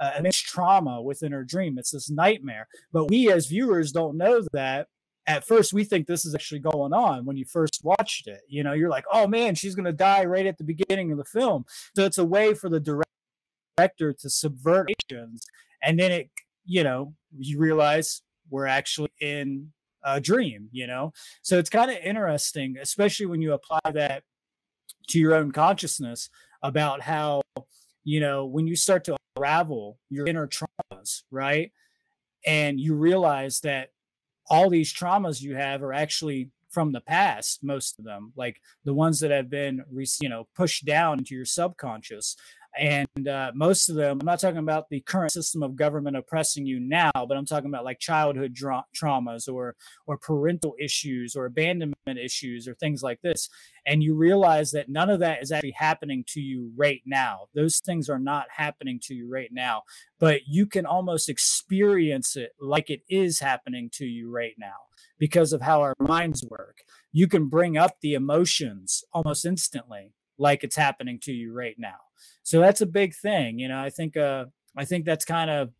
uh, 0.00 0.12
immense 0.18 0.38
trauma 0.38 1.00
within 1.00 1.32
her 1.32 1.44
dream. 1.44 1.78
It's 1.78 1.90
this 1.90 2.10
nightmare. 2.10 2.68
But 2.92 3.06
we 3.10 3.30
as 3.30 3.46
viewers 3.46 3.92
don't 3.92 4.16
know 4.16 4.42
that. 4.52 4.88
At 5.28 5.46
first, 5.46 5.72
we 5.72 5.84
think 5.84 6.08
this 6.08 6.24
is 6.24 6.34
actually 6.34 6.58
going 6.58 6.92
on 6.92 7.24
when 7.24 7.36
you 7.36 7.44
first 7.44 7.80
watched 7.84 8.26
it. 8.26 8.40
You 8.48 8.64
know, 8.64 8.72
you're 8.72 8.90
like, 8.90 9.04
oh 9.12 9.28
man, 9.28 9.54
she's 9.54 9.76
going 9.76 9.84
to 9.84 9.92
die 9.92 10.24
right 10.24 10.46
at 10.46 10.58
the 10.58 10.64
beginning 10.64 11.12
of 11.12 11.18
the 11.18 11.24
film. 11.24 11.64
So 11.94 12.04
it's 12.04 12.18
a 12.18 12.24
way 12.24 12.54
for 12.54 12.68
the 12.68 12.80
director 12.80 14.12
to 14.12 14.30
subvert 14.30 14.90
actions. 14.90 15.46
And 15.80 15.98
then 15.98 16.10
it, 16.10 16.30
you 16.64 16.82
know, 16.82 17.14
you 17.38 17.60
realize 17.60 18.22
we're 18.50 18.66
actually 18.66 19.12
in 19.20 19.72
a 20.04 20.20
dream, 20.20 20.68
you 20.72 20.88
know? 20.88 21.12
So 21.42 21.58
it's 21.58 21.70
kind 21.70 21.90
of 21.90 21.98
interesting, 21.98 22.76
especially 22.80 23.26
when 23.26 23.40
you 23.40 23.52
apply 23.52 23.80
that 23.92 24.24
to 25.08 25.18
your 25.18 25.34
own 25.34 25.52
consciousness 25.52 26.28
about 26.62 27.00
how 27.00 27.42
you 28.04 28.20
know, 28.20 28.44
when 28.46 28.66
you 28.66 28.76
start 28.76 29.04
to 29.04 29.16
unravel 29.36 29.98
your 30.10 30.26
inner 30.26 30.48
traumas, 30.48 31.22
right? 31.30 31.72
And 32.46 32.80
you 32.80 32.94
realize 32.94 33.60
that 33.60 33.90
all 34.48 34.68
these 34.68 34.92
traumas 34.92 35.40
you 35.40 35.54
have 35.54 35.82
are 35.82 35.92
actually 35.92 36.50
from 36.70 36.92
the 36.92 37.00
past, 37.00 37.62
most 37.62 37.98
of 37.98 38.04
them, 38.04 38.32
like 38.34 38.60
the 38.84 38.94
ones 38.94 39.20
that 39.20 39.30
have 39.30 39.50
been, 39.50 39.84
you 40.20 40.28
know, 40.28 40.48
pushed 40.56 40.84
down 40.84 41.18
into 41.18 41.34
your 41.34 41.44
subconscious. 41.44 42.36
And 42.78 43.28
uh, 43.28 43.52
most 43.54 43.90
of 43.90 43.96
them, 43.96 44.18
I'm 44.20 44.26
not 44.26 44.40
talking 44.40 44.58
about 44.58 44.88
the 44.88 45.00
current 45.00 45.32
system 45.32 45.62
of 45.62 45.76
government 45.76 46.16
oppressing 46.16 46.64
you 46.64 46.80
now, 46.80 47.10
but 47.14 47.36
I'm 47.36 47.44
talking 47.44 47.68
about 47.68 47.84
like 47.84 47.98
childhood 47.98 48.56
traumas 48.56 49.52
or 49.52 49.76
or 50.06 50.16
parental 50.16 50.74
issues 50.80 51.36
or 51.36 51.44
abandonment 51.44 51.94
issues 52.06 52.66
or 52.66 52.74
things 52.74 53.02
like 53.02 53.20
this. 53.20 53.50
And 53.84 54.02
you 54.02 54.14
realize 54.14 54.70
that 54.70 54.88
none 54.88 55.10
of 55.10 55.20
that 55.20 55.42
is 55.42 55.52
actually 55.52 55.72
happening 55.72 56.24
to 56.28 56.40
you 56.40 56.72
right 56.74 57.02
now. 57.04 57.46
Those 57.54 57.78
things 57.78 58.08
are 58.08 58.18
not 58.18 58.46
happening 58.56 58.98
to 59.04 59.14
you 59.14 59.30
right 59.30 59.50
now, 59.52 59.82
but 60.18 60.42
you 60.46 60.66
can 60.66 60.86
almost 60.86 61.28
experience 61.28 62.36
it 62.36 62.52
like 62.58 62.88
it 62.88 63.02
is 63.08 63.40
happening 63.40 63.90
to 63.94 64.06
you 64.06 64.30
right 64.30 64.54
now 64.58 64.76
because 65.18 65.52
of 65.52 65.60
how 65.60 65.82
our 65.82 65.94
minds 65.98 66.44
work. 66.48 66.78
You 67.12 67.28
can 67.28 67.48
bring 67.48 67.76
up 67.76 67.98
the 68.00 68.14
emotions 68.14 69.04
almost 69.12 69.44
instantly 69.44 70.12
like 70.38 70.64
it's 70.64 70.76
happening 70.76 71.18
to 71.20 71.32
you 71.32 71.52
right 71.52 71.76
now. 71.78 71.98
So 72.42 72.60
that's 72.60 72.80
a 72.80 72.86
big 72.86 73.14
thing. 73.14 73.58
You 73.58 73.68
know, 73.68 73.80
I 73.80 73.90
think 73.90 74.16
uh 74.16 74.46
I 74.76 74.84
think 74.84 75.04
that's 75.04 75.24
kind 75.24 75.50
of 75.50 75.70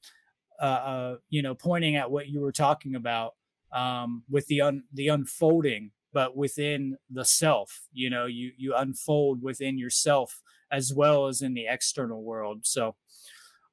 uh, 0.60 0.64
uh 0.64 1.16
you 1.28 1.42
know 1.42 1.54
pointing 1.54 1.96
at 1.96 2.10
what 2.10 2.28
you 2.28 2.40
were 2.40 2.52
talking 2.52 2.94
about 2.94 3.34
um 3.72 4.22
with 4.28 4.46
the 4.46 4.60
un 4.60 4.84
the 4.92 5.08
unfolding 5.08 5.90
but 6.12 6.36
within 6.36 6.96
the 7.10 7.24
self 7.24 7.82
you 7.92 8.10
know 8.10 8.26
you 8.26 8.52
you 8.56 8.74
unfold 8.76 9.42
within 9.42 9.78
yourself 9.78 10.40
as 10.70 10.92
well 10.92 11.26
as 11.26 11.42
in 11.42 11.54
the 11.54 11.66
external 11.66 12.22
world 12.22 12.60
so 12.62 12.94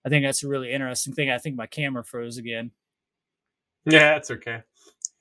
i 0.06 0.10
think 0.10 0.26
that's 0.26 0.44
a 0.44 0.48
really 0.48 0.72
interesting 0.72 1.14
thing 1.14 1.30
i 1.30 1.38
think 1.38 1.56
my 1.56 1.68
camera 1.68 2.04
froze 2.04 2.38
again 2.38 2.72
yeah 3.86 4.14
that's 4.14 4.32
okay 4.32 4.62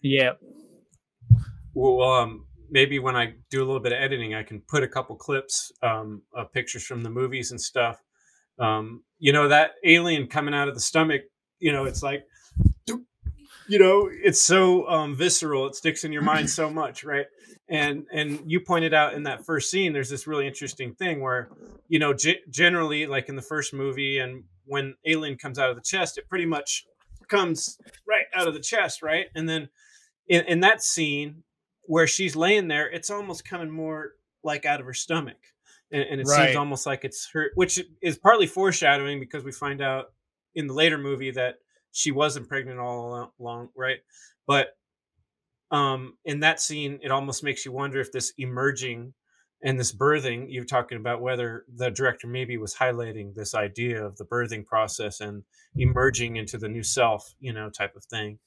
yeah 0.01 0.33
well 1.75 2.03
um 2.03 2.47
maybe 2.71 2.99
when 2.99 3.17
I 3.17 3.35
do 3.51 3.63
a 3.63 3.67
little 3.67 3.81
bit 3.81 3.93
of 3.93 3.99
editing, 3.99 4.35
I 4.35 4.43
can 4.43 4.61
put 4.61 4.83
a 4.83 4.89
couple 4.89 5.17
clips 5.17 5.73
um, 5.83 6.23
of 6.35 6.53
pictures 6.53 6.85
from 6.85 7.03
the 7.03 7.11
movies 7.11 7.51
and 7.51 7.61
stuff. 7.61 8.03
Um, 8.59 9.03
you 9.19 9.33
know, 9.33 9.49
that 9.49 9.73
alien 9.85 10.27
coming 10.27 10.55
out 10.55 10.69
of 10.69 10.75
the 10.75 10.81
stomach, 10.81 11.23
you 11.59 11.73
know, 11.73 11.85
it's 11.85 12.03
like, 12.03 12.25
you 13.69 13.79
know, 13.79 14.09
it's 14.11 14.41
so 14.41 14.89
um, 14.89 15.15
visceral. 15.15 15.67
It 15.67 15.75
sticks 15.75 16.05
in 16.05 16.13
your 16.13 16.23
mind 16.23 16.49
so 16.49 16.71
much, 16.83 17.05
right? 17.05 17.27
And 17.69 18.07
and 18.13 18.41
you 18.47 18.61
pointed 18.61 18.95
out 18.95 19.15
in 19.15 19.25
that 19.25 19.45
first 19.45 19.71
scene, 19.71 19.93
there's 19.93 20.09
this 20.09 20.27
really 20.27 20.47
interesting 20.47 20.95
thing 20.95 21.21
where, 21.21 21.51
you 21.89 21.99
know, 21.99 22.15
g- 22.15 22.41
generally, 22.51 23.07
like 23.07 23.29
in 23.29 23.37
the 23.37 23.43
first 23.43 23.75
movie, 23.75 24.19
and 24.19 24.45
when 24.65 24.95
alien 25.05 25.37
comes 25.37 25.59
out 25.59 25.69
of 25.69 25.77
the 25.77 25.83
chest, 25.83 26.17
it 26.17 26.29
pretty 26.29 26.47
much 26.47 26.87
comes 27.29 27.79
right 28.09 28.25
out 28.35 28.49
of 28.49 28.55
the 28.55 28.61
chest, 28.61 29.03
right? 29.03 29.27
And 29.35 29.49
then 29.49 29.69
in, 30.29 30.45
in 30.47 30.61
that 30.61 30.83
scene, 30.83 31.43
where 31.89 32.07
she's 32.07 32.37
laying 32.37 32.69
there, 32.69 32.89
it's 32.89 33.11
almost 33.11 33.49
coming 33.49 33.71
more 33.71 34.13
like 34.45 34.67
out 34.67 34.79
of 34.79 34.87
her 34.87 34.95
stomach. 34.95 35.39
And, 35.91 36.03
and 36.03 36.21
it 36.21 36.27
right. 36.29 36.47
seems 36.47 36.57
almost 36.57 36.85
like 36.85 37.05
it's 37.05 37.29
her, 37.33 37.51
which 37.55 37.81
is 38.03 38.19
partly 38.19 38.47
foreshadowing 38.47 39.21
because 39.21 39.43
we 39.43 39.53
find 39.53 39.81
out 39.81 40.13
in 40.55 40.67
the 40.67 40.75
later 40.75 40.99
movie 40.99 41.31
that 41.31 41.57
she 41.93 42.11
wasn't 42.11 42.47
pregnant 42.47 42.79
all 42.79 43.33
along, 43.41 43.71
right? 43.75 43.99
But 44.47 44.77
um, 45.71 46.19
in 46.27 46.41
that 46.41 46.61
scene, 46.61 47.01
it 47.03 47.11
almost 47.11 47.43
makes 47.43 47.65
you 47.65 47.73
wonder 47.73 48.01
if 48.01 48.13
this 48.13 48.35
emerging 48.37 49.15
and 49.63 49.81
this 49.81 49.95
birthing 49.95 50.47
you're 50.51 50.65
talking 50.65 50.99
about 50.99 51.23
whether 51.23 51.65
the 51.75 51.91
director 51.91 52.27
maybe 52.27 52.59
was 52.59 52.75
highlighting 52.75 53.35
this 53.35 53.55
idea 53.55 54.05
of 54.05 54.17
the 54.19 54.25
birthing 54.25 54.65
process 54.65 55.21
and 55.21 55.43
emerging 55.75 56.37
into 56.37 56.59
the 56.59 56.69
new 56.69 56.85
self 56.85 57.35
you 57.41 57.53
know 57.53 57.69
type 57.69 57.97
of 57.97 58.05
thing 58.05 58.39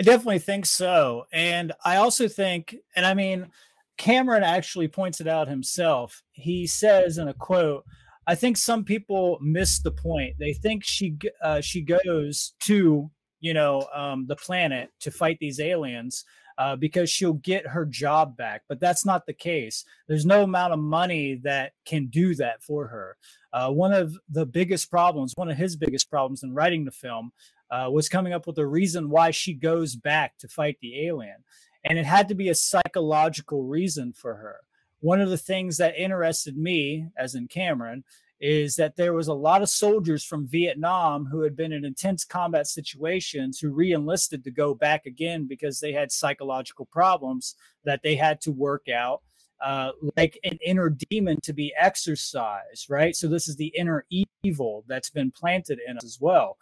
I 0.00 0.04
definitely 0.04 0.38
think 0.38 0.66
so. 0.66 1.26
And 1.32 1.72
I 1.84 1.96
also 1.96 2.28
think, 2.28 2.76
and 2.94 3.04
I 3.04 3.14
mean, 3.14 3.48
Cameron 3.96 4.44
actually 4.44 4.88
points 4.88 5.20
it 5.20 5.26
out 5.26 5.48
himself. 5.48 6.22
He 6.32 6.66
says 6.66 7.18
in 7.18 7.28
a 7.28 7.34
quote, 7.34 7.84
I 8.26 8.34
think 8.34 8.56
some 8.56 8.84
people 8.84 9.38
miss 9.40 9.80
the 9.80 9.90
point. 9.90 10.36
They 10.38 10.52
think 10.52 10.84
she 10.84 11.16
uh, 11.42 11.60
she 11.62 11.80
goes 11.80 12.52
to 12.64 13.10
you 13.40 13.54
know 13.54 13.88
um, 13.94 14.26
the 14.26 14.36
planet 14.36 14.90
to 15.00 15.10
fight 15.10 15.38
these 15.40 15.58
aliens 15.58 16.24
uh, 16.58 16.76
because 16.76 17.08
she'll 17.08 17.34
get 17.34 17.66
her 17.66 17.86
job 17.86 18.36
back, 18.36 18.62
but 18.68 18.80
that's 18.80 19.06
not 19.06 19.24
the 19.26 19.32
case. 19.32 19.84
There's 20.08 20.26
no 20.26 20.42
amount 20.42 20.72
of 20.72 20.78
money 20.78 21.40
that 21.44 21.72
can 21.86 22.08
do 22.08 22.34
that 22.34 22.62
for 22.62 22.88
her. 22.88 23.16
Uh, 23.52 23.70
one 23.70 23.92
of 23.92 24.18
the 24.28 24.44
biggest 24.44 24.90
problems, 24.90 25.32
one 25.36 25.50
of 25.50 25.56
his 25.56 25.76
biggest 25.76 26.10
problems 26.10 26.42
in 26.42 26.52
writing 26.52 26.84
the 26.84 26.90
film, 26.90 27.32
uh, 27.70 27.88
was 27.90 28.08
coming 28.08 28.32
up 28.32 28.46
with 28.46 28.58
a 28.58 28.66
reason 28.66 29.10
why 29.10 29.30
she 29.30 29.54
goes 29.54 29.96
back 29.96 30.36
to 30.38 30.48
fight 30.48 30.78
the 30.80 31.06
alien. 31.06 31.44
And 31.84 31.98
it 31.98 32.06
had 32.06 32.28
to 32.28 32.34
be 32.34 32.48
a 32.48 32.54
psychological 32.54 33.64
reason 33.64 34.12
for 34.12 34.34
her. 34.34 34.56
one 35.00 35.20
of 35.20 35.30
the 35.30 35.38
things 35.38 35.76
that 35.76 35.96
interested 35.96 36.56
me, 36.56 37.06
as 37.16 37.36
in 37.36 37.46
Cameron, 37.46 38.02
is 38.40 38.76
that 38.76 38.96
there 38.96 39.12
was 39.12 39.28
a 39.28 39.34
lot 39.34 39.62
of 39.62 39.68
soldiers 39.68 40.24
from 40.24 40.46
Vietnam 40.46 41.26
who 41.26 41.42
had 41.42 41.56
been 41.56 41.72
in 41.72 41.84
intense 41.84 42.24
combat 42.24 42.66
situations 42.66 43.58
who 43.58 43.70
re-enlisted 43.70 44.44
to 44.44 44.50
go 44.50 44.74
back 44.74 45.06
again 45.06 45.46
because 45.46 45.80
they 45.80 45.92
had 45.92 46.10
psychological 46.10 46.86
problems 46.86 47.54
that 47.84 48.02
they 48.02 48.16
had 48.16 48.40
to 48.40 48.52
work 48.52 48.88
out 48.88 49.22
uh, 49.60 49.90
like 50.16 50.38
an 50.44 50.58
inner 50.64 50.88
demon 51.10 51.40
to 51.40 51.52
be 51.52 51.74
exercised 51.78 52.88
right 52.88 53.16
so 53.16 53.26
this 53.26 53.48
is 53.48 53.56
the 53.56 53.72
inner 53.76 54.04
evil 54.44 54.84
that's 54.86 55.10
been 55.10 55.32
planted 55.32 55.80
in 55.86 55.96
us 55.96 56.04
as 56.04 56.18
well 56.20 56.56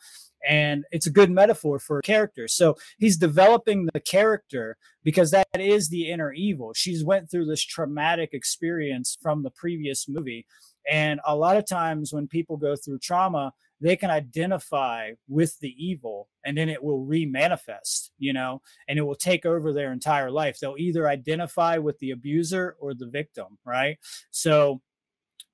and 0.47 0.85
it's 0.91 1.07
a 1.07 1.11
good 1.11 1.31
metaphor 1.31 1.79
for 1.79 1.99
a 1.99 2.03
character 2.03 2.49
so 2.49 2.77
he's 2.99 3.17
developing 3.17 3.89
the 3.93 4.01
character 4.01 4.77
because 5.05 5.31
that 5.31 5.47
is 5.55 5.89
the 5.89 6.11
inner 6.11 6.33
evil 6.33 6.73
she's 6.75 7.05
went 7.05 7.31
through 7.31 7.45
this 7.45 7.65
traumatic 7.65 8.31
experience 8.33 9.17
from 9.21 9.43
the 9.43 9.51
previous 9.51 10.07
movie 10.09 10.47
and 10.91 11.21
a 11.25 11.35
lot 11.35 11.57
of 11.57 11.67
times 11.67 12.13
when 12.13 12.29
people 12.29 12.57
go 12.57 12.77
through 12.77 12.99
trauma, 13.01 13.53
they 13.81 13.97
can 13.97 14.11
identify 14.11 15.11
with 15.29 15.59
the 15.61 15.75
evil 15.77 16.29
and 16.45 16.57
then 16.57 16.69
it 16.69 16.83
will 16.83 17.05
re-manifest, 17.05 18.13
you 18.19 18.33
know, 18.33 18.63
and 18.89 18.99
it 18.99 19.03
will 19.03 19.17
take 19.17 19.45
over 19.45 19.73
their 19.73 19.93
entire 19.93 20.31
life. 20.31 20.59
They'll 20.59 20.77
either 20.79 21.09
identify 21.09 21.77
with 21.79 21.99
the 21.99 22.13
abuser 22.13 22.77
or 22.81 22.95
the 22.95 23.09
victim, 23.09 23.59
right? 23.65 23.99
So 24.31 24.81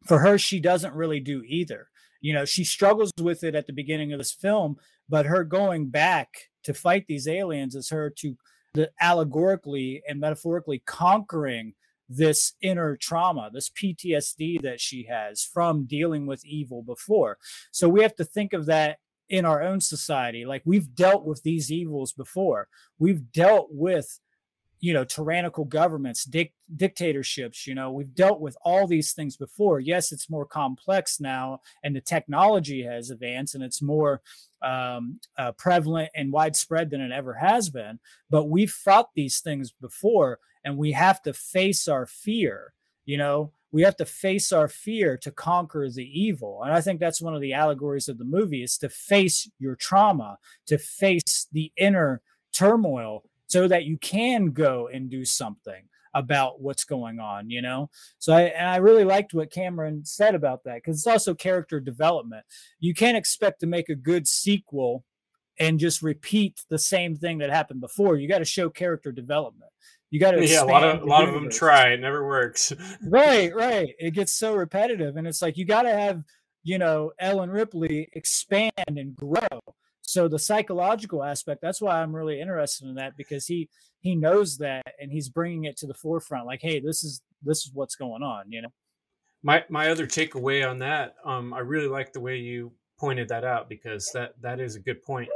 for 0.07 0.19
her, 0.19 0.39
she 0.39 0.61
doesn't 0.61 0.95
really 0.95 1.21
do 1.21 1.43
either. 1.47 1.89
You 2.23 2.33
know, 2.33 2.47
she 2.47 2.65
struggles 2.65 3.11
with 3.21 3.45
it 3.45 3.55
at 3.55 3.67
the 3.67 3.73
beginning 3.75 4.13
of 4.15 4.19
this 4.19 4.33
film, 4.33 4.77
but 5.09 5.27
her 5.27 5.45
going 5.45 5.91
back 5.91 6.29
to 6.65 6.73
fight 6.73 7.07
these 7.07 7.29
aliens 7.29 7.75
is 7.75 7.91
her 7.91 8.09
to 8.19 8.37
the 8.73 8.91
allegorically 9.01 10.03
and 10.09 10.19
metaphorically 10.19 10.83
conquering 10.87 11.75
this 12.09 12.55
inner 12.63 12.97
trauma, 12.97 13.51
this 13.53 13.71
PTSD 13.71 14.61
that 14.63 14.81
she 14.81 15.07
has 15.11 15.43
from 15.43 15.85
dealing 15.85 16.27
with 16.27 16.45
evil 16.45 16.83
before. 16.83 17.39
So 17.71 17.89
we 17.89 18.03
have 18.03 18.15
to 18.17 18.25
think 18.25 18.53
of 18.53 18.67
that 18.67 18.99
in 19.29 19.45
our 19.45 19.63
own 19.63 19.81
society. 19.81 20.45
Like 20.45 20.63
we've 20.65 20.95
dealt 20.95 21.25
with 21.25 21.43
these 21.43 21.71
evils 21.71 22.13
before. 22.13 22.69
We've 22.99 23.33
dealt 23.33 23.69
with, 23.71 24.21
you 24.83 24.93
know, 24.93 25.05
tyrannical 25.05 25.65
governments, 25.65 26.25
dic- 26.25 26.53
dictatorships. 26.77 27.67
You 27.67 27.75
know, 27.75 27.91
we've 27.91 28.15
dealt 28.15 28.41
with 28.41 28.57
all 28.63 28.87
these 28.87 29.15
things 29.15 29.39
before. 29.39 29.81
Yes, 29.81 30.13
it's 30.13 30.29
more 30.29 30.45
complex 30.45 31.21
now, 31.21 31.61
and 31.83 31.97
the 31.97 32.03
technology 32.03 32.83
has 32.83 33.09
advanced, 33.09 33.55
and 33.55 33.65
it's 33.65 33.81
more 33.81 34.21
um, 34.63 35.21
uh, 35.39 35.53
prevalent 35.53 36.11
and 36.15 36.31
widespread 36.31 36.91
than 36.91 37.01
it 37.01 37.13
ever 37.13 37.33
has 37.35 37.71
been. 37.71 37.99
But 38.29 38.51
we've 38.51 38.71
fought 38.71 39.09
these 39.15 39.41
things 39.41 39.73
before, 39.73 40.39
and 40.65 40.77
we 40.77 40.93
have 40.93 41.23
to 41.23 41.33
face 41.33 41.89
our 41.89 42.05
fear 42.05 42.75
you 43.05 43.17
know 43.17 43.53
we 43.71 43.83
have 43.83 43.97
to 43.97 44.05
face 44.05 44.53
our 44.53 44.69
fear 44.69 45.17
to 45.17 45.31
conquer 45.31 45.89
the 45.91 46.05
evil 46.05 46.63
and 46.63 46.73
i 46.73 46.81
think 46.81 47.01
that's 47.01 47.23
one 47.23 47.35
of 47.35 47.41
the 47.41 47.53
allegories 47.53 48.09
of 48.09 48.19
the 48.19 48.25
movie 48.25 48.63
is 48.63 48.79
to 48.79 48.89
face 48.89 49.51
your 49.59 49.75
trauma 49.77 50.39
to 50.67 50.79
face 50.79 51.47
the 51.53 51.73
inner 51.77 52.21
turmoil 52.53 53.25
so 53.53 53.69
that 53.69 53.85
you 53.85 53.99
can 53.99 54.47
go 54.47 54.89
and 54.91 55.11
do 55.11 55.27
something 55.27 55.83
about 56.15 56.61
what's 56.61 56.85
going 56.85 57.21
on 57.21 57.51
you 57.51 57.61
know? 57.61 57.91
So 58.19 58.33
i 58.33 58.43
and 58.43 58.69
i 58.69 58.77
really 58.77 59.05
liked 59.05 59.35
what 59.35 59.53
cameron 59.53 60.05
said 60.05 60.35
about 60.35 60.65
that 60.65 60.77
because 60.77 60.99
it's 60.99 61.07
also 61.07 61.35
character 61.35 61.79
development. 61.79 62.45
You 62.81 62.95
can't 62.95 63.17
expect 63.17 63.61
to 63.61 63.67
make 63.67 63.91
a 63.91 63.95
good 63.95 64.27
sequel 64.27 65.05
and 65.59 65.79
just 65.79 66.01
repeat 66.03 66.63
the 66.71 66.79
same 66.79 67.15
thing 67.15 67.39
that 67.39 67.51
happened 67.51 67.83
before. 67.83 68.17
You 68.17 68.27
got 68.27 68.39
to 68.39 68.45
show 68.47 68.71
character 68.71 69.13
development. 69.13 69.71
You 70.11 70.19
got 70.19 70.33
to 70.33 70.47
yeah 70.47 70.63
a 70.63 70.65
lot 70.65 70.83
of 70.83 71.03
a 71.03 71.07
lot 71.07 71.29
of 71.29 71.35
them 71.35 71.51
try. 71.51 71.91
It 71.91 72.01
never 72.01 72.27
works. 72.27 72.73
Right 73.07 73.55
right. 73.55 73.95
It 73.99 74.13
gets 74.15 74.33
so 74.33 74.55
repetitive 74.55 75.17
and 75.17 75.27
it's 75.27 75.43
like 75.43 75.59
you 75.59 75.67
got 75.67 75.83
to 75.83 75.93
have 75.93 76.23
you 76.63 76.79
know 76.79 77.13
ellen 77.19 77.51
ripley 77.51 78.09
expand 78.15 78.73
and 78.87 79.15
grow 79.15 79.61
so 80.03 80.29
the 80.29 80.39
psychological 80.39 81.23
aspect 81.23 81.61
that's 81.63 81.81
why 81.81 82.01
i'm 82.01 82.15
really 82.15 82.41
interested 82.41 82.87
in 82.87 82.95
that 82.95 83.17
because 83.17 83.47
he 83.47 83.69
he 84.01 84.15
knows 84.15 84.59
that 84.59 84.83
and 85.01 85.11
he's 85.11 85.29
bringing 85.29 85.65
it 85.65 85.77
to 85.77 85.87
the 85.87 85.95
forefront 85.95 86.47
like 86.47 86.61
hey 86.63 86.81
this 86.81 87.03
is 87.03 87.23
this 87.43 87.65
is 87.65 87.71
what's 87.73 87.95
going 87.95 88.23
on 88.23 88.45
you 88.49 88.61
know 88.61 88.69
my 89.43 89.65
my 89.69 89.89
other 89.89 90.07
takeaway 90.07 90.69
on 90.69 90.79
that 90.79 91.15
um 91.25 91.53
i 91.55 91.59
really 91.59 91.89
like 91.89 92.13
the 92.13 92.21
way 92.21 92.37
you 92.37 92.73
pointed 92.99 93.29
that 93.29 93.45
out 93.45 93.69
because 93.69 94.11
that 94.13 94.33
that 94.41 94.61
is 94.61 94.77
a 94.77 94.81
good 94.81 95.03
point 95.03 95.29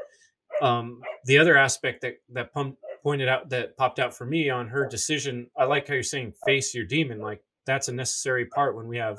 um 0.63 1.01
the 1.25 1.39
other 1.39 1.57
aspect 1.57 2.01
that 2.03 2.15
that 2.29 2.53
pumped 2.53 2.79
pointed 3.07 3.29
out 3.29 3.49
that 3.49 3.77
popped 3.77 4.01
out 4.01 4.13
for 4.13 4.27
me 4.27 4.51
on 4.51 4.67
her 4.67 4.85
decision. 4.85 5.49
I 5.57 5.65
like 5.65 5.87
how 5.87 5.95
you're 5.95 6.03
saying 6.03 6.33
face 6.45 6.75
your 6.75 6.87
demon. 6.87 7.21
Like 7.21 7.41
that's 7.65 7.87
a 7.87 7.93
necessary 7.93 8.47
part 8.47 8.75
when 8.75 8.89
we 8.89 8.99
have 8.99 9.17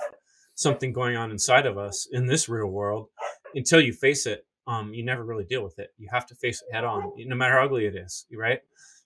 something 0.55 0.91
going 0.91 1.15
on 1.15 1.31
inside 1.31 1.65
of 1.65 1.77
us 1.77 2.05
in 2.11 2.25
this 2.25 2.49
real 2.49 2.67
world. 2.67 3.07
Until 3.55 3.79
you 3.79 3.93
face 3.93 4.25
it, 4.25 4.45
um, 4.67 4.93
you 4.93 5.03
never 5.03 5.23
really 5.23 5.45
deal 5.45 5.63
with 5.63 5.79
it. 5.79 5.89
You 5.97 6.07
have 6.11 6.25
to 6.27 6.35
face 6.35 6.61
it 6.61 6.73
head 6.73 6.83
on, 6.83 7.11
no 7.17 7.35
matter 7.35 7.55
how 7.55 7.65
ugly 7.65 7.85
it 7.85 7.95
is, 7.95 8.25
right? 8.33 8.59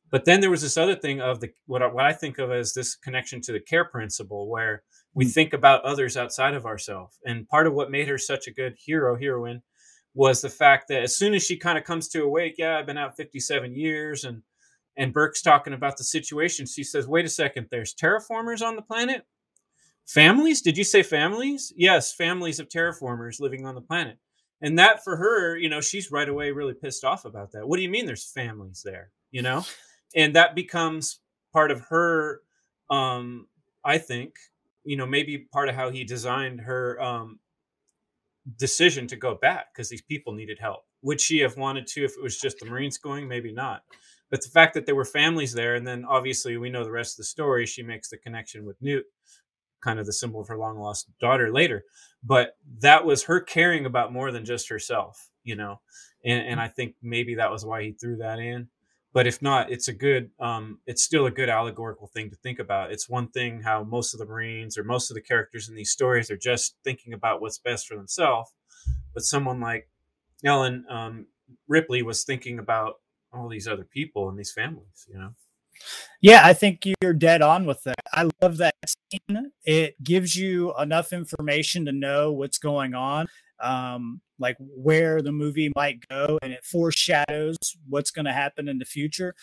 But 0.10 0.26
then 0.26 0.42
there 0.42 0.50
was 0.50 0.62
this 0.62 0.78
other 0.78 0.96
thing 0.96 1.22
of 1.22 1.40
the 1.40 1.52
what 1.68 1.82
I, 1.82 1.88
what 1.88 2.06
I 2.06 2.14
think 2.14 2.38
of 2.38 2.52
as 2.52 2.74
this 2.74 2.96
connection 2.96 3.40
to 3.42 3.54
the 3.54 3.60
care 3.60 3.86
principle, 3.86 4.50
where 4.50 4.84
we 5.14 5.26
mm. 5.26 5.32
think 5.32 5.54
about 5.54 5.84
others 5.84 6.18
outside 6.18 6.54
of 6.54 6.66
ourselves. 6.66 7.18
And 7.26 7.48
part 7.48 7.68
of 7.68 7.74
what 7.74 7.92
made 7.92 8.10
her 8.10 8.18
such 8.18 8.48
a 8.48 8.52
good 8.54 8.76
hero 8.78 9.18
heroine 9.18 9.62
was 10.14 10.42
the 10.42 10.50
fact 10.50 10.90
that 10.90 11.04
as 11.04 11.16
soon 11.16 11.34
as 11.34 11.44
she 11.44 11.56
kind 11.56 11.78
of 11.78 11.86
comes 11.86 12.10
to 12.10 12.24
awake, 12.24 12.56
yeah, 12.58 12.78
I've 12.78 12.86
been 12.86 12.98
out 12.98 13.16
57 13.16 13.74
years 13.74 14.26
and 14.26 14.42
and 14.98 15.14
Burke's 15.14 15.42
talking 15.42 15.74
about 15.74 15.96
the 15.96 16.04
situation. 16.04 16.66
She 16.66 16.84
says, 16.84 17.08
wait 17.08 17.26
a 17.26 17.30
second, 17.30 17.68
there's 17.72 17.96
terraformers 17.96 18.62
on 18.62 18.76
the 18.76 18.82
planet? 18.82 19.26
Families? 20.06 20.62
Did 20.62 20.78
you 20.78 20.84
say 20.84 21.02
families? 21.02 21.72
Yes, 21.78 22.14
families 22.14 22.60
of 22.60 22.68
terraformers 22.68 23.40
living 23.40 23.66
on 23.66 23.76
the 23.76 23.82
planet. 23.82 24.18
And 24.62 24.78
that 24.80 25.04
for 25.04 25.18
her, 25.18 25.58
you 25.58 25.70
know, 25.70 25.82
she's 25.82 26.12
right 26.12 26.30
away 26.30 26.52
really 26.52 26.74
pissed 26.74 27.04
off 27.04 27.26
about 27.26 27.52
that. 27.54 27.68
What 27.68 27.78
do 27.78 27.84
you 27.84 27.90
mean 27.90 28.06
there's 28.06 28.32
families 28.32 28.82
there? 28.86 29.12
You 29.32 29.42
know? 29.42 29.66
And 30.16 30.36
that 30.36 30.56
becomes 30.56 31.20
part 31.54 31.72
of 31.72 31.82
her, 31.90 32.42
um, 32.90 33.48
I 33.84 33.98
think, 33.98 34.36
you 34.84 34.98
know, 34.98 35.06
maybe 35.06 35.38
part 35.38 35.70
of 35.70 35.76
how 35.76 35.90
he 35.90 36.04
designed 36.04 36.62
her 36.62 37.02
um, 37.02 37.40
decision 38.58 39.08
to 39.08 39.16
go 39.16 39.36
back 39.36 39.68
because 39.74 39.90
these 39.90 40.02
people 40.02 40.34
needed 40.34 40.60
help. 40.60 40.86
Would 41.04 41.22
she 41.22 41.40
have 41.40 41.58
wanted 41.58 41.88
to 41.88 42.04
if 42.04 42.12
it 42.12 42.22
was 42.22 42.40
just 42.40 42.60
the 42.60 42.66
Marines 42.66 42.98
going? 42.98 43.28
Maybe 43.28 43.52
not. 43.52 43.84
But 44.30 44.42
the 44.42 44.50
fact 44.50 44.74
that 44.76 44.86
there 44.86 44.96
were 44.96 45.06
families 45.06 45.54
there, 45.54 45.76
and 45.76 45.86
then 45.86 46.06
obviously 46.06 46.56
we 46.58 46.70
know 46.70 46.84
the 46.84 46.92
rest 46.92 47.14
of 47.14 47.18
the 47.18 47.24
story, 47.26 47.66
she 47.66 47.84
makes 47.84 48.10
the 48.10 48.18
connection 48.18 48.66
with 48.66 48.82
Newt, 48.82 49.06
kind 49.82 50.00
of 50.00 50.06
the 50.06 50.14
symbol 50.14 50.42
of 50.42 50.48
her 50.48 50.58
long 50.58 50.80
lost 50.80 51.10
daughter 51.20 51.52
later. 51.52 51.84
But 52.24 52.56
that 52.80 53.06
was 53.06 53.24
her 53.24 53.40
caring 53.40 53.86
about 53.86 54.14
more 54.14 54.32
than 54.32 54.46
just 54.46 54.70
herself, 54.70 55.30
you 55.44 55.56
know. 55.56 55.82
And, 56.24 56.48
and 56.48 56.60
I 56.60 56.68
think 56.68 56.96
maybe 57.02 57.36
that 57.36 57.52
was 57.52 57.66
why 57.66 57.84
he 57.84 57.92
threw 57.94 58.18
that 58.18 58.40
in. 58.40 58.70
But 59.14 59.28
if 59.28 59.42
not, 59.42 59.72
it's 59.72 59.90
a 59.90 59.94
good, 59.94 60.30
um, 60.40 60.80
it's 60.86 61.04
still 61.04 61.26
a 61.26 61.32
good 61.32 61.50
allegorical 61.50 62.08
thing 62.08 62.30
to 62.30 62.36
think 62.38 62.60
about. 62.60 62.94
It's 62.94 63.10
one 63.10 63.28
thing 63.28 63.62
how 63.62 63.84
most 63.84 64.14
of 64.14 64.20
the 64.20 64.26
Marines 64.26 64.78
or 64.78 64.84
most 64.84 65.12
of 65.12 65.16
the 65.16 65.22
characters 65.22 65.68
in 65.68 65.76
these 65.76 65.92
stories 65.92 66.32
are 66.32 66.38
just 66.38 66.78
thinking 66.84 67.12
about 67.12 67.42
what's 67.42 67.58
best 67.58 67.88
for 67.88 67.98
themselves. 67.98 68.54
But 69.14 69.24
someone 69.24 69.60
like 69.60 69.90
Ellen 70.46 70.86
um, 70.90 71.28
Ripley 71.68 72.04
was 72.04 72.24
thinking 72.24 72.58
about 72.58 72.96
all 73.34 73.50
these 73.50 73.68
other 73.68 73.84
people 73.84 74.30
and 74.30 74.40
these 74.40 74.52
families, 74.52 75.08
you 75.12 75.20
know? 75.20 75.34
Yeah, 76.22 76.42
I 76.44 76.54
think 76.54 76.86
you're 77.02 77.14
dead 77.14 77.42
on 77.42 77.66
with 77.66 77.84
that. 77.84 78.02
I 78.14 78.30
love 78.42 78.58
that 78.58 78.76
scene. 78.86 79.52
It 79.66 80.02
gives 80.04 80.36
you 80.36 80.74
enough 80.78 81.14
information 81.14 81.86
to 81.86 81.92
know 81.92 82.32
what's 82.32 82.60
going 82.60 82.94
on, 82.94 83.28
um, 83.60 84.22
like 84.38 84.58
where 84.60 85.22
the 85.22 85.32
movie 85.32 85.72
might 85.76 86.08
go, 86.10 86.38
and 86.42 86.54
it 86.54 86.64
foreshadows 86.64 87.58
what's 87.90 88.12
going 88.12 88.26
to 88.26 88.34
happen 88.34 88.68
in 88.68 88.78
the 88.78 88.86
future. 88.86 89.34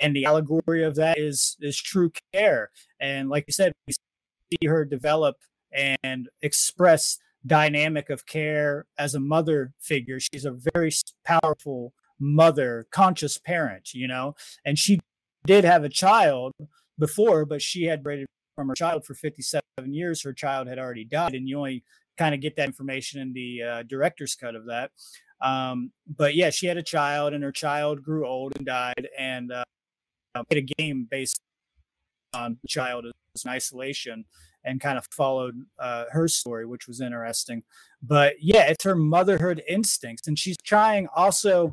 And 0.00 0.14
the 0.14 0.26
allegory 0.26 0.84
of 0.84 0.94
that 0.96 1.18
is 1.18 1.56
is 1.60 1.80
true 1.80 2.12
care. 2.32 2.70
And 3.00 3.28
like 3.28 3.44
you 3.46 3.52
said, 3.52 3.72
we 3.86 3.94
see 3.94 4.66
her 4.66 4.84
develop 4.84 5.36
and 5.72 6.28
express 6.42 7.18
dynamic 7.46 8.10
of 8.10 8.26
care 8.26 8.86
as 8.98 9.14
a 9.14 9.20
mother 9.20 9.72
figure. 9.80 10.18
She's 10.20 10.44
a 10.44 10.56
very 10.74 10.92
powerful 11.24 11.94
mother, 12.20 12.86
conscious 12.90 13.38
parent, 13.38 13.94
you 13.94 14.08
know, 14.08 14.34
and 14.64 14.78
she 14.78 15.00
did 15.48 15.64
have 15.64 15.82
a 15.82 15.88
child 15.88 16.52
before, 16.98 17.46
but 17.46 17.62
she 17.62 17.84
had 17.84 18.02
braided 18.02 18.26
from 18.54 18.68
her 18.68 18.74
child 18.74 19.06
for 19.06 19.14
57 19.14 19.62
years. 19.86 20.22
Her 20.22 20.34
child 20.34 20.68
had 20.68 20.78
already 20.78 21.06
died, 21.06 21.34
and 21.34 21.48
you 21.48 21.56
only 21.56 21.82
kind 22.18 22.34
of 22.34 22.42
get 22.42 22.54
that 22.56 22.66
information 22.66 23.22
in 23.22 23.32
the 23.32 23.62
uh, 23.62 23.82
director's 23.84 24.34
cut 24.34 24.54
of 24.54 24.66
that. 24.66 24.90
Um, 25.40 25.90
but 26.06 26.34
yeah, 26.34 26.50
she 26.50 26.66
had 26.66 26.76
a 26.76 26.82
child, 26.82 27.32
and 27.32 27.42
her 27.42 27.52
child 27.52 28.02
grew 28.02 28.26
old 28.26 28.56
and 28.56 28.66
died, 28.66 29.08
and 29.18 29.50
uh, 29.50 29.64
made 30.50 30.68
a 30.68 30.74
game 30.74 31.08
based 31.10 31.40
on 32.34 32.58
the 32.60 32.68
child 32.68 33.06
Alien 33.06 33.56
Isolation 33.56 34.26
and 34.64 34.82
kind 34.82 34.98
of 34.98 35.06
followed 35.10 35.54
uh, 35.78 36.04
her 36.10 36.28
story, 36.28 36.66
which 36.66 36.86
was 36.86 37.00
interesting. 37.00 37.62
But 38.02 38.34
yeah, 38.38 38.66
it's 38.66 38.84
her 38.84 38.96
motherhood 38.96 39.62
instincts, 39.66 40.28
and 40.28 40.38
she's 40.38 40.58
trying 40.62 41.08
also, 41.16 41.72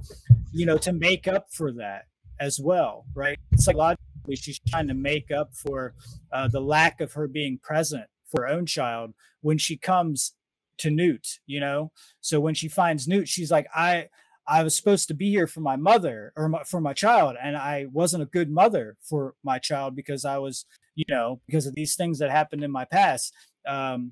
you 0.54 0.66
know, 0.66 0.78
to 0.78 0.94
make 0.94 1.28
up 1.28 1.48
for 1.52 1.74
that 1.74 2.06
as 2.40 2.60
well, 2.60 3.06
right? 3.14 3.40
Like 3.68 3.98
she's 4.36 4.60
trying 4.68 4.88
to 4.88 4.94
make 4.94 5.32
up 5.32 5.54
for 5.54 5.94
uh, 6.32 6.48
the 6.48 6.60
lack 6.62 7.02
of 7.02 7.14
her 7.14 7.28
being 7.28 7.60
present 7.62 8.06
for 8.28 8.42
her 8.42 8.48
own 8.48 8.66
child 8.66 9.14
when 9.42 9.58
she 9.58 9.78
comes 9.78 10.34
to 10.80 10.90
Newt, 10.90 11.40
you 11.46 11.60
know? 11.60 11.92
So 12.22 12.40
when 12.40 12.54
she 12.54 12.68
finds 12.68 13.08
Newt, 13.08 13.28
she's 13.28 13.52
like, 13.52 13.68
I, 13.76 14.10
I 14.48 14.64
was 14.64 14.76
supposed 14.76 15.08
to 15.08 15.14
be 15.14 15.30
here 15.30 15.48
for 15.48 15.62
my 15.62 15.76
mother 15.76 16.34
or 16.36 16.50
my, 16.50 16.64
for 16.64 16.82
my 16.82 16.94
child, 16.94 17.36
and 17.42 17.56
I 17.58 17.88
wasn't 17.92 18.24
a 18.24 18.28
good 18.28 18.50
mother 18.50 18.98
for 19.02 19.36
my 19.44 19.60
child 19.60 19.96
because 19.96 20.26
I 20.26 20.38
was, 20.38 20.66
you 20.96 21.06
know, 21.10 21.42
because 21.48 21.66
of 21.66 21.76
these 21.76 21.96
things 21.96 22.20
that 22.20 22.30
happened 22.30 22.64
in 22.64 22.72
my 22.72 22.86
past. 22.86 23.34
Um, 23.68 24.12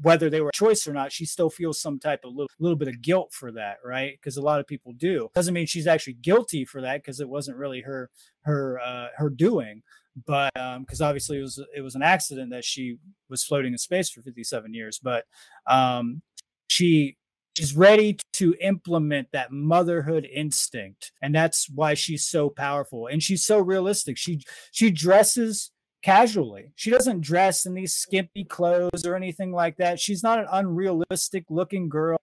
whether 0.00 0.30
they 0.30 0.40
were 0.40 0.50
a 0.50 0.56
choice 0.56 0.86
or 0.86 0.92
not, 0.92 1.12
she 1.12 1.24
still 1.24 1.50
feels 1.50 1.80
some 1.80 1.98
type 1.98 2.20
of 2.24 2.32
little, 2.32 2.50
little 2.58 2.76
bit 2.76 2.88
of 2.88 3.02
guilt 3.02 3.32
for 3.32 3.52
that, 3.52 3.78
right? 3.84 4.12
Because 4.12 4.36
a 4.36 4.42
lot 4.42 4.60
of 4.60 4.66
people 4.66 4.92
do. 4.92 5.28
Doesn't 5.34 5.54
mean 5.54 5.66
she's 5.66 5.86
actually 5.86 6.14
guilty 6.14 6.64
for 6.64 6.80
that 6.80 7.02
because 7.02 7.20
it 7.20 7.28
wasn't 7.28 7.56
really 7.56 7.80
her 7.82 8.10
her 8.42 8.80
uh, 8.80 9.08
her 9.16 9.30
doing, 9.30 9.82
but 10.26 10.52
because 10.54 11.00
um, 11.00 11.06
obviously 11.06 11.38
it 11.38 11.42
was 11.42 11.62
it 11.76 11.80
was 11.80 11.94
an 11.94 12.02
accident 12.02 12.50
that 12.50 12.64
she 12.64 12.96
was 13.28 13.44
floating 13.44 13.72
in 13.72 13.78
space 13.78 14.10
for 14.10 14.22
57 14.22 14.74
years. 14.74 14.98
But 15.02 15.24
um, 15.66 16.22
she 16.68 17.16
she's 17.56 17.76
ready 17.76 18.18
to 18.34 18.54
implement 18.60 19.28
that 19.32 19.52
motherhood 19.52 20.26
instinct, 20.32 21.12
and 21.22 21.34
that's 21.34 21.68
why 21.68 21.94
she's 21.94 22.24
so 22.24 22.50
powerful 22.50 23.06
and 23.06 23.22
she's 23.22 23.44
so 23.44 23.58
realistic. 23.58 24.16
She 24.16 24.42
she 24.70 24.90
dresses 24.90 25.70
casually. 26.02 26.72
She 26.76 26.90
doesn't 26.90 27.20
dress 27.20 27.66
in 27.66 27.74
these 27.74 27.94
skimpy 27.94 28.44
clothes 28.44 29.06
or 29.06 29.14
anything 29.14 29.52
like 29.52 29.76
that. 29.76 30.00
She's 30.00 30.22
not 30.22 30.38
an 30.38 30.46
unrealistic 30.50 31.44
looking 31.48 31.88
girl. 31.88 32.18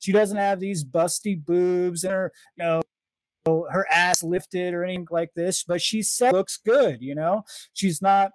She 0.00 0.12
doesn't 0.12 0.36
have 0.36 0.60
these 0.60 0.84
busty 0.84 1.42
boobs 1.42 2.04
and 2.04 2.12
her, 2.12 2.32
you 2.56 2.64
know, 2.64 2.82
her 3.70 3.86
ass 3.90 4.22
lifted 4.22 4.74
or 4.74 4.84
anything 4.84 5.06
like 5.10 5.32
this, 5.34 5.62
but 5.62 5.80
she 5.80 6.02
said 6.02 6.32
looks 6.32 6.58
good, 6.58 7.00
you 7.00 7.14
know. 7.14 7.44
She's 7.74 8.02
not 8.02 8.32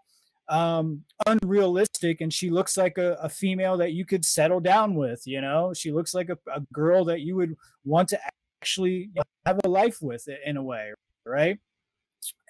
um 0.50 1.04
unrealistic 1.28 2.20
and 2.20 2.34
she 2.34 2.50
looks 2.50 2.76
like 2.76 2.98
a, 2.98 3.14
a 3.22 3.30
female 3.30 3.78
that 3.78 3.94
you 3.94 4.06
could 4.06 4.26
settle 4.26 4.60
down 4.60 4.96
with, 4.96 5.24
you 5.26 5.42
know. 5.42 5.74
She 5.74 5.92
looks 5.92 6.14
like 6.14 6.30
a, 6.30 6.38
a 6.54 6.62
girl 6.74 7.06
that 7.06 7.22
you 7.22 7.36
would 7.36 7.56
want 7.84 8.10
to 8.10 8.20
actually 8.62 9.12
have 9.46 9.60
a 9.64 9.70
life 9.70 10.02
with 10.02 10.28
in 10.46 10.58
a 10.58 10.64
way, 10.64 10.94
right? 11.26 11.60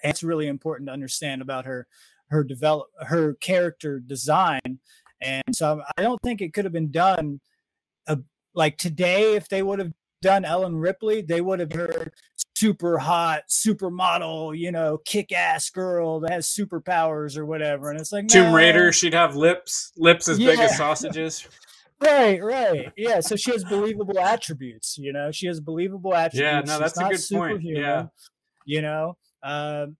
And 0.02 0.10
it's 0.10 0.22
really 0.22 0.46
important 0.46 0.88
to 0.88 0.92
understand 0.92 1.42
about 1.42 1.64
her 1.64 1.86
her 2.28 2.42
develop 2.42 2.88
her 3.00 3.34
character 3.34 4.00
design. 4.00 4.78
And 5.20 5.42
so 5.52 5.82
i 5.96 6.02
don't 6.02 6.20
think 6.22 6.40
it 6.40 6.52
could 6.52 6.64
have 6.64 6.72
been 6.72 6.90
done 6.90 7.40
uh, 8.08 8.16
like 8.54 8.76
today 8.76 9.36
if 9.36 9.48
they 9.48 9.62
would 9.62 9.78
have 9.78 9.92
done 10.20 10.44
ellen 10.44 10.76
ripley 10.76 11.20
they 11.20 11.40
would 11.40 11.60
have 11.60 11.72
heard 11.72 12.12
super 12.56 12.98
hot 12.98 13.42
supermodel 13.48 14.56
you 14.56 14.70
know 14.70 14.98
kick-ass 15.04 15.70
girl 15.70 16.20
that 16.20 16.30
has 16.30 16.46
superpowers 16.46 17.36
or 17.36 17.44
whatever. 17.44 17.90
And 17.90 18.00
it's 18.00 18.12
like 18.12 18.28
tomb 18.28 18.50
no. 18.50 18.54
raider 18.54 18.92
she'd 18.92 19.14
have 19.14 19.34
lips 19.36 19.92
lips 19.96 20.28
as 20.28 20.38
yeah. 20.38 20.50
big 20.50 20.60
as 20.60 20.76
sausages. 20.76 21.46
Right 22.00 22.42
right. 22.42 22.92
Yeah 22.96 23.20
so 23.20 23.36
she 23.36 23.52
has 23.52 23.62
believable 23.62 24.18
attributes 24.18 24.98
you 24.98 25.12
know? 25.12 25.30
She 25.30 25.46
has 25.46 25.60
believable 25.60 26.12
attributes 26.14 26.40
yeah 26.40 26.60
no 26.60 26.80
that's 26.80 26.98
She's 26.98 27.30
a 27.30 27.34
good 27.34 27.38
point. 27.38 27.62
Yeah. 27.62 28.06
you 28.64 28.82
know 28.82 29.16
um, 29.42 29.96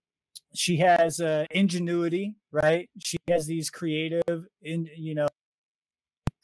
she 0.55 0.77
has 0.77 1.19
uh, 1.19 1.45
ingenuity, 1.51 2.35
right? 2.51 2.89
She 2.99 3.17
has 3.27 3.47
these 3.47 3.69
creative, 3.69 4.45
in 4.61 4.87
you 4.95 5.15
know, 5.15 5.27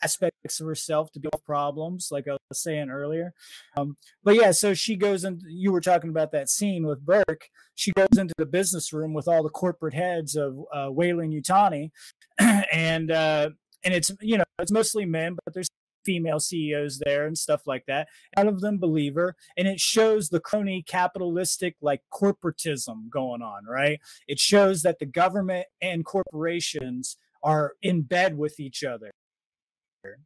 aspects 0.02 0.60
of 0.60 0.68
herself 0.68 1.12
to 1.12 1.20
deal 1.20 1.30
with 1.34 1.46
problems, 1.46 2.10
like 2.12 2.28
I 2.28 2.38
was 2.50 2.62
saying 2.62 2.90
earlier. 2.90 3.34
Um, 3.78 3.98
but 4.24 4.36
yeah, 4.36 4.52
so 4.52 4.74
she 4.74 4.96
goes 4.96 5.24
and 5.24 5.42
you 5.48 5.72
were 5.72 5.82
talking 5.82 6.10
about 6.10 6.32
that 6.32 6.50
scene 6.50 6.86
with 6.86 7.06
Burke. 7.06 7.50
She 7.76 7.92
goes 7.92 8.18
into 8.18 8.34
the 8.38 8.46
business 8.46 8.94
room 8.94 9.14
with 9.14 9.28
all 9.28 9.44
the 9.44 9.50
corporate 9.50 9.94
heads 9.94 10.36
of 10.36 10.58
uh, 10.74 10.88
Weyland-Yutani, 10.90 11.92
and 12.40 13.12
uh, 13.12 13.50
and 13.84 13.94
it's 13.94 14.12
you 14.22 14.38
know 14.38 14.44
it's 14.60 14.72
mostly 14.72 15.06
men, 15.06 15.38
but 15.46 15.54
there's 15.54 15.70
female 16.06 16.40
CEOs 16.40 17.00
there 17.00 17.26
and 17.26 17.38
stuff 17.38 17.62
like 17.66 17.86
that. 17.88 18.08
None 18.38 18.48
of 18.48 18.62
them 18.62 18.78
believe 18.78 19.16
her. 19.16 19.36
And 19.58 19.68
it 19.68 19.80
shows 19.80 20.30
the 20.30 20.40
crony 20.40 20.84
capitalistic 20.84 21.76
like 21.82 22.02
corporatism 22.14 23.10
going 23.10 23.42
on, 23.42 23.66
right? 23.66 24.00
It 24.28 24.40
shows 24.40 24.82
that 24.84 25.00
the 25.00 25.06
government 25.06 25.68
and 25.82 26.06
corporations 26.06 27.18
are 27.44 27.74
in 27.82 28.02
bed 28.02 28.38
with 28.38 28.60
each 28.60 28.84
other 28.84 29.12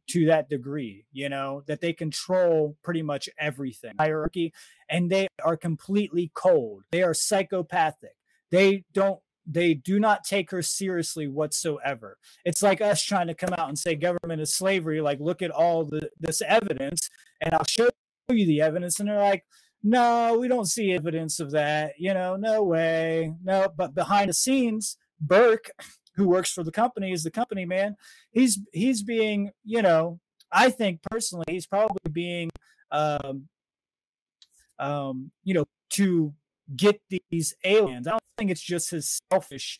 to 0.08 0.26
that 0.26 0.48
degree, 0.48 1.04
you 1.12 1.28
know, 1.28 1.62
that 1.66 1.80
they 1.80 1.92
control 1.92 2.76
pretty 2.82 3.02
much 3.02 3.28
everything 3.38 3.92
hierarchy 3.98 4.52
and 4.88 5.10
they 5.10 5.26
are 5.44 5.56
completely 5.56 6.30
cold. 6.34 6.84
They 6.92 7.02
are 7.02 7.14
psychopathic. 7.14 8.14
They 8.50 8.84
don't 8.92 9.20
they 9.46 9.74
do 9.74 10.00
not 10.00 10.24
take 10.24 10.50
her 10.50 10.62
seriously 10.62 11.28
whatsoever. 11.28 12.18
It's 12.44 12.62
like 12.62 12.80
us 12.80 13.02
trying 13.02 13.26
to 13.26 13.34
come 13.34 13.54
out 13.58 13.68
and 13.68 13.78
say 13.78 13.94
government 13.94 14.40
is 14.40 14.54
slavery. 14.54 15.00
Like, 15.00 15.20
look 15.20 15.42
at 15.42 15.50
all 15.50 15.84
the 15.84 16.10
this 16.18 16.42
evidence, 16.42 17.10
and 17.40 17.54
I'll 17.54 17.66
show 17.66 17.88
you 18.30 18.46
the 18.46 18.62
evidence. 18.62 19.00
And 19.00 19.08
they're 19.08 19.18
like, 19.18 19.44
no, 19.82 20.38
we 20.38 20.48
don't 20.48 20.66
see 20.66 20.92
evidence 20.92 21.40
of 21.40 21.50
that. 21.52 21.92
You 21.98 22.14
know, 22.14 22.36
no 22.36 22.62
way, 22.62 23.34
no. 23.42 23.68
But 23.76 23.94
behind 23.94 24.30
the 24.30 24.34
scenes, 24.34 24.96
Burke, 25.20 25.70
who 26.16 26.28
works 26.28 26.50
for 26.50 26.62
the 26.62 26.72
company, 26.72 27.12
is 27.12 27.22
the 27.22 27.30
company 27.30 27.66
man. 27.66 27.96
He's 28.32 28.60
he's 28.72 29.02
being, 29.02 29.50
you 29.64 29.82
know, 29.82 30.20
I 30.50 30.70
think 30.70 31.02
personally, 31.10 31.46
he's 31.48 31.66
probably 31.66 32.10
being, 32.10 32.50
um, 32.90 33.48
um, 34.78 35.32
you 35.42 35.52
know, 35.54 35.64
to 35.90 36.32
get 36.76 37.00
these 37.30 37.54
aliens. 37.64 38.06
I 38.06 38.18
think 38.38 38.50
it's 38.50 38.62
just 38.62 38.90
his 38.90 39.20
selfish, 39.32 39.78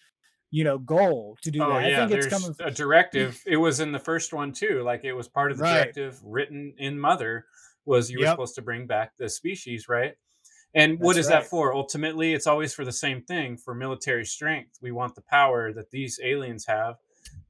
you 0.50 0.64
know, 0.64 0.78
goal 0.78 1.36
to 1.42 1.50
do 1.50 1.62
oh, 1.62 1.74
that. 1.74 1.90
Yeah, 1.90 2.04
I 2.04 2.08
think 2.08 2.24
it's 2.24 2.26
coming 2.28 2.56
a 2.60 2.70
directive. 2.70 3.42
it 3.46 3.56
was 3.56 3.80
in 3.80 3.92
the 3.92 3.98
first 3.98 4.32
one 4.32 4.52
too. 4.52 4.82
Like 4.82 5.04
it 5.04 5.12
was 5.12 5.28
part 5.28 5.52
of 5.52 5.58
the 5.58 5.64
right. 5.64 5.82
directive 5.82 6.20
written 6.24 6.74
in 6.78 6.98
Mother 6.98 7.46
was 7.84 8.10
you 8.10 8.20
were 8.20 8.26
supposed 8.26 8.54
to 8.54 8.62
bring 8.62 8.86
back 8.86 9.12
the 9.18 9.28
species, 9.28 9.88
right? 9.88 10.14
And 10.74 10.94
That's 10.94 11.04
what 11.04 11.16
is 11.16 11.26
right. 11.26 11.40
that 11.40 11.46
for? 11.46 11.74
Ultimately, 11.74 12.34
it's 12.34 12.46
always 12.46 12.74
for 12.74 12.84
the 12.84 12.92
same 12.92 13.22
thing 13.22 13.56
for 13.56 13.74
military 13.74 14.24
strength. 14.24 14.78
We 14.80 14.90
want 14.90 15.14
the 15.14 15.22
power 15.22 15.72
that 15.72 15.90
these 15.90 16.18
aliens 16.22 16.66
have, 16.66 16.96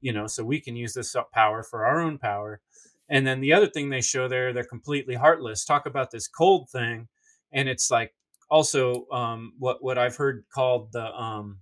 you 0.01 0.13
know, 0.13 0.27
so 0.27 0.43
we 0.43 0.59
can 0.59 0.75
use 0.75 0.93
this 0.93 1.15
power 1.33 1.63
for 1.63 1.85
our 1.85 1.99
own 2.01 2.17
power. 2.17 2.61
And 3.09 3.25
then 3.25 3.39
the 3.39 3.53
other 3.53 3.67
thing 3.67 3.89
they 3.89 4.01
show 4.01 4.27
there, 4.27 4.53
they're 4.53 4.63
completely 4.63 5.15
heartless. 5.15 5.65
Talk 5.65 5.85
about 5.85 6.11
this 6.11 6.27
cold 6.27 6.69
thing. 6.69 7.07
And 7.51 7.69
it's 7.69 7.89
like 7.89 8.13
also 8.49 9.07
um, 9.11 9.53
what 9.59 9.83
what 9.83 9.97
I've 9.97 10.15
heard 10.15 10.45
called 10.53 10.91
the 10.91 11.13
um, 11.13 11.59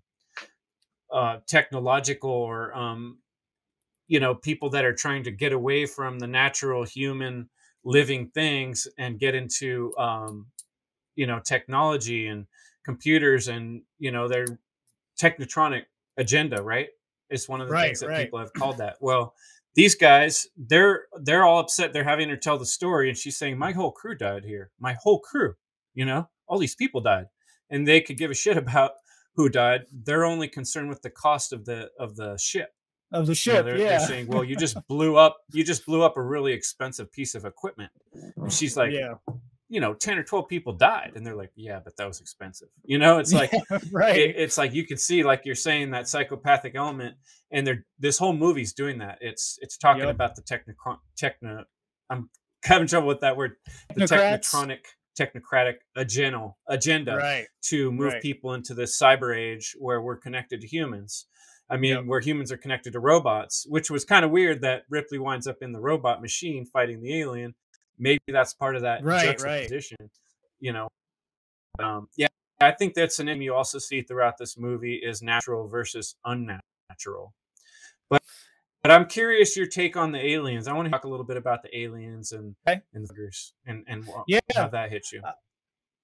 uh, 1.11 1.37
technological 1.47 2.31
or 2.31 2.75
um, 2.75 3.19
you 4.07 4.19
know 4.19 4.35
people 4.35 4.69
that 4.71 4.85
are 4.85 4.93
trying 4.93 5.23
to 5.23 5.31
get 5.31 5.53
away 5.53 5.85
from 5.85 6.19
the 6.19 6.27
natural 6.27 6.83
human 6.83 7.49
living 7.85 8.29
things 8.33 8.87
and 8.97 9.19
get 9.19 9.35
into 9.35 9.93
um, 9.97 10.47
you 11.15 11.27
know 11.27 11.39
technology 11.39 12.27
and 12.27 12.45
computers 12.85 13.47
and 13.47 13.81
you 13.99 14.11
know 14.11 14.27
their 14.27 14.45
technotronic 15.21 15.83
agenda 16.17 16.61
right? 16.61 16.89
It's 17.29 17.49
one 17.49 17.61
of 17.61 17.67
the 17.67 17.73
right, 17.73 17.87
things 17.87 18.01
that 18.01 18.09
right. 18.09 18.25
people 18.25 18.39
have 18.39 18.53
called 18.53 18.77
that. 18.79 18.97
Well 19.01 19.33
these 19.75 19.95
guys 19.95 20.47
they're 20.57 21.05
they're 21.21 21.45
all 21.45 21.59
upset. 21.59 21.93
They're 21.93 22.03
having 22.03 22.29
her 22.29 22.37
tell 22.37 22.57
the 22.57 22.65
story 22.65 23.09
and 23.09 23.17
she's 23.17 23.37
saying 23.37 23.57
my 23.57 23.71
whole 23.71 23.91
crew 23.91 24.15
died 24.15 24.43
here. 24.45 24.71
My 24.79 24.95
whole 25.01 25.19
crew 25.19 25.53
you 25.93 26.05
know 26.05 26.27
all 26.47 26.59
these 26.59 26.75
people 26.75 27.01
died 27.01 27.25
and 27.69 27.87
they 27.87 28.01
could 28.01 28.17
give 28.17 28.31
a 28.31 28.35
shit 28.35 28.57
about 28.65 28.91
who 29.35 29.49
died. 29.49 29.85
They're 29.91 30.25
only 30.25 30.47
concerned 30.47 30.89
with 30.89 31.01
the 31.01 31.09
cost 31.09 31.53
of 31.53 31.65
the 31.65 31.89
of 31.99 32.15
the 32.15 32.37
ship. 32.37 32.69
Of 33.11 33.27
the 33.27 33.35
ship 33.35 33.53
you 33.53 33.59
know, 33.59 33.63
they're, 33.63 33.77
yeah. 33.77 33.89
they're 33.89 34.07
saying 34.07 34.27
well 34.27 34.43
you 34.43 34.55
just 34.55 34.75
blew 34.87 35.17
up 35.17 35.37
you 35.51 35.63
just 35.63 35.85
blew 35.85 36.01
up 36.01 36.17
a 36.17 36.21
really 36.21 36.53
expensive 36.53 37.11
piece 37.11 37.35
of 37.35 37.45
equipment. 37.45 37.91
And 38.37 38.51
she's 38.51 38.77
like 38.77 38.91
yeah. 38.91 39.15
You 39.69 39.79
know 39.79 39.95
10 39.95 40.19
or 40.19 40.23
12 40.23 40.47
people 40.47 40.73
died. 40.73 41.13
And 41.15 41.25
they're 41.25 41.35
like 41.35 41.51
yeah 41.55 41.79
but 41.83 41.97
that 41.97 42.07
was 42.07 42.21
expensive. 42.21 42.69
You 42.83 42.97
know 42.99 43.19
it's 43.19 43.33
like 43.41 43.51
yeah, 43.51 43.79
right. 43.91 44.15
it, 44.15 44.35
it's 44.37 44.57
like 44.57 44.73
you 44.73 44.85
can 44.85 44.97
see 44.97 45.23
like 45.23 45.41
you're 45.45 45.55
saying 45.55 45.91
that 45.91 46.07
psychopathic 46.07 46.75
element 46.75 47.15
and 47.51 47.65
they're 47.65 47.85
this 47.99 48.17
whole 48.17 48.33
movie's 48.33 48.73
doing 48.73 48.99
that. 48.99 49.17
It's 49.21 49.57
it's 49.61 49.77
talking 49.77 50.03
yep. 50.03 50.11
about 50.13 50.35
the 50.35 50.41
techno 50.41 50.73
techno 51.15 51.63
i'm 52.09 52.29
having 52.63 52.87
trouble 52.87 53.07
with 53.07 53.21
that 53.21 53.37
word 53.37 53.55
the 53.95 54.05
technotronic 54.05 54.79
technocratic 55.19 55.75
agenda 55.95 56.53
agenda 56.67 57.15
right. 57.15 57.47
to 57.61 57.91
move 57.91 58.13
right. 58.13 58.21
people 58.21 58.53
into 58.53 58.73
this 58.73 58.99
cyber 58.99 59.37
age 59.37 59.75
where 59.79 60.01
we're 60.01 60.17
connected 60.17 60.61
to 60.61 60.67
humans. 60.67 61.27
I 61.69 61.77
mean, 61.77 61.95
yep. 61.95 62.05
where 62.05 62.19
humans 62.19 62.51
are 62.51 62.57
connected 62.57 62.93
to 62.93 62.99
robots, 62.99 63.65
which 63.67 63.89
was 63.89 64.05
kind 64.05 64.25
of 64.25 64.31
weird 64.31 64.61
that 64.61 64.83
Ripley 64.89 65.17
winds 65.17 65.47
up 65.47 65.57
in 65.61 65.71
the 65.71 65.79
robot 65.79 66.21
machine 66.21 66.65
fighting 66.65 67.01
the 67.01 67.19
alien. 67.19 67.55
Maybe 67.97 68.19
that's 68.27 68.53
part 68.53 68.75
of 68.75 68.81
that 68.81 69.03
right, 69.03 69.25
juxtaposition. 69.25 69.97
Right. 69.99 70.09
You 70.59 70.73
know, 70.73 70.87
um, 71.79 72.09
yeah, 72.17 72.27
I 72.59 72.71
think 72.71 72.93
that's 72.93 73.19
an 73.19 73.27
name 73.27 73.41
you 73.41 73.53
also 73.53 73.79
see 73.79 74.01
throughout 74.01 74.37
this 74.37 74.57
movie 74.57 74.95
is 74.95 75.21
natural 75.21 75.67
versus 75.67 76.15
unnatural. 76.25 77.33
But 78.09 78.21
but 78.83 78.91
I'm 78.91 79.05
curious 79.05 79.55
your 79.55 79.65
take 79.65 79.95
on 79.95 80.11
the 80.11 80.23
aliens. 80.23 80.67
I 80.67 80.73
want 80.73 80.87
to 80.87 80.91
talk 80.91 81.05
a 81.05 81.07
little 81.07 81.25
bit 81.25 81.37
about 81.37 81.63
the 81.63 81.75
aliens 81.75 82.33
and 82.33 82.53
okay. 82.67 82.81
and 82.93 83.07
and 83.65 83.85
and 83.87 84.05
yeah. 84.27 84.39
how 84.53 84.67
that 84.67 84.91
hits 84.91 85.11
you. 85.13 85.21
Uh, 85.23 85.31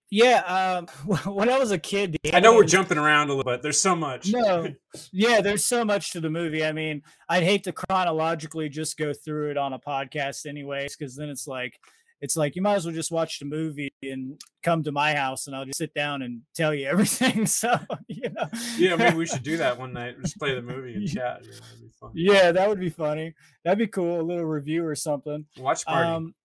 Yeah, 0.09 0.39
um, 0.39 0.87
when 1.33 1.49
I 1.49 1.59
was 1.59 1.71
a 1.71 1.77
kid, 1.77 2.17
I 2.33 2.39
know 2.39 2.55
we're 2.55 2.63
jumping 2.63 2.97
around 2.97 3.29
a 3.29 3.33
little 3.33 3.51
bit. 3.51 3.61
There's 3.61 3.79
so 3.79 3.95
much. 3.95 4.31
No, 4.31 4.67
yeah, 5.11 5.41
there's 5.41 5.65
so 5.65 5.83
much 5.83 6.11
to 6.13 6.21
the 6.21 6.29
movie. 6.29 6.63
I 6.63 6.71
mean, 6.71 7.03
I'd 7.27 7.43
hate 7.43 7.65
to 7.65 7.73
chronologically 7.73 8.69
just 8.69 8.97
go 8.97 9.13
through 9.13 9.51
it 9.51 9.57
on 9.57 9.73
a 9.73 9.79
podcast, 9.79 10.45
anyways, 10.45 10.95
because 10.95 11.15
then 11.15 11.29
it's 11.29 11.47
like, 11.47 11.77
it's 12.21 12.35
like 12.35 12.55
you 12.55 12.61
might 12.61 12.75
as 12.75 12.85
well 12.85 12.93
just 12.93 13.11
watch 13.11 13.39
the 13.39 13.45
movie 13.45 13.91
and 14.03 14.41
come 14.63 14.83
to 14.83 14.91
my 14.91 15.15
house, 15.15 15.47
and 15.47 15.55
I'll 15.55 15.65
just 15.65 15.77
sit 15.77 15.93
down 15.93 16.21
and 16.21 16.41
tell 16.55 16.73
you 16.73 16.87
everything. 16.89 17.45
So, 17.45 17.77
you 18.07 18.29
know, 18.29 18.47
yeah, 18.77 18.95
maybe 18.95 19.17
we 19.17 19.25
should 19.25 19.43
do 19.43 19.57
that 19.57 19.77
one 19.77 19.93
night. 19.93 20.15
Just 20.21 20.37
play 20.37 20.55
the 20.55 20.61
movie 20.61 20.93
and 20.93 21.07
chat. 21.13 21.41
Yeah, 22.13 22.33
yeah, 22.33 22.51
that 22.51 22.69
would 22.69 22.79
be 22.79 22.89
funny. 22.89 23.33
That'd 23.63 23.79
be 23.79 23.87
cool. 23.87 24.21
A 24.21 24.23
little 24.23 24.45
review 24.45 24.85
or 24.85 24.95
something. 24.95 25.45
Watch 25.57 25.85
party. 25.85 26.09
Um, 26.09 26.35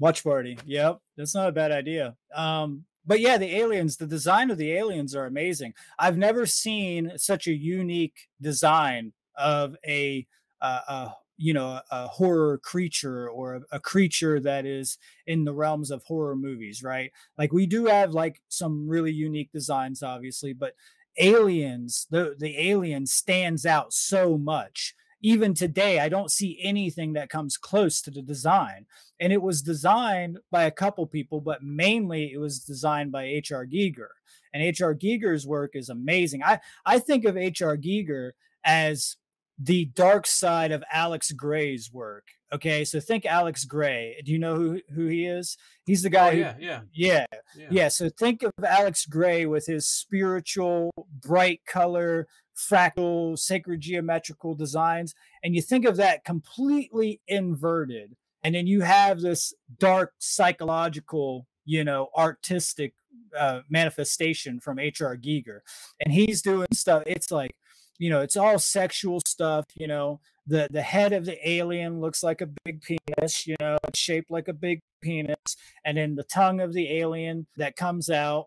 Watch 0.00 0.24
party. 0.24 0.58
Yep. 0.64 0.98
That's 1.16 1.34
not 1.34 1.50
a 1.50 1.52
bad 1.52 1.72
idea. 1.72 2.16
Um, 2.34 2.84
but 3.04 3.20
yeah, 3.20 3.36
the 3.36 3.54
aliens, 3.56 3.98
the 3.98 4.06
design 4.06 4.50
of 4.50 4.56
the 4.56 4.72
aliens 4.72 5.14
are 5.14 5.26
amazing. 5.26 5.74
I've 5.98 6.16
never 6.16 6.46
seen 6.46 7.12
such 7.16 7.46
a 7.46 7.52
unique 7.52 8.28
design 8.40 9.12
of 9.36 9.76
a, 9.86 10.26
uh, 10.62 10.80
a 10.88 11.12
you 11.40 11.54
know, 11.54 11.80
a 11.90 12.06
horror 12.06 12.58
creature 12.58 13.28
or 13.28 13.54
a, 13.56 13.60
a, 13.72 13.80
creature 13.80 14.40
that 14.40 14.66
is 14.66 14.98
in 15.26 15.44
the 15.44 15.54
realms 15.54 15.90
of 15.90 16.02
horror 16.04 16.36
movies, 16.36 16.82
right? 16.82 17.12
Like 17.38 17.52
we 17.52 17.66
do 17.66 17.86
have 17.86 18.12
like 18.12 18.42
some 18.48 18.88
really 18.88 19.12
unique 19.12 19.50
designs, 19.50 20.02
obviously, 20.02 20.52
but 20.52 20.74
aliens, 21.18 22.06
the 22.10 22.36
the 22.38 22.58
alien 22.58 23.06
stands 23.06 23.64
out 23.64 23.92
so 23.92 24.36
much 24.36 24.94
even 25.22 25.54
today, 25.54 26.00
I 26.00 26.08
don't 26.08 26.30
see 26.30 26.58
anything 26.62 27.12
that 27.12 27.28
comes 27.28 27.56
close 27.56 28.00
to 28.02 28.10
the 28.10 28.22
design. 28.22 28.86
And 29.18 29.32
it 29.32 29.42
was 29.42 29.60
designed 29.60 30.38
by 30.50 30.64
a 30.64 30.70
couple 30.70 31.06
people, 31.06 31.40
but 31.40 31.62
mainly 31.62 32.32
it 32.32 32.38
was 32.38 32.60
designed 32.60 33.12
by 33.12 33.24
H.R. 33.24 33.66
Giger. 33.66 34.08
And 34.54 34.62
H.R. 34.62 34.94
Giger's 34.94 35.46
work 35.46 35.72
is 35.74 35.90
amazing. 35.90 36.42
I, 36.42 36.60
I 36.86 36.98
think 36.98 37.24
of 37.24 37.36
H.R. 37.36 37.76
Giger 37.76 38.30
as 38.64 39.16
the 39.62 39.84
dark 39.94 40.26
side 40.26 40.72
of 40.72 40.82
Alex 40.90 41.32
Grey's 41.32 41.92
work. 41.92 42.24
Okay, 42.52 42.84
so 42.84 42.98
think 42.98 43.26
Alex 43.26 43.64
Grey. 43.64 44.20
Do 44.24 44.32
you 44.32 44.38
know 44.38 44.56
who 44.56 44.80
who 44.92 45.06
he 45.06 45.26
is? 45.26 45.56
He's 45.84 46.02
the 46.02 46.10
guy. 46.10 46.30
Oh, 46.30 46.32
yeah, 46.32 46.52
who, 46.54 46.62
yeah, 46.62 46.80
yeah, 46.92 47.26
yeah, 47.56 47.66
yeah. 47.70 47.88
So 47.88 48.08
think 48.08 48.42
of 48.42 48.52
Alex 48.64 49.06
Grey 49.06 49.46
with 49.46 49.66
his 49.66 49.86
spiritual, 49.86 50.90
bright 51.22 51.60
color, 51.66 52.26
fractal, 52.56 53.38
sacred 53.38 53.80
geometrical 53.80 54.54
designs, 54.54 55.14
and 55.44 55.54
you 55.54 55.62
think 55.62 55.84
of 55.84 55.96
that 55.96 56.24
completely 56.24 57.20
inverted, 57.28 58.16
and 58.42 58.54
then 58.54 58.66
you 58.66 58.80
have 58.80 59.20
this 59.20 59.54
dark 59.78 60.14
psychological, 60.18 61.46
you 61.66 61.84
know, 61.84 62.08
artistic 62.16 62.94
uh, 63.38 63.60
manifestation 63.68 64.58
from 64.58 64.78
H.R. 64.80 65.16
Giger, 65.16 65.60
and 66.00 66.12
he's 66.12 66.42
doing 66.42 66.66
stuff. 66.72 67.04
It's 67.06 67.30
like, 67.30 67.54
you 68.00 68.08
know, 68.08 68.22
it's 68.22 68.36
all 68.36 68.58
sexual 68.58 69.20
stuff. 69.26 69.66
You 69.76 69.86
know, 69.86 70.20
the 70.46 70.68
the 70.70 70.80
head 70.82 71.12
of 71.12 71.26
the 71.26 71.48
alien 71.48 72.00
looks 72.00 72.22
like 72.22 72.40
a 72.40 72.48
big 72.64 72.80
penis. 72.80 73.46
You 73.46 73.56
know, 73.60 73.76
it's 73.86 73.98
shaped 73.98 74.30
like 74.30 74.48
a 74.48 74.54
big 74.54 74.80
penis, 75.02 75.36
and 75.84 75.98
then 75.98 76.14
the 76.14 76.24
tongue 76.24 76.60
of 76.60 76.72
the 76.72 76.98
alien 76.98 77.46
that 77.58 77.76
comes 77.76 78.10
out 78.10 78.46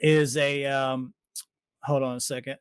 is 0.00 0.36
a 0.36 0.64
um. 0.66 1.12
Hold 1.82 2.04
on 2.04 2.16
a 2.16 2.20
second. 2.20 2.56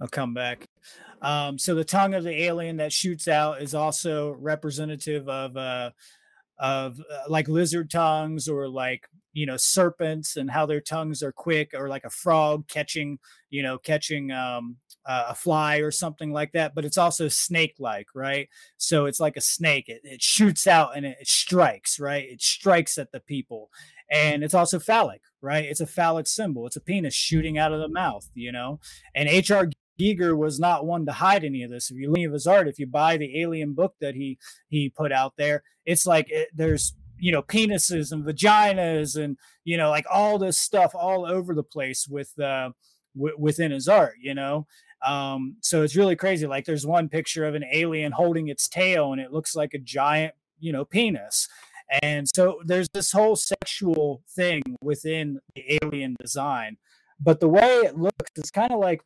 I'll 0.00 0.08
come 0.08 0.32
back. 0.32 0.64
Um, 1.20 1.58
so 1.58 1.74
the 1.74 1.84
tongue 1.84 2.14
of 2.14 2.24
the 2.24 2.44
alien 2.44 2.76
that 2.76 2.92
shoots 2.92 3.26
out 3.26 3.60
is 3.60 3.74
also 3.74 4.36
representative 4.38 5.28
of 5.28 5.56
uh, 5.56 5.90
of 6.58 7.00
uh, 7.00 7.22
like 7.28 7.48
lizard 7.48 7.90
tongues 7.90 8.48
or 8.48 8.68
like 8.68 9.08
you 9.34 9.44
know 9.44 9.56
serpents 9.58 10.36
and 10.36 10.50
how 10.50 10.64
their 10.64 10.80
tongues 10.80 11.22
are 11.22 11.32
quick 11.32 11.72
or 11.74 11.88
like 11.88 12.04
a 12.04 12.10
frog 12.10 12.66
catching 12.68 13.18
you 13.50 13.62
know 13.62 13.76
catching 13.76 14.30
um, 14.30 14.76
a 15.06 15.34
fly 15.34 15.78
or 15.78 15.90
something 15.90 16.32
like 16.32 16.52
that 16.52 16.74
but 16.74 16.84
it's 16.84 16.96
also 16.96 17.28
snake 17.28 17.74
like 17.78 18.06
right? 18.14 18.48
So 18.78 19.06
it's 19.06 19.20
like 19.20 19.36
a 19.36 19.42
snake. 19.42 19.88
It, 19.88 20.00
it 20.04 20.22
shoots 20.22 20.66
out 20.66 20.96
and 20.96 21.04
it, 21.04 21.18
it 21.20 21.28
strikes 21.28 22.00
right? 22.00 22.24
It 22.24 22.42
strikes 22.42 22.96
at 22.96 23.12
the 23.12 23.20
people. 23.20 23.70
And 24.10 24.44
it's 24.44 24.54
also 24.54 24.78
phallic 24.78 25.22
right? 25.42 25.64
It's 25.64 25.80
a 25.80 25.86
phallic 25.86 26.26
symbol. 26.26 26.66
It's 26.66 26.76
a 26.76 26.80
penis 26.80 27.14
shooting 27.14 27.58
out 27.58 27.72
of 27.72 27.80
the 27.80 27.88
mouth 27.88 28.28
you 28.34 28.52
know? 28.52 28.80
And 29.14 29.28
hr 29.28 29.66
Giger 29.98 30.36
was 30.36 30.58
not 30.58 30.86
one 30.86 31.06
to 31.06 31.12
hide 31.12 31.44
any 31.44 31.62
of 31.62 31.70
this. 31.70 31.90
If 31.90 31.98
you 31.98 32.10
look 32.10 32.18
at 32.18 32.32
his 32.32 32.48
art, 32.48 32.66
if 32.66 32.80
you 32.80 32.86
buy 32.86 33.16
the 33.16 33.40
Alien 33.40 33.74
book 33.74 33.94
that 34.00 34.14
he 34.14 34.38
he 34.68 34.88
put 34.88 35.12
out 35.12 35.34
there, 35.36 35.62
it's 35.86 36.04
like 36.04 36.26
it, 36.30 36.48
there's 36.52 36.94
you 37.24 37.32
know 37.32 37.40
penises 37.42 38.12
and 38.12 38.22
vaginas 38.22 39.16
and 39.16 39.38
you 39.64 39.78
know 39.78 39.88
like 39.88 40.04
all 40.12 40.36
this 40.36 40.58
stuff 40.58 40.94
all 40.94 41.24
over 41.24 41.54
the 41.54 41.62
place 41.62 42.06
with 42.06 42.38
uh 42.38 42.68
w- 43.16 43.36
within 43.38 43.70
his 43.70 43.88
art. 43.88 44.16
You 44.20 44.34
know, 44.34 44.66
um, 45.04 45.56
so 45.62 45.82
it's 45.82 45.96
really 45.96 46.16
crazy. 46.16 46.46
Like 46.46 46.66
there's 46.66 46.86
one 46.86 47.08
picture 47.08 47.46
of 47.46 47.54
an 47.54 47.64
alien 47.72 48.12
holding 48.12 48.48
its 48.48 48.68
tail 48.68 49.12
and 49.12 49.22
it 49.22 49.32
looks 49.32 49.56
like 49.56 49.72
a 49.72 49.78
giant 49.78 50.34
you 50.60 50.70
know 50.70 50.84
penis. 50.84 51.48
And 52.02 52.28
so 52.34 52.60
there's 52.64 52.88
this 52.92 53.12
whole 53.12 53.36
sexual 53.36 54.22
thing 54.36 54.62
within 54.82 55.40
the 55.54 55.78
alien 55.82 56.16
design. 56.20 56.76
But 57.18 57.40
the 57.40 57.48
way 57.48 57.80
it 57.86 57.96
looks 57.96 58.30
is 58.36 58.50
kind 58.50 58.72
of 58.72 58.80
like 58.80 59.00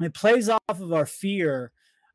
it 0.00 0.12
plays 0.12 0.48
off 0.48 0.60
of 0.68 0.92
our 0.92 1.06
fear 1.06 1.70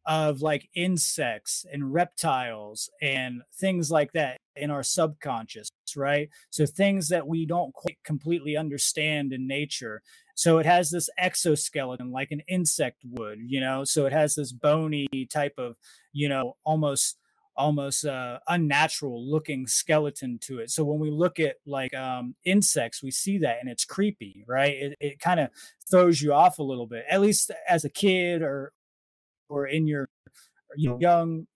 of 0.05 0.41
like 0.41 0.67
insects 0.75 1.65
and 1.71 1.93
reptiles 1.93 2.89
and 3.01 3.41
things 3.53 3.89
like 3.89 4.11
that 4.13 4.37
in 4.55 4.71
our 4.71 4.83
subconscious, 4.83 5.69
right? 5.95 6.29
So 6.49 6.65
things 6.65 7.09
that 7.09 7.27
we 7.27 7.45
don't 7.45 7.73
quite 7.73 7.97
completely 8.03 8.55
understand 8.57 9.33
in 9.33 9.47
nature. 9.47 10.01
So 10.35 10.57
it 10.57 10.65
has 10.65 10.89
this 10.89 11.09
exoskeleton 11.17 12.11
like 12.11 12.31
an 12.31 12.41
insect 12.47 13.03
would, 13.05 13.39
you 13.45 13.59
know. 13.59 13.83
So 13.83 14.05
it 14.05 14.13
has 14.13 14.35
this 14.35 14.51
bony 14.51 15.07
type 15.31 15.53
of, 15.57 15.75
you 16.11 16.29
know, 16.29 16.57
almost 16.63 17.17
almost 17.55 18.05
uh, 18.05 18.39
unnatural 18.47 19.29
looking 19.29 19.67
skeleton 19.67 20.39
to 20.39 20.59
it. 20.59 20.71
So 20.71 20.83
when 20.83 20.99
we 20.99 21.11
look 21.11 21.39
at 21.39 21.57
like 21.65 21.93
um, 21.93 22.35
insects, 22.45 23.03
we 23.03 23.11
see 23.11 23.37
that 23.39 23.57
and 23.61 23.69
it's 23.69 23.85
creepy, 23.85 24.43
right? 24.47 24.73
It, 24.73 24.97
it 24.99 25.19
kind 25.19 25.39
of 25.39 25.49
throws 25.89 26.21
you 26.21 26.33
off 26.33 26.59
a 26.59 26.63
little 26.63 26.87
bit, 26.87 27.05
at 27.09 27.21
least 27.21 27.51
as 27.69 27.85
a 27.85 27.89
kid 27.89 28.41
or 28.41 28.73
or 29.49 29.67
in 29.67 29.87
your 29.87 30.09
you 30.75 30.89
know 30.89 30.97
young 30.99 31.47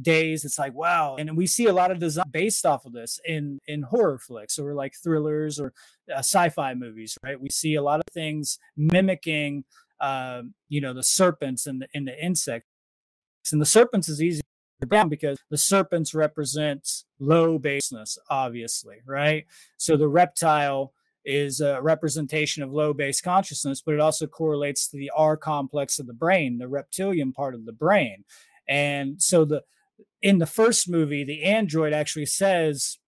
days 0.00 0.44
it's 0.44 0.58
like 0.58 0.74
wow 0.74 1.16
and 1.16 1.36
we 1.36 1.46
see 1.46 1.66
a 1.66 1.72
lot 1.72 1.90
of 1.90 1.98
design 1.98 2.24
based 2.30 2.64
off 2.64 2.84
of 2.86 2.92
this 2.92 3.20
in 3.26 3.58
in 3.66 3.82
horror 3.82 4.18
flicks 4.18 4.58
or 4.58 4.74
like 4.74 4.94
thrillers 4.94 5.60
or 5.60 5.72
uh, 6.14 6.18
sci-fi 6.18 6.74
movies 6.74 7.16
right 7.24 7.40
we 7.40 7.48
see 7.50 7.74
a 7.74 7.82
lot 7.82 8.00
of 8.00 8.06
things 8.12 8.58
mimicking 8.76 9.64
uh, 10.00 10.42
you 10.68 10.80
know 10.80 10.92
the 10.92 11.02
serpents 11.02 11.66
and 11.66 11.82
the, 11.82 11.88
and 11.94 12.06
the 12.08 12.24
insects 12.24 12.66
and 13.52 13.60
the 13.60 13.66
serpents 13.66 14.08
is 14.08 14.22
easy 14.22 14.42
down 14.86 15.08
because 15.08 15.38
the 15.50 15.58
serpents 15.58 16.14
represents 16.14 17.04
low 17.18 17.58
baseness, 17.58 18.18
obviously, 18.28 18.96
right? 19.06 19.46
So 19.76 19.96
the 19.96 20.08
reptile 20.08 20.92
is 21.24 21.60
a 21.60 21.80
representation 21.80 22.62
of 22.62 22.72
low 22.72 22.92
base 22.92 23.20
consciousness, 23.20 23.80
but 23.80 23.94
it 23.94 24.00
also 24.00 24.26
correlates 24.26 24.88
to 24.88 24.96
the 24.96 25.10
R 25.16 25.36
complex 25.36 25.98
of 25.98 26.06
the 26.06 26.12
brain, 26.12 26.58
the 26.58 26.68
reptilian 26.68 27.32
part 27.32 27.54
of 27.54 27.64
the 27.64 27.72
brain. 27.72 28.24
And 28.68 29.22
so 29.22 29.44
the 29.44 29.62
in 30.20 30.38
the 30.38 30.46
first 30.46 30.88
movie, 30.88 31.24
the 31.24 31.44
android 31.44 31.92
actually 31.92 32.26
says 32.26 32.98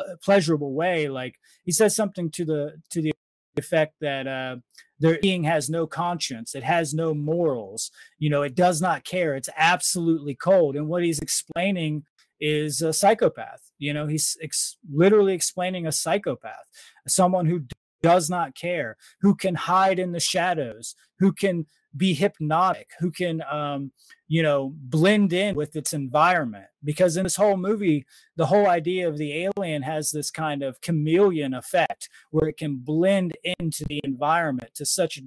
a 0.00 0.16
pleasurable 0.18 0.74
way, 0.74 1.08
like 1.08 1.34
he 1.64 1.72
says 1.72 1.94
something 1.96 2.30
to 2.32 2.44
the 2.44 2.80
to 2.90 3.02
the 3.02 3.12
effect 3.56 3.94
that 4.00 4.26
uh, 4.26 4.56
their 5.00 5.18
being 5.20 5.42
has 5.44 5.68
no 5.68 5.86
conscience 5.86 6.54
it 6.54 6.62
has 6.62 6.94
no 6.94 7.12
morals 7.12 7.90
you 8.18 8.30
know 8.30 8.42
it 8.42 8.54
does 8.54 8.80
not 8.80 9.04
care 9.04 9.34
it's 9.34 9.48
absolutely 9.56 10.34
cold. 10.34 10.76
And 10.76 10.88
what 10.88 11.02
he's 11.02 11.18
explaining 11.18 12.04
is 12.40 12.80
a 12.82 12.92
psychopath 12.92 13.60
you 13.78 13.92
know 13.92 14.06
he's 14.06 14.36
ex- 14.40 14.76
literally 14.90 15.34
explaining 15.34 15.86
a 15.86 15.92
psychopath 15.92 16.66
someone 17.06 17.46
who 17.46 17.62
does 18.00 18.30
not 18.30 18.54
care 18.54 18.96
who 19.20 19.34
can 19.34 19.56
hide 19.56 19.98
in 19.98 20.12
the 20.12 20.20
shadows 20.20 20.94
who 21.18 21.32
can 21.32 21.66
be 21.98 22.14
hypnotic 22.14 22.92
who 22.98 23.10
can 23.10 23.42
um, 23.50 23.92
you 24.28 24.42
know 24.42 24.72
blend 24.74 25.32
in 25.32 25.54
with 25.54 25.76
its 25.76 25.92
environment. 25.92 26.66
Because 26.82 27.16
in 27.16 27.24
this 27.24 27.36
whole 27.36 27.56
movie 27.56 28.06
the 28.36 28.46
whole 28.46 28.68
idea 28.68 29.08
of 29.08 29.18
the 29.18 29.48
alien 29.56 29.82
has 29.82 30.10
this 30.10 30.30
kind 30.30 30.62
of 30.62 30.80
chameleon 30.80 31.52
effect 31.54 32.08
where 32.30 32.48
it 32.48 32.56
can 32.56 32.76
blend 32.76 33.36
into 33.58 33.84
the 33.84 34.00
environment 34.04 34.70
to 34.74 34.86
such 34.86 35.18
a 35.18 35.22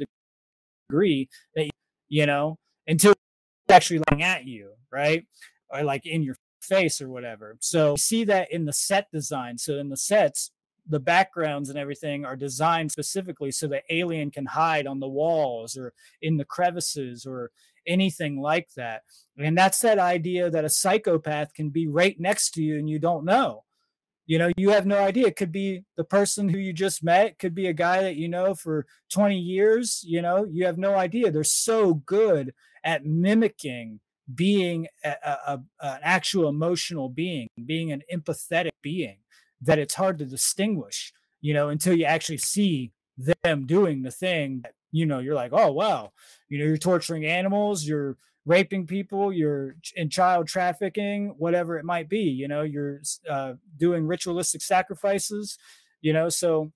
degree 0.89 1.30
that 1.55 1.69
you 2.09 2.26
know 2.26 2.57
until 2.88 3.11
it's 3.11 3.76
actually 3.76 3.99
looking 3.99 4.24
at 4.24 4.45
you 4.45 4.72
right? 4.91 5.26
Or 5.69 5.84
like 5.84 6.05
in 6.05 6.24
your 6.24 6.36
face 6.61 7.01
or 7.01 7.09
whatever. 7.09 7.57
So 7.59 7.95
see 7.95 8.24
that 8.26 8.51
in 8.51 8.65
the 8.65 8.74
set 8.74 9.07
design. 9.11 9.57
So 9.57 9.78
in 9.78 9.89
the 9.89 9.97
sets 9.97 10.51
the 10.88 10.99
backgrounds 10.99 11.69
and 11.69 11.77
everything 11.77 12.25
are 12.25 12.36
designed 12.36 12.91
specifically 12.91 13.51
so 13.51 13.67
the 13.67 13.82
alien 13.89 14.32
can 14.32 14.45
hide 14.45 14.88
on 14.88 14.99
the 14.99 15.07
walls 15.07 15.77
or 15.77 15.93
in 16.21 16.38
the 16.38 16.45
crevices 16.45 17.25
or 17.25 17.51
anything 17.88 18.39
like 18.39 18.69
that. 18.75 19.01
And 19.38 19.57
that's 19.57 19.79
that 19.79 19.99
idea 19.99 20.49
that 20.49 20.65
a 20.65 20.69
psychopath 20.69 21.53
can 21.53 21.69
be 21.69 21.88
right 21.88 22.19
next 22.19 22.51
to 22.51 22.61
you 22.61 22.77
and 22.77 22.89
you 22.89 22.99
don't 22.99 23.25
know. 23.25 23.63
you 24.27 24.38
know 24.38 24.51
you 24.55 24.69
have 24.69 24.86
no 24.86 24.99
idea 24.99 25.27
it 25.27 25.36
could 25.36 25.51
be 25.51 25.84
the 25.97 26.03
person 26.03 26.47
who 26.47 26.57
you 26.57 26.73
just 26.73 27.03
met 27.03 27.38
could 27.39 27.55
be 27.55 27.67
a 27.67 27.73
guy 27.73 28.01
that 28.03 28.15
you 28.15 28.29
know 28.29 28.53
for 28.55 28.86
20 29.11 29.38
years 29.38 30.03
you 30.05 30.21
know 30.21 30.45
you 30.45 30.65
have 30.65 30.77
no 30.77 30.95
idea 30.95 31.32
they're 31.32 31.43
so 31.43 31.95
good 32.05 32.53
at 32.84 33.05
mimicking 33.05 33.99
being 34.34 34.88
a, 35.03 35.09
a, 35.09 35.32
a, 35.47 35.61
an 35.82 35.99
actual 36.03 36.47
emotional 36.47 37.09
being 37.09 37.47
being 37.65 37.91
an 37.91 38.01
empathetic 38.13 38.69
being 38.82 39.17
that 39.62 39.80
it's 39.80 39.95
hard 39.95 40.18
to 40.20 40.26
distinguish 40.26 41.14
you 41.41 41.53
know 41.53 41.70
until 41.70 41.93
you 41.93 42.05
actually 42.05 42.38
see 42.38 42.91
them 43.43 43.66
doing 43.66 44.01
the 44.01 44.12
thing 44.12 44.62
that, 44.64 44.74
you 44.91 45.05
know 45.05 45.20
you're 45.20 45.36
like 45.36 45.51
oh 45.53 45.72
wow 45.72 46.12
you 46.49 46.59
know 46.59 46.66
you're 46.66 46.78
torturing 46.78 47.26
animals 47.26 47.86
you're 47.86 48.18
raping 48.45 48.88
people, 48.88 49.32
you're 49.32 49.76
in 49.95 50.09
child 50.09 50.47
trafficking, 50.47 51.36
whatever 51.38 51.78
it 51.78 51.86
might 51.86 52.09
be. 52.09 52.22
You 52.22 52.47
know, 52.47 52.64
you're 52.64 53.01
uh, 53.30 53.53
doing 53.78 54.07
ritualistic 54.07 54.62
sacrifices. 54.62 55.57
You 56.01 56.14
know, 56.14 56.30
so 56.30 56.72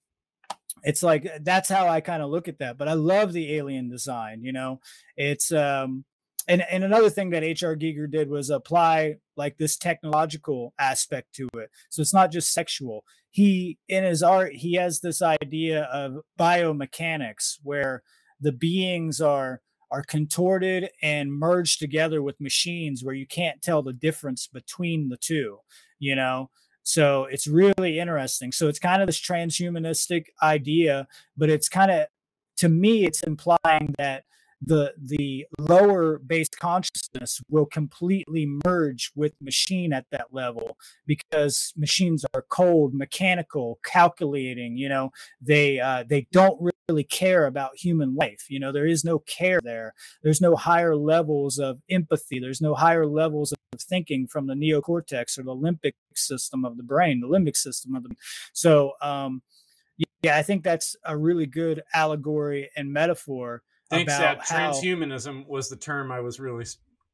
it's 0.84 1.02
like 1.02 1.28
that's 1.42 1.70
how 1.70 1.88
I 1.88 2.02
kind 2.02 2.22
of 2.22 2.30
look 2.30 2.48
at 2.48 2.60
that. 2.60 2.78
But 2.78 2.88
I 2.88 2.94
love 2.94 3.34
the 3.34 3.56
alien 3.56 3.90
design. 3.90 4.44
You 4.44 4.54
know, 4.54 4.80
it's 5.18 5.52
um, 5.52 6.06
and 6.48 6.64
and 6.70 6.84
another 6.84 7.10
thing 7.10 7.32
that 7.32 7.44
H.R. 7.44 7.76
Giger 7.76 8.10
did 8.10 8.30
was 8.30 8.50
apply 8.50 9.16
like 9.36 9.58
this 9.58 9.78
technological 9.78 10.74
aspect 10.80 11.34
to 11.36 11.48
it. 11.56 11.70
So 11.90 12.02
it's 12.02 12.14
not 12.14 12.32
just 12.32 12.54
sexual. 12.54 13.04
He 13.32 13.78
in 13.88 14.04
his 14.04 14.24
art 14.24 14.54
he 14.54 14.74
has 14.76 15.02
this 15.02 15.22
idea 15.22 15.84
of 15.84 16.20
biomechanics 16.40 17.60
where 17.64 18.04
the 18.40 18.52
beings 18.52 19.22
are 19.22 19.62
are 19.92 20.04
contorted 20.04 20.90
and 21.02 21.32
merged 21.32 21.80
together 21.80 22.22
with 22.22 22.42
machines 22.42 23.04
where 23.04 23.16
you 23.16 23.28
can't 23.28 23.62
tell 23.62 23.82
the 23.82 23.94
difference 23.94 24.48
between 24.48 25.10
the 25.10 25.18
two, 25.18 25.60
you 26.00 26.16
know? 26.16 26.50
So 26.84 27.26
it's 27.26 27.48
really 27.48 28.00
interesting. 28.00 28.52
So 28.52 28.68
it's 28.68 28.80
kind 28.80 29.02
of 29.02 29.08
this 29.08 29.20
transhumanistic 29.20 30.26
idea, 30.42 31.08
but 31.38 31.50
it's 31.50 31.70
kind 31.70 31.92
of, 31.92 32.08
to 32.58 32.70
me, 32.70 33.06
it's 33.06 33.24
implying 33.24 33.96
that 33.98 34.26
the 34.66 34.94
the 34.98 35.46
lower 35.60 36.20
based 36.20 36.60
consciousness 36.60 37.42
will 37.50 37.66
completely 37.66 38.48
merge 38.66 39.12
with 39.16 39.34
machine 39.42 39.94
at 39.94 40.06
that 40.12 40.28
level 40.32 40.78
because 41.06 41.74
machines 41.78 42.26
are 42.34 42.44
cold 42.50 42.94
mechanical 42.94 43.80
calculating 43.84 44.78
you 44.78 44.90
know 44.90 45.12
they 45.42 45.80
uh, 45.80 46.04
they 46.08 46.28
don't 46.32 46.60
really 46.90 47.04
care 47.04 47.46
about 47.46 47.76
human 47.76 48.16
life 48.16 48.46
you 48.50 48.60
know 48.60 48.72
there 48.72 48.86
is 48.86 49.04
no 49.04 49.20
care 49.20 49.60
there. 49.64 49.94
There's 50.24 50.42
no 50.42 50.56
higher 50.56 50.96
levels 50.96 51.58
of 51.60 51.80
empathy. 51.90 52.40
There's 52.40 52.62
no 52.62 52.76
higher 52.76 53.06
levels 53.06 53.52
of 53.52 53.58
thinking 53.80 54.28
from 54.28 54.48
the 54.48 54.54
neocortex 54.54 55.38
or 55.38 55.44
the 55.44 55.56
limbic 55.56 55.94
system 56.16 56.64
of 56.64 56.78
the 56.78 56.84
brain 56.84 57.20
the 57.20 57.28
limbic 57.28 57.58
system 57.58 57.94
of 57.94 58.04
the 58.04 58.16
so 58.54 58.94
um 59.02 59.42
yeah 60.22 60.38
i 60.38 60.42
think 60.42 60.64
that's 60.64 60.96
a 61.04 61.18
really 61.18 61.46
good 61.46 61.84
allegory 61.94 62.70
and 62.78 62.94
metaphor 62.94 63.62
Thanks, 63.90 64.18
that 64.18 64.40
how... 64.42 64.72
transhumanism 64.72 65.48
was 65.48 65.70
the 65.70 65.76
term 65.76 66.12
I 66.12 66.20
was 66.20 66.40
really 66.40 66.66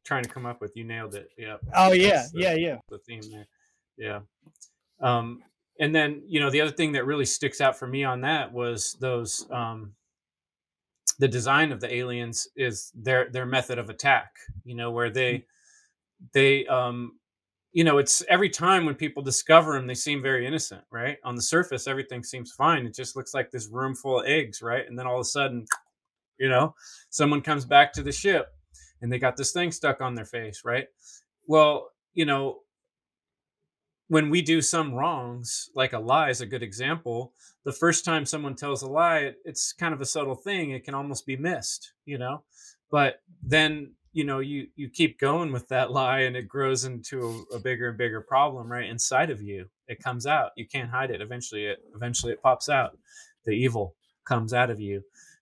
trying 0.06 0.24
to 0.24 0.30
come 0.30 0.46
up 0.46 0.62
with. 0.62 0.76
You 0.76 0.84
nailed 0.84 1.16
it. 1.16 1.30
Yeah. 1.38 1.58
Oh 1.76 1.92
yeah, 1.92 2.26
the, 2.34 2.40
yeah, 2.40 2.54
yeah. 2.56 2.78
The 2.90 3.00
theme 3.00 3.22
there. 3.32 3.48
Yeah. 3.98 4.20
Um, 5.02 5.44
and 5.80 5.94
then 5.94 6.24
you 6.26 6.40
know 6.40 6.50
the 6.50 6.62
other 6.62 6.72
thing 6.72 6.94
that 6.94 7.06
really 7.06 7.26
sticks 7.26 7.62
out 7.62 7.78
for 7.78 7.88
me 7.88 8.04
on 8.04 8.22
that 8.22 8.54
was 8.54 8.96
those 9.00 9.48
um, 9.52 9.94
the 11.20 11.28
design 11.28 11.72
of 11.72 11.82
the 11.82 11.94
aliens 11.94 12.48
is 12.56 12.92
their 12.96 13.30
their 13.30 13.46
method 13.46 13.78
of 13.78 13.90
attack. 13.90 14.32
You 14.64 14.76
know 14.76 14.92
where 14.92 15.10
they 15.10 15.34
mm-hmm. 15.34 16.26
they 16.34 16.66
um, 16.68 17.14
you 17.74 17.84
know 17.84 17.98
it's 17.98 18.24
every 18.30 18.50
time 18.50 18.86
when 18.86 18.96
people 18.96 19.24
discover 19.24 19.74
them 19.74 19.88
they 19.88 19.96
seem 19.96 20.22
very 20.22 20.46
innocent 20.46 20.84
right 20.92 21.18
on 21.24 21.36
the 21.36 21.42
surface 21.42 21.88
everything 21.88 22.24
seems 22.24 22.52
fine 22.52 22.86
it 22.86 22.94
just 22.94 23.16
looks 23.16 23.34
like 23.34 23.50
this 23.50 23.70
room 23.70 23.96
full 23.96 24.20
of 24.20 24.26
eggs 24.26 24.62
right 24.62 24.88
and 24.88 24.98
then 24.98 25.08
all 25.08 25.16
of 25.16 25.22
a 25.22 25.26
sudden 25.26 25.66
you 26.42 26.50
know? 26.50 26.76
Someone 27.10 27.42
comes 27.42 27.66
back 27.66 27.94
to 27.94 28.04
the 28.04 28.12
ship 28.12 28.48
and 29.02 29.12
they 29.12 29.20
got 29.20 29.38
this 29.38 29.52
thing 29.52 29.72
stuck 29.72 30.02
on 30.02 30.16
their 30.16 30.26
face 30.26 30.64
right? 30.66 30.88
Well 31.48 31.92
you 32.14 32.26
know 32.26 32.60
when 34.08 34.30
we 34.30 34.42
do 34.42 34.62
some 34.62 34.94
wrongs 34.94 35.70
like 35.74 35.94
a 35.94 36.00
lie 36.00 36.30
is 36.30 36.42
a 36.42 36.46
good 36.46 36.64
example 36.64 37.34
the 37.64 37.72
first 37.72 38.04
time 38.04 38.26
someone 38.26 38.56
tells 38.56 38.82
a 38.82 38.88
lie 38.88 39.20
it, 39.20 39.36
it's 39.46 39.72
kind 39.72 39.94
of 39.94 40.02
a 40.02 40.06
subtle 40.06 40.36
thing. 40.36 40.72
It 40.72 40.84
can 40.84 40.94
almost 40.96 41.26
be 41.26 41.38
missed 41.38 41.94
you 42.06 42.18
know? 42.18 42.44
But 42.90 43.22
then 43.42 43.94
you 44.14 44.26
know 44.26 44.40
you 44.40 44.68
you 44.76 44.90
keep 44.90 45.20
going 45.20 45.52
with 45.52 45.68
that 45.70 45.92
lie 46.00 46.22
and 46.22 46.36
it 46.36 46.48
grows 46.48 46.86
into 46.86 47.46
a, 47.52 47.56
a, 47.56 47.60
bigger 47.60 47.90
and 47.90 47.98
bigger 47.98 48.22
problem 48.22 48.72
right? 48.72 48.90
Inside 48.90 49.30
of 49.30 49.42
you 49.42 49.68
it 49.88 50.04
comes 50.04 50.26
out. 50.26 50.52
You 50.56 50.68
can't 50.68 50.90
hide 50.90 51.12
it. 51.12 51.22
Eventually 51.22 51.66
it 51.66 51.80
eventually 51.96 52.34
it 52.34 52.42
pops 52.42 52.70
out. 52.70 52.98
The 53.46 53.52
evil 53.52 53.96
comes 54.26 54.54
out 54.54 54.70
of 54.70 54.80
you 54.80 55.02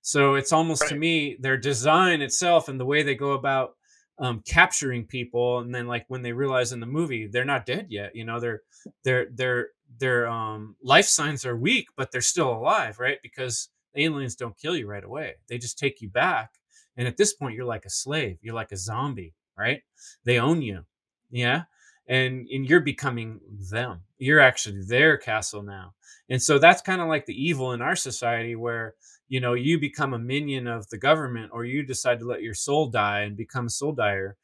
so 0.10 0.34
it's 0.34 0.51
almost 0.51 0.82
right. 0.82 0.89
to 0.89 0.95
me 0.95 1.38
their 1.39 1.55
design 1.55 2.24
itself 2.24 2.68
and 2.68 2.80
the 2.80 2.86
way 2.86 3.03
they 3.03 3.14
go 3.14 3.34
about 3.34 3.76
um, 4.18 4.41
capturing 4.43 5.05
people, 5.05 5.60
and 5.60 5.74
then 5.74 5.86
like 5.86 6.05
when 6.07 6.24
they 6.24 6.34
realize 6.34 6.72
in 6.72 6.80
the 6.80 6.88
movie 6.88 7.28
they're 7.28 7.45
not 7.45 7.68
dead 7.68 7.86
yet, 7.89 8.16
you 8.16 8.26
know, 8.26 8.39
their 8.39 8.62
their 9.03 9.28
their 9.32 9.68
their 9.99 10.28
um, 10.28 10.76
life 10.82 11.05
signs 11.05 11.45
are 11.45 11.55
weak, 11.55 11.89
but 11.95 12.12
they're 12.12 12.22
still 12.22 12.51
alive, 12.51 12.97
right? 12.97 13.20
Because 13.22 13.70
aliens 13.95 14.36
don't 14.36 14.57
kill 14.57 14.76
you 14.76 14.88
right 14.88 15.03
away; 15.03 15.36
they 15.47 15.60
just 15.60 15.78
take 15.78 16.01
you 16.01 16.10
back, 16.10 16.53
and 16.97 17.07
at 17.07 17.16
this 17.16 17.34
point 17.34 17.55
you're 17.55 17.66
like 17.66 17.86
a 17.86 17.91
slave, 17.91 18.39
you're 18.41 18.55
like 18.55 18.72
a 18.72 18.78
zombie, 18.78 19.36
right? 19.60 19.84
They 20.24 20.39
own 20.39 20.64
you, 20.64 20.86
yeah, 21.30 21.66
and 22.07 22.47
and 22.51 22.68
you're 22.68 22.80
becoming 22.80 23.39
them. 23.72 24.01
You're 24.18 24.39
actually 24.39 24.82
their 24.82 25.18
castle 25.18 25.62
now, 25.62 25.93
and 26.30 26.41
so 26.41 26.57
that's 26.57 26.82
kind 26.82 26.99
of 26.99 27.07
like 27.07 27.28
the 27.28 27.39
evil 27.39 27.74
in 27.74 27.82
our 27.84 27.95
society 27.95 28.55
where 28.55 28.95
you 29.30 29.39
know 29.39 29.53
you 29.53 29.80
become 29.80 30.13
a 30.13 30.19
minion 30.19 30.67
of 30.67 30.89
the 30.89 30.97
government 30.97 31.51
or 31.53 31.63
you 31.63 31.84
decide 31.84 32.19
to 32.19 32.25
let 32.25 32.41
your 32.41 32.53
soul 32.53 32.88
die 32.88 33.21
and 33.21 33.38
become 33.38 33.67
a 33.67 33.69
soul 33.69 33.93
dyer 33.93 34.36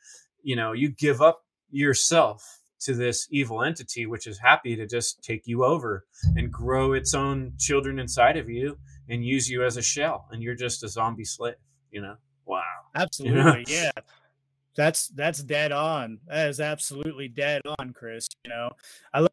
you 0.44 0.56
know 0.56 0.72
you 0.72 0.90
give 0.90 1.22
up 1.22 1.44
yourself 1.72 2.62
to 2.80 2.94
this 2.94 3.28
evil 3.32 3.64
entity 3.64 4.06
which 4.06 4.28
is 4.28 4.38
happy 4.38 4.76
to 4.76 4.86
just 4.86 5.22
take 5.24 5.48
you 5.48 5.66
over 5.66 6.06
and 6.38 6.52
grow 6.52 6.94
its 6.94 7.14
own 7.14 7.52
children 7.58 8.00
inside 8.00 8.38
of 8.38 8.50
you 8.50 8.78
and 9.10 9.26
use 9.26 9.50
you 9.50 9.64
as 9.64 9.76
a 9.76 9.82
shell 9.82 10.28
and 10.32 10.42
you're 10.42 10.56
just 10.56 10.84
a 10.84 10.88
zombie 10.88 11.26
slave 11.26 11.56
you 11.92 12.02
know? 12.02 12.16
Wow. 12.46 12.62
Absolutely 12.94 13.40
you 13.40 13.44
know? 13.44 13.64
yeah. 13.68 13.92
That's 14.76 15.08
that's 15.08 15.42
dead 15.42 15.72
on. 15.72 16.20
That 16.28 16.50
is 16.50 16.60
absolutely 16.60 17.30
dead 17.30 17.62
on 17.80 17.94
chris 17.94 18.28
you 18.44 18.50
know? 18.50 18.72
I 19.14 19.22
love 19.22 19.30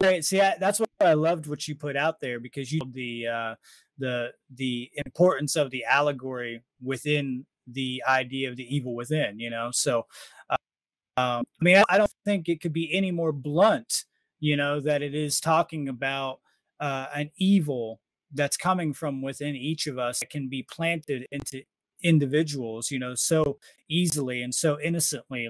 Great. 0.00 0.24
See, 0.24 0.40
I, 0.40 0.56
that's 0.58 0.80
what 0.80 0.90
I 1.00 1.14
loved 1.14 1.46
what 1.46 1.68
you 1.68 1.74
put 1.74 1.96
out 1.96 2.20
there 2.20 2.40
because 2.40 2.72
you 2.72 2.80
the 2.92 3.26
uh, 3.28 3.54
the 3.98 4.32
the 4.54 4.90
importance 5.06 5.56
of 5.56 5.70
the 5.70 5.84
allegory 5.84 6.62
within 6.82 7.46
the 7.66 8.02
idea 8.06 8.50
of 8.50 8.56
the 8.56 8.74
evil 8.74 8.94
within. 8.94 9.38
You 9.38 9.50
know, 9.50 9.70
so 9.72 10.06
uh, 10.50 10.56
um, 11.16 11.44
I 11.60 11.64
mean, 11.64 11.76
I, 11.76 11.84
I, 11.88 11.98
don't 11.98 12.10
think 12.24 12.48
it 12.48 12.60
could 12.60 12.72
be 12.72 12.92
any 12.92 13.12
more 13.12 13.32
blunt. 13.32 14.04
You 14.40 14.56
know, 14.56 14.80
that 14.80 15.00
it 15.00 15.14
is 15.14 15.40
talking 15.40 15.88
about 15.88 16.40
uh, 16.80 17.06
an 17.14 17.30
evil 17.36 18.00
that's 18.32 18.56
coming 18.56 18.92
from 18.92 19.22
within 19.22 19.54
each 19.54 19.86
of 19.86 19.98
us 19.98 20.20
that 20.20 20.30
can 20.30 20.48
be 20.48 20.64
planted 20.64 21.26
into 21.30 21.62
individuals. 22.02 22.90
You 22.90 22.98
know, 22.98 23.14
so 23.14 23.58
easily 23.88 24.42
and 24.42 24.54
so 24.54 24.80
innocently. 24.80 25.48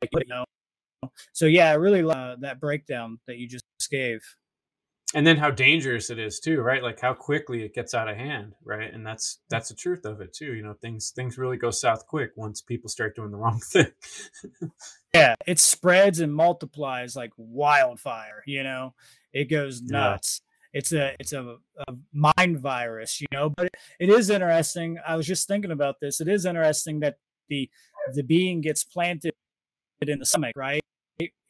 Like, 0.00 0.10
you 0.12 0.28
know, 0.28 0.44
so 1.32 1.46
yeah, 1.46 1.70
I 1.70 1.74
really 1.74 2.02
love 2.02 2.16
uh, 2.16 2.36
that 2.40 2.60
breakdown 2.60 3.18
that 3.26 3.38
you 3.38 3.48
just 3.48 3.64
gave. 3.90 4.20
And 5.14 5.24
then 5.24 5.36
how 5.36 5.50
dangerous 5.50 6.10
it 6.10 6.18
is 6.18 6.40
too, 6.40 6.60
right? 6.60 6.82
Like 6.82 7.00
how 7.00 7.14
quickly 7.14 7.62
it 7.62 7.74
gets 7.74 7.94
out 7.94 8.08
of 8.08 8.16
hand, 8.16 8.54
right? 8.64 8.92
And 8.92 9.06
that's 9.06 9.40
that's 9.48 9.68
the 9.68 9.74
truth 9.74 10.04
of 10.04 10.20
it 10.20 10.32
too. 10.32 10.54
You 10.54 10.62
know, 10.62 10.74
things 10.74 11.12
things 11.14 11.38
really 11.38 11.56
go 11.56 11.70
south 11.70 12.06
quick 12.06 12.32
once 12.36 12.60
people 12.60 12.88
start 12.88 13.14
doing 13.14 13.30
the 13.30 13.36
wrong 13.36 13.60
thing. 13.72 13.92
yeah, 15.14 15.34
it 15.46 15.60
spreads 15.60 16.20
and 16.20 16.34
multiplies 16.34 17.14
like 17.14 17.30
wildfire. 17.36 18.42
You 18.46 18.64
know, 18.64 18.94
it 19.32 19.50
goes 19.50 19.82
nuts. 19.82 20.40
Yeah 20.42 20.44
it's 20.74 20.92
a 20.92 21.14
it's 21.18 21.32
a, 21.32 21.56
a, 21.88 21.94
mind 22.12 22.58
virus 22.58 23.20
you 23.20 23.26
know 23.32 23.48
but 23.48 23.70
it 24.00 24.10
is 24.10 24.28
interesting 24.28 24.98
i 25.06 25.16
was 25.16 25.26
just 25.26 25.48
thinking 25.48 25.70
about 25.70 25.94
this 26.00 26.20
it 26.20 26.28
is 26.28 26.44
interesting 26.44 27.00
that 27.00 27.14
the 27.48 27.70
the 28.14 28.22
being 28.22 28.60
gets 28.60 28.84
planted 28.84 29.32
in 30.02 30.18
the 30.18 30.26
stomach 30.26 30.52
right 30.56 30.82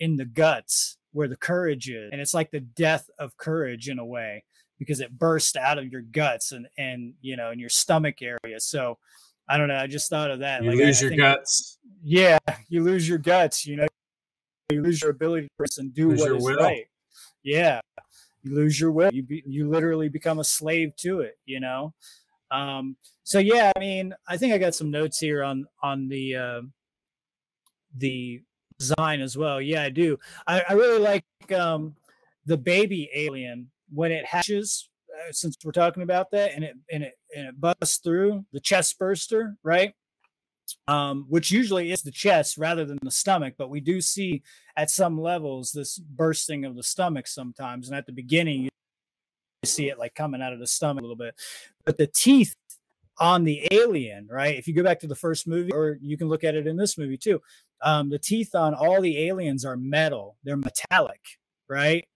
in 0.01 0.17
the 0.17 0.25
guts 0.25 0.99
where 1.13 1.29
the 1.29 1.37
courage 1.37 1.89
is. 1.89 2.11
And 2.13 2.21
it's 2.21 2.35
like 2.35 2.51
the 2.51 2.61
death 2.61 3.09
of 3.19 3.37
courage 3.37 3.89
in 3.89 3.99
a 3.99 4.05
way 4.05 4.45
because 4.79 5.01
it 5.01 5.17
bursts 5.17 5.57
out 5.57 5.79
of 5.79 5.91
your 5.91 6.03
guts 6.03 6.53
and 6.53 6.67
and 6.77 7.15
you 7.21 7.37
know 7.37 7.51
in 7.51 7.59
your 7.59 7.69
stomach 7.69 8.23
area. 8.23 8.61
So 8.61 8.99
i 9.47 9.59
don't 9.59 9.69
know 9.69 9.77
i 9.77 9.87
just 9.87 10.11
thought 10.11 10.31
of 10.31 10.41
that. 10.41 10.63
You 10.63 10.71
like, 10.71 10.79
lose 10.79 11.03
I, 11.03 11.07
your 11.07 11.17
guts. 11.17 11.79
Yeah 12.03 12.39
you 12.69 12.83
lose 12.83 13.09
your 13.09 13.19
guts 13.19 13.67
you 13.67 13.77
know 13.77 13.87
you 14.71 14.83
lose 14.83 15.03
your 15.03 15.11
ability 15.11 15.49
to 15.59 15.83
do 15.85 16.09
lose 16.09 16.21
what 16.21 16.33
is 16.33 16.43
will. 16.43 16.57
right. 16.57 16.87
Yeah 17.43 17.81
you 18.43 18.55
lose 18.55 18.79
your 18.79 18.91
will. 18.91 19.11
You 19.13 19.23
be, 19.23 19.43
you 19.47 19.69
literally 19.69 20.09
become 20.09 20.39
a 20.39 20.45
slave 20.45 20.97
to 20.97 21.21
it 21.21 21.39
you 21.47 21.61
know? 21.61 21.95
Um 22.51 22.97
so 23.23 23.39
yeah 23.39 23.73
i 23.77 23.79
mean 23.79 24.15
i 24.29 24.37
think 24.37 24.53
i 24.53 24.59
got 24.59 24.75
some 24.75 24.91
notes 24.91 25.19
here 25.19 25.43
on 25.43 25.67
on 25.83 26.09
the 26.09 26.37
uh 26.37 26.61
the 27.97 28.43
design 28.79 29.21
as 29.21 29.37
well. 29.37 29.61
Yeah, 29.61 29.83
I 29.83 29.91
do. 29.91 30.19
I, 30.47 30.63
I 30.69 30.73
really 30.73 30.99
like 30.99 31.25
um, 31.53 31.95
the 32.47 32.57
baby 32.57 33.11
alien 33.15 33.71
when 33.93 34.13
it 34.13 34.25
hatches 34.25 34.89
uh, 35.15 35.33
since 35.33 35.57
we're 35.65 35.73
talking 35.73 36.03
about 36.03 36.31
that 36.33 36.53
and 36.55 36.65
it 36.65 36.77
and 36.91 37.05
it 37.05 37.15
and 37.37 37.47
it 37.47 37.61
busts 37.61 37.99
through 37.99 38.45
the 38.53 38.61
chest 38.61 38.99
burster 38.99 39.57
right 39.63 39.95
um, 40.89 41.27
which 41.29 41.51
usually 41.51 41.93
is 41.93 42.03
the 42.03 42.11
chest 42.11 42.57
rather 42.57 42.85
than 42.85 42.99
the 43.03 43.11
stomach 43.11 43.55
but 43.57 43.71
we 43.71 43.81
do 43.81 44.01
see 44.01 44.43
at 44.77 44.91
some 44.91 45.21
levels 45.21 45.73
this 45.73 45.99
bursting 45.99 46.65
of 46.65 46.75
the 46.75 46.83
stomach 46.83 47.27
sometimes 47.27 47.89
and 47.89 47.97
at 47.97 48.07
the 48.07 48.13
beginning 48.13 48.63
you 48.63 48.71
see 49.65 49.89
it 49.89 49.99
like 49.99 50.15
coming 50.15 50.43
out 50.43 50.53
of 50.53 50.59
the 50.59 50.67
stomach 50.67 51.01
a 51.01 51.07
little 51.07 51.17
bit 51.17 51.35
but 51.85 51.99
the 51.99 52.07
teeth 52.07 52.55
on 53.19 53.45
the 53.45 53.69
alien 53.71 54.27
right 54.29 54.57
if 54.57 54.67
you 54.67 54.75
go 54.75 54.83
back 54.83 54.99
to 54.99 55.07
the 55.07 55.15
first 55.15 55.47
movie 55.47 55.73
or 55.73 55.99
you 56.01 56.17
can 56.17 56.29
look 56.29 56.43
at 56.43 56.57
it 56.57 56.67
in 56.67 56.77
this 56.77 56.99
movie 56.99 57.17
too 57.17 57.41
um, 57.85 58.11
the 58.11 58.19
teeth 58.19 58.55
on 58.55 58.75
all 58.75 59.01
the 59.01 59.27
aliens 59.29 59.65
are 59.65 59.77
metal 59.77 60.37
they're 60.43 60.57
metallic 60.57 61.21
right 61.69 62.07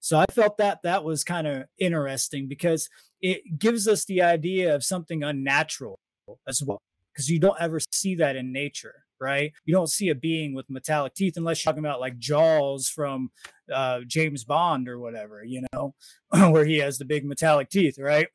so 0.00 0.18
I 0.18 0.26
felt 0.30 0.58
that 0.58 0.80
that 0.84 1.04
was 1.04 1.24
kind 1.24 1.46
of 1.46 1.64
interesting 1.78 2.48
because 2.48 2.88
it 3.20 3.58
gives 3.58 3.88
us 3.88 4.04
the 4.04 4.22
idea 4.22 4.74
of 4.74 4.84
something 4.84 5.22
unnatural 5.22 5.98
as 6.46 6.62
well, 6.62 6.80
because 7.12 7.28
you 7.28 7.38
don't 7.38 7.60
ever 7.60 7.80
see 7.92 8.14
that 8.16 8.36
in 8.36 8.52
nature, 8.52 9.04
right? 9.20 9.52
You 9.64 9.74
don't 9.74 9.90
see 9.90 10.08
a 10.08 10.14
being 10.14 10.54
with 10.54 10.70
metallic 10.70 11.14
teeth 11.14 11.36
unless 11.36 11.64
you're 11.64 11.72
talking 11.72 11.84
about 11.84 12.00
like 12.00 12.18
Jaws 12.18 12.88
from 12.88 13.30
uh, 13.72 14.00
James 14.06 14.44
Bond 14.44 14.88
or 14.88 14.98
whatever, 14.98 15.42
you 15.44 15.64
know, 15.72 15.94
where 16.50 16.64
he 16.64 16.78
has 16.78 16.98
the 16.98 17.04
big 17.04 17.24
metallic 17.24 17.68
teeth, 17.68 17.98
right? 17.98 18.28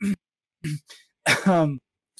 um, 1.45 1.79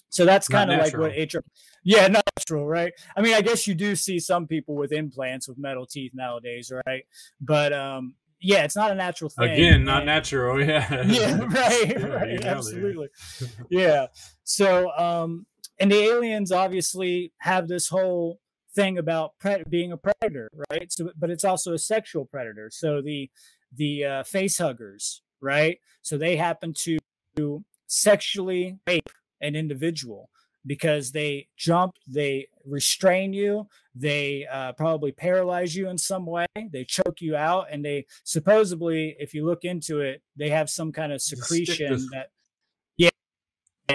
so 0.09 0.25
that's 0.25 0.47
kind 0.47 0.71
of 0.71 0.79
like 0.79 0.97
what 0.97 1.11
HR. 1.11 1.43
Yeah, 1.83 2.07
natural, 2.07 2.65
right? 2.65 2.93
I 3.15 3.21
mean, 3.21 3.33
I 3.33 3.41
guess 3.41 3.67
you 3.67 3.75
do 3.75 3.95
see 3.95 4.19
some 4.19 4.47
people 4.47 4.75
with 4.75 4.91
implants 4.91 5.47
with 5.47 5.57
metal 5.57 5.85
teeth 5.85 6.11
nowadays, 6.13 6.71
right? 6.85 7.05
But 7.41 7.73
um, 7.73 8.15
yeah, 8.39 8.63
it's 8.63 8.75
not 8.75 8.91
a 8.91 8.95
natural 8.95 9.29
thing. 9.29 9.51
Again, 9.51 9.83
not 9.83 9.99
and, 9.99 10.05
natural. 10.05 10.61
Yeah. 10.65 11.03
Yeah. 11.03 11.37
Right. 11.47 11.87
yeah, 11.87 12.05
right. 12.05 12.45
Absolutely. 12.45 13.07
yeah. 13.69 14.07
So, 14.43 14.91
um, 14.97 15.45
and 15.79 15.91
the 15.91 15.97
aliens 15.97 16.51
obviously 16.51 17.33
have 17.39 17.67
this 17.67 17.87
whole 17.87 18.39
thing 18.75 18.97
about 18.97 19.37
pre- 19.39 19.63
being 19.69 19.91
a 19.91 19.97
predator, 19.97 20.49
right? 20.69 20.91
So, 20.91 21.11
but 21.17 21.29
it's 21.29 21.45
also 21.45 21.73
a 21.73 21.79
sexual 21.79 22.25
predator. 22.25 22.69
So 22.71 23.01
the 23.01 23.29
the 23.75 24.05
uh, 24.05 24.23
face 24.23 24.57
huggers, 24.57 25.21
right? 25.41 25.79
So 26.01 26.17
they 26.17 26.35
happen 26.35 26.73
to 26.79 27.63
sexually 27.87 28.77
rape 28.87 29.09
an 29.41 29.55
individual 29.55 30.29
because 30.65 31.11
they 31.11 31.47
jump, 31.57 31.95
they 32.07 32.47
restrain 32.65 33.33
you, 33.33 33.67
they 33.95 34.45
uh, 34.51 34.73
probably 34.73 35.11
paralyze 35.11 35.75
you 35.75 35.89
in 35.89 35.97
some 35.97 36.25
way, 36.25 36.45
they 36.55 36.85
choke 36.85 37.19
you 37.19 37.35
out, 37.35 37.67
and 37.71 37.83
they 37.83 38.05
supposedly, 38.23 39.15
if 39.19 39.33
you 39.33 39.45
look 39.45 39.65
into 39.65 39.99
it, 40.01 40.21
they 40.35 40.49
have 40.49 40.69
some 40.69 40.91
kind 40.91 41.11
of 41.11 41.21
secretion 41.21 42.07
that, 42.11 42.29
yeah, 42.97 43.09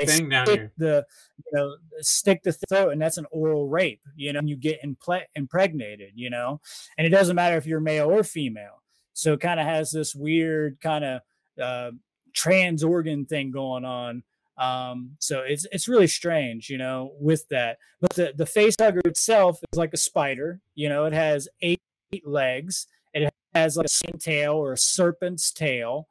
thing 0.04 0.28
down 0.28 0.46
here. 0.46 0.72
the 0.76 1.06
you 1.36 1.52
know 1.52 1.76
stick 2.00 2.42
the 2.42 2.52
throat, 2.52 2.90
and 2.90 3.00
that's 3.00 3.18
an 3.18 3.26
oral 3.30 3.68
rape. 3.68 4.02
You 4.14 4.32
know, 4.32 4.40
you 4.44 4.56
get 4.56 4.82
imple- 4.82 5.24
impregnated. 5.34 6.12
You 6.14 6.30
know, 6.30 6.60
and 6.96 7.06
it 7.06 7.10
doesn't 7.10 7.36
matter 7.36 7.56
if 7.56 7.66
you're 7.66 7.80
male 7.80 8.10
or 8.10 8.22
female. 8.22 8.82
So 9.14 9.32
it 9.32 9.40
kind 9.40 9.58
of 9.58 9.66
has 9.66 9.90
this 9.90 10.14
weird 10.14 10.80
kind 10.80 11.04
of 11.04 11.20
uh, 11.60 11.90
trans 12.34 12.84
organ 12.84 13.24
thing 13.24 13.50
going 13.50 13.84
on 13.84 14.22
um, 14.58 15.12
so 15.20 15.40
it's 15.40 15.66
it's 15.70 15.88
really 15.88 16.08
strange, 16.08 16.68
you 16.68 16.78
know, 16.78 17.12
with 17.20 17.48
that. 17.48 17.78
But 18.00 18.14
the 18.14 18.32
the 18.36 18.46
face 18.46 18.74
hugger 18.78 19.00
itself 19.04 19.60
is 19.72 19.78
like 19.78 19.94
a 19.94 19.98
spider. 19.98 20.60
You 20.74 20.88
know, 20.88 21.04
it 21.04 21.12
has 21.12 21.48
eight, 21.62 21.80
eight 22.12 22.26
legs. 22.26 22.86
It 23.14 23.32
has 23.54 23.76
like 23.76 23.86
a 23.86 23.88
snake 23.88 24.18
tail 24.18 24.54
or 24.54 24.72
a 24.72 24.78
serpent's 24.78 25.52
tail, 25.52 26.08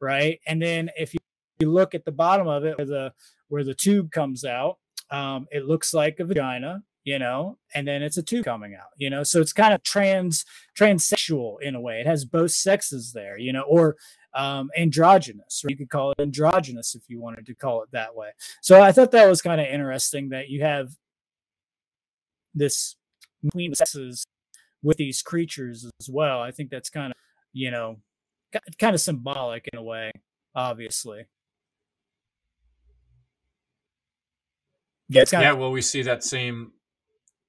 right? 0.00 0.40
And 0.46 0.62
then 0.62 0.90
if 0.96 1.12
you, 1.12 1.20
you 1.58 1.70
look 1.70 1.94
at 1.94 2.04
the 2.04 2.12
bottom 2.12 2.46
of 2.46 2.64
it, 2.64 2.78
where 2.78 2.86
the 2.86 3.12
where 3.48 3.64
the 3.64 3.74
tube 3.74 4.12
comes 4.12 4.44
out, 4.44 4.78
um, 5.10 5.48
it 5.50 5.66
looks 5.66 5.92
like 5.92 6.20
a 6.20 6.24
vagina, 6.24 6.84
you 7.02 7.18
know, 7.18 7.58
and 7.74 7.88
then 7.88 8.02
it's 8.02 8.16
a 8.16 8.22
tube 8.22 8.44
coming 8.44 8.74
out, 8.74 8.90
you 8.96 9.10
know. 9.10 9.24
So 9.24 9.40
it's 9.40 9.52
kind 9.52 9.74
of 9.74 9.82
trans 9.82 10.44
transsexual 10.78 11.56
in 11.60 11.74
a 11.74 11.80
way. 11.80 12.00
It 12.00 12.06
has 12.06 12.24
both 12.24 12.52
sexes 12.52 13.12
there, 13.12 13.36
you 13.36 13.52
know, 13.52 13.62
or 13.62 13.96
um, 14.34 14.70
androgynous, 14.76 15.62
or 15.64 15.70
you 15.70 15.76
could 15.76 15.90
call 15.90 16.12
it 16.12 16.20
androgynous 16.20 16.94
if 16.94 17.02
you 17.08 17.20
wanted 17.20 17.46
to 17.46 17.54
call 17.54 17.82
it 17.82 17.90
that 17.92 18.14
way. 18.14 18.30
So 18.62 18.80
I 18.80 18.92
thought 18.92 19.10
that 19.12 19.28
was 19.28 19.42
kind 19.42 19.60
of 19.60 19.66
interesting 19.66 20.30
that 20.30 20.48
you 20.48 20.62
have 20.62 20.90
this 22.54 22.96
between 23.42 23.74
sexes 23.74 24.24
with 24.82 24.96
these 24.96 25.22
creatures 25.22 25.88
as 26.00 26.08
well. 26.08 26.40
I 26.40 26.50
think 26.50 26.70
that's 26.70 26.90
kind 26.90 27.10
of, 27.10 27.16
you 27.52 27.70
know, 27.70 27.96
kind 28.78 28.94
of 28.94 29.00
symbolic 29.00 29.68
in 29.72 29.78
a 29.78 29.82
way, 29.82 30.10
obviously. 30.54 31.26
Yeah, 35.08 35.24
yeah. 35.32 35.52
Well, 35.52 35.72
we 35.72 35.82
see 35.82 36.02
that 36.02 36.22
same, 36.22 36.72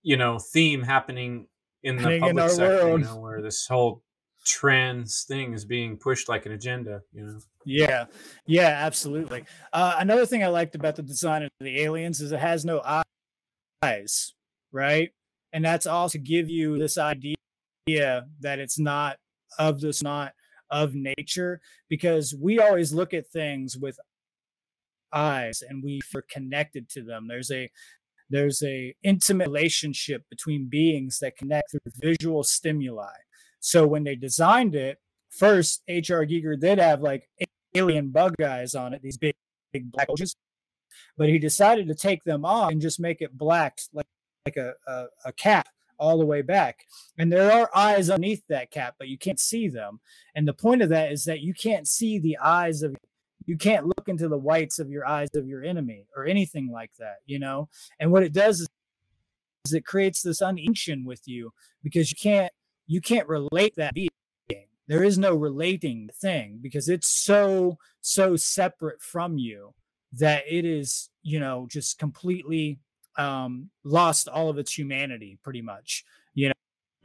you 0.01 0.17
know, 0.17 0.39
theme 0.39 0.81
happening 0.81 1.47
in 1.83 1.97
the 1.97 2.19
public 2.19 2.43
in 2.45 2.49
sector, 2.49 2.85
world. 2.85 2.99
you 3.01 3.05
know, 3.05 3.19
where 3.19 3.41
this 3.41 3.67
whole 3.67 4.03
trans 4.45 5.23
thing 5.23 5.53
is 5.53 5.65
being 5.65 5.97
pushed 5.97 6.27
like 6.27 6.45
an 6.45 6.51
agenda 6.53 7.01
you 7.13 7.23
know? 7.23 7.39
Yeah. 7.65 8.05
Yeah 8.47 8.75
absolutely. 8.85 9.45
Uh, 9.71 9.95
another 9.99 10.25
thing 10.25 10.43
i 10.43 10.47
liked 10.47 10.75
about 10.75 10.95
the 10.95 11.03
design 11.03 11.43
of 11.43 11.49
the 11.59 11.81
aliens 11.81 12.21
is 12.21 12.31
it 12.31 12.39
has 12.39 12.65
no 12.65 12.81
eyes 13.83 14.33
right? 14.71 15.11
And 15.53 15.63
that's 15.63 15.85
all 15.85 16.09
to 16.09 16.17
give 16.17 16.49
you 16.49 16.77
this 16.77 16.97
idea 16.97 17.35
that 17.87 18.59
it's 18.59 18.79
not 18.79 19.17
of 19.59 19.81
this 19.81 20.01
not 20.01 20.33
of 20.69 20.95
nature 20.95 21.59
because 21.89 22.33
we 22.39 22.59
always 22.59 22.93
look 22.93 23.13
at 23.13 23.27
things 23.27 23.77
with 23.77 23.99
eyes 25.11 25.61
and 25.67 25.83
we 25.83 25.99
are 26.15 26.23
connected 26.29 26.87
to 26.89 27.03
them. 27.03 27.27
There's 27.27 27.51
a 27.51 27.69
there's 28.29 28.63
a 28.63 28.95
intimate 29.03 29.47
relationship 29.47 30.23
between 30.29 30.69
beings 30.69 31.19
that 31.19 31.35
connect 31.35 31.71
through 31.71 31.81
visual 31.97 32.43
stimuli 32.43 33.11
so 33.61 33.87
when 33.87 34.03
they 34.03 34.15
designed 34.15 34.75
it, 34.75 34.97
first 35.29 35.83
H.R. 35.87 36.25
Giger 36.25 36.59
did 36.59 36.79
have 36.79 37.01
like 37.01 37.29
alien 37.73 38.09
bug 38.09 38.35
guys 38.37 38.75
on 38.75 38.93
it, 38.93 39.01
these 39.01 39.17
big, 39.17 39.35
big 39.71 39.91
black 39.91 40.07
bulges, 40.07 40.35
but 41.17 41.29
he 41.29 41.39
decided 41.39 41.87
to 41.87 41.95
take 41.95 42.23
them 42.25 42.43
off 42.43 42.71
and 42.71 42.81
just 42.81 42.99
make 42.99 43.21
it 43.21 43.37
black, 43.37 43.79
like 43.93 44.05
like 44.45 44.57
a, 44.57 44.73
a, 44.87 45.05
a 45.25 45.33
cap 45.33 45.67
all 45.99 46.17
the 46.17 46.25
way 46.25 46.41
back. 46.41 46.79
And 47.19 47.31
there 47.31 47.51
are 47.51 47.69
eyes 47.75 48.09
underneath 48.09 48.41
that 48.49 48.71
cap, 48.71 48.95
but 48.97 49.07
you 49.07 49.19
can't 49.19 49.39
see 49.39 49.67
them. 49.67 49.99
And 50.35 50.47
the 50.47 50.53
point 50.53 50.81
of 50.81 50.89
that 50.89 51.11
is 51.11 51.25
that 51.25 51.41
you 51.41 51.53
can't 51.53 51.87
see 51.87 52.17
the 52.17 52.37
eyes 52.39 52.81
of 52.81 52.95
you 53.45 53.57
can't 53.57 53.85
look 53.85 54.07
into 54.07 54.27
the 54.27 54.37
whites 54.37 54.79
of 54.79 54.89
your 54.89 55.05
eyes 55.05 55.29
of 55.35 55.47
your 55.47 55.63
enemy 55.63 56.05
or 56.15 56.25
anything 56.25 56.71
like 56.71 56.91
that, 56.99 57.17
you 57.25 57.39
know? 57.39 57.69
And 57.99 58.11
what 58.11 58.23
it 58.23 58.33
does 58.33 58.61
is, 58.61 58.67
is 59.65 59.73
it 59.73 59.85
creates 59.85 60.21
this 60.21 60.41
unction 60.41 61.05
with 61.05 61.27
you 61.27 61.51
because 61.83 62.11
you 62.11 62.17
can't 62.19 62.51
you 62.91 62.99
can't 62.99 63.27
relate 63.29 63.75
that 63.77 63.93
being. 63.93 64.09
There 64.87 65.03
is 65.03 65.17
no 65.17 65.33
relating 65.33 66.09
thing 66.13 66.59
because 66.61 66.89
it's 66.89 67.07
so, 67.07 67.77
so 68.01 68.35
separate 68.35 69.01
from 69.01 69.37
you 69.37 69.73
that 70.11 70.43
it 70.45 70.65
is, 70.65 71.09
you 71.23 71.39
know, 71.39 71.67
just 71.71 71.97
completely 71.97 72.79
um, 73.17 73.69
lost 73.85 74.27
all 74.27 74.49
of 74.49 74.57
its 74.57 74.77
humanity 74.77 75.39
pretty 75.41 75.61
much. 75.61 76.03
You 76.33 76.51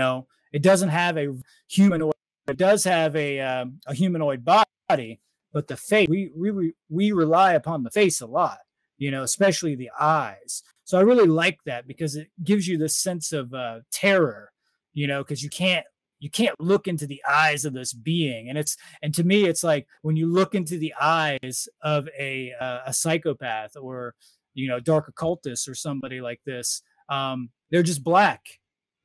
know, 0.01 0.27
it 0.53 0.63
doesn't 0.63 0.89
have 0.89 1.17
a 1.17 1.33
humanoid, 1.69 2.15
it 2.49 2.57
does 2.57 2.83
have 2.83 3.15
a, 3.15 3.39
um, 3.39 3.79
a 3.87 3.95
humanoid 3.95 4.45
body, 4.45 5.21
but 5.53 5.69
the 5.69 5.77
face, 5.77 6.09
we, 6.09 6.33
we, 6.37 6.73
we 6.89 7.13
rely 7.13 7.53
upon 7.53 7.85
the 7.85 7.93
face 7.93 8.21
a 8.21 8.27
lot, 8.27 8.59
you 8.99 9.13
know, 9.13 9.23
especially 9.23 9.77
the 9.77 9.91
eyes. 10.01 10.65
So 10.83 10.99
I 10.99 11.03
really 11.03 11.29
like 11.29 11.61
that 11.67 11.87
because 11.87 12.17
it 12.17 12.29
gives 12.43 12.67
you 12.67 12.77
this 12.77 12.97
sense 12.97 13.33
of 13.33 13.55
uh, 13.55 13.81
terror 13.93 14.51
you 14.97 15.07
know, 15.07 15.23
because 15.23 15.43
you 15.43 15.51
can't 15.51 15.85
you 16.19 16.31
can't 16.31 16.59
look 16.59 16.89
into 16.89 17.07
the 17.07 17.23
eyes 17.29 17.67
of 17.67 17.75
this 17.75 17.93
being. 17.93 18.49
And 18.49 18.57
it's 18.57 18.77
and 19.03 19.15
to 19.15 19.23
me 19.23 19.45
it's 19.45 19.63
like 19.63 19.87
when 20.01 20.17
you 20.17 20.27
look 20.27 20.55
into 20.55 20.79
the 20.79 20.95
eyes 20.99 21.69
of 21.83 22.09
a 22.19 22.53
uh, 22.59 22.81
a 22.87 22.93
psychopath 22.93 23.77
or 23.77 24.15
you 24.55 24.67
know 24.67 24.81
dark 24.81 25.09
occultist 25.09 25.69
or 25.69 25.75
somebody 25.75 26.23
like 26.23 26.41
this 26.47 26.83
um 27.11 27.51
they're 27.71 27.83
just 27.83 28.03
black. 28.03 28.41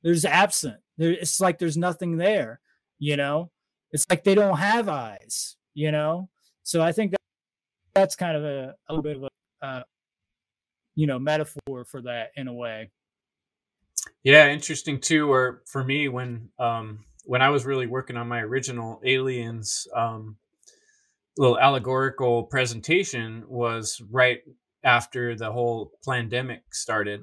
They're 0.01 0.13
just 0.13 0.25
absent. 0.25 0.77
There 0.97 1.11
it's 1.11 1.41
like 1.41 1.59
there's 1.59 1.77
nothing 1.77 2.15
there 2.17 2.61
you 2.97 3.17
know? 3.17 3.51
It's 3.91 4.05
like 4.09 4.23
they 4.23 4.35
don't 4.35 4.57
have 4.57 4.87
eyes 4.87 5.57
you 5.73 5.91
know? 5.91 6.29
So 6.63 6.81
i 6.81 6.93
think 6.93 7.11
that 7.11 7.21
that's 7.93 8.15
kind 8.15 8.37
of 8.37 8.45
a, 8.45 8.75
a 8.87 8.93
little 8.93 9.03
bit 9.03 9.17
of 9.17 9.23
a 9.23 9.65
uh, 9.65 9.83
you 10.95 11.07
know 11.07 11.19
metaphor 11.19 11.83
for 11.85 12.01
that 12.03 12.29
in 12.37 12.47
a 12.47 12.53
way 12.53 12.89
yeah, 14.23 14.49
interesting 14.49 14.99
too. 14.99 15.31
Or 15.31 15.61
for 15.65 15.83
me, 15.83 16.07
when 16.07 16.49
um, 16.59 17.05
when 17.25 17.41
I 17.41 17.49
was 17.49 17.65
really 17.65 17.87
working 17.87 18.17
on 18.17 18.27
my 18.27 18.41
original 18.41 19.01
Aliens 19.05 19.87
um, 19.95 20.37
little 21.37 21.59
allegorical 21.59 22.43
presentation 22.43 23.43
was 23.47 24.01
right 24.11 24.39
after 24.83 25.35
the 25.35 25.51
whole 25.51 25.91
pandemic 26.05 26.61
started, 26.73 27.21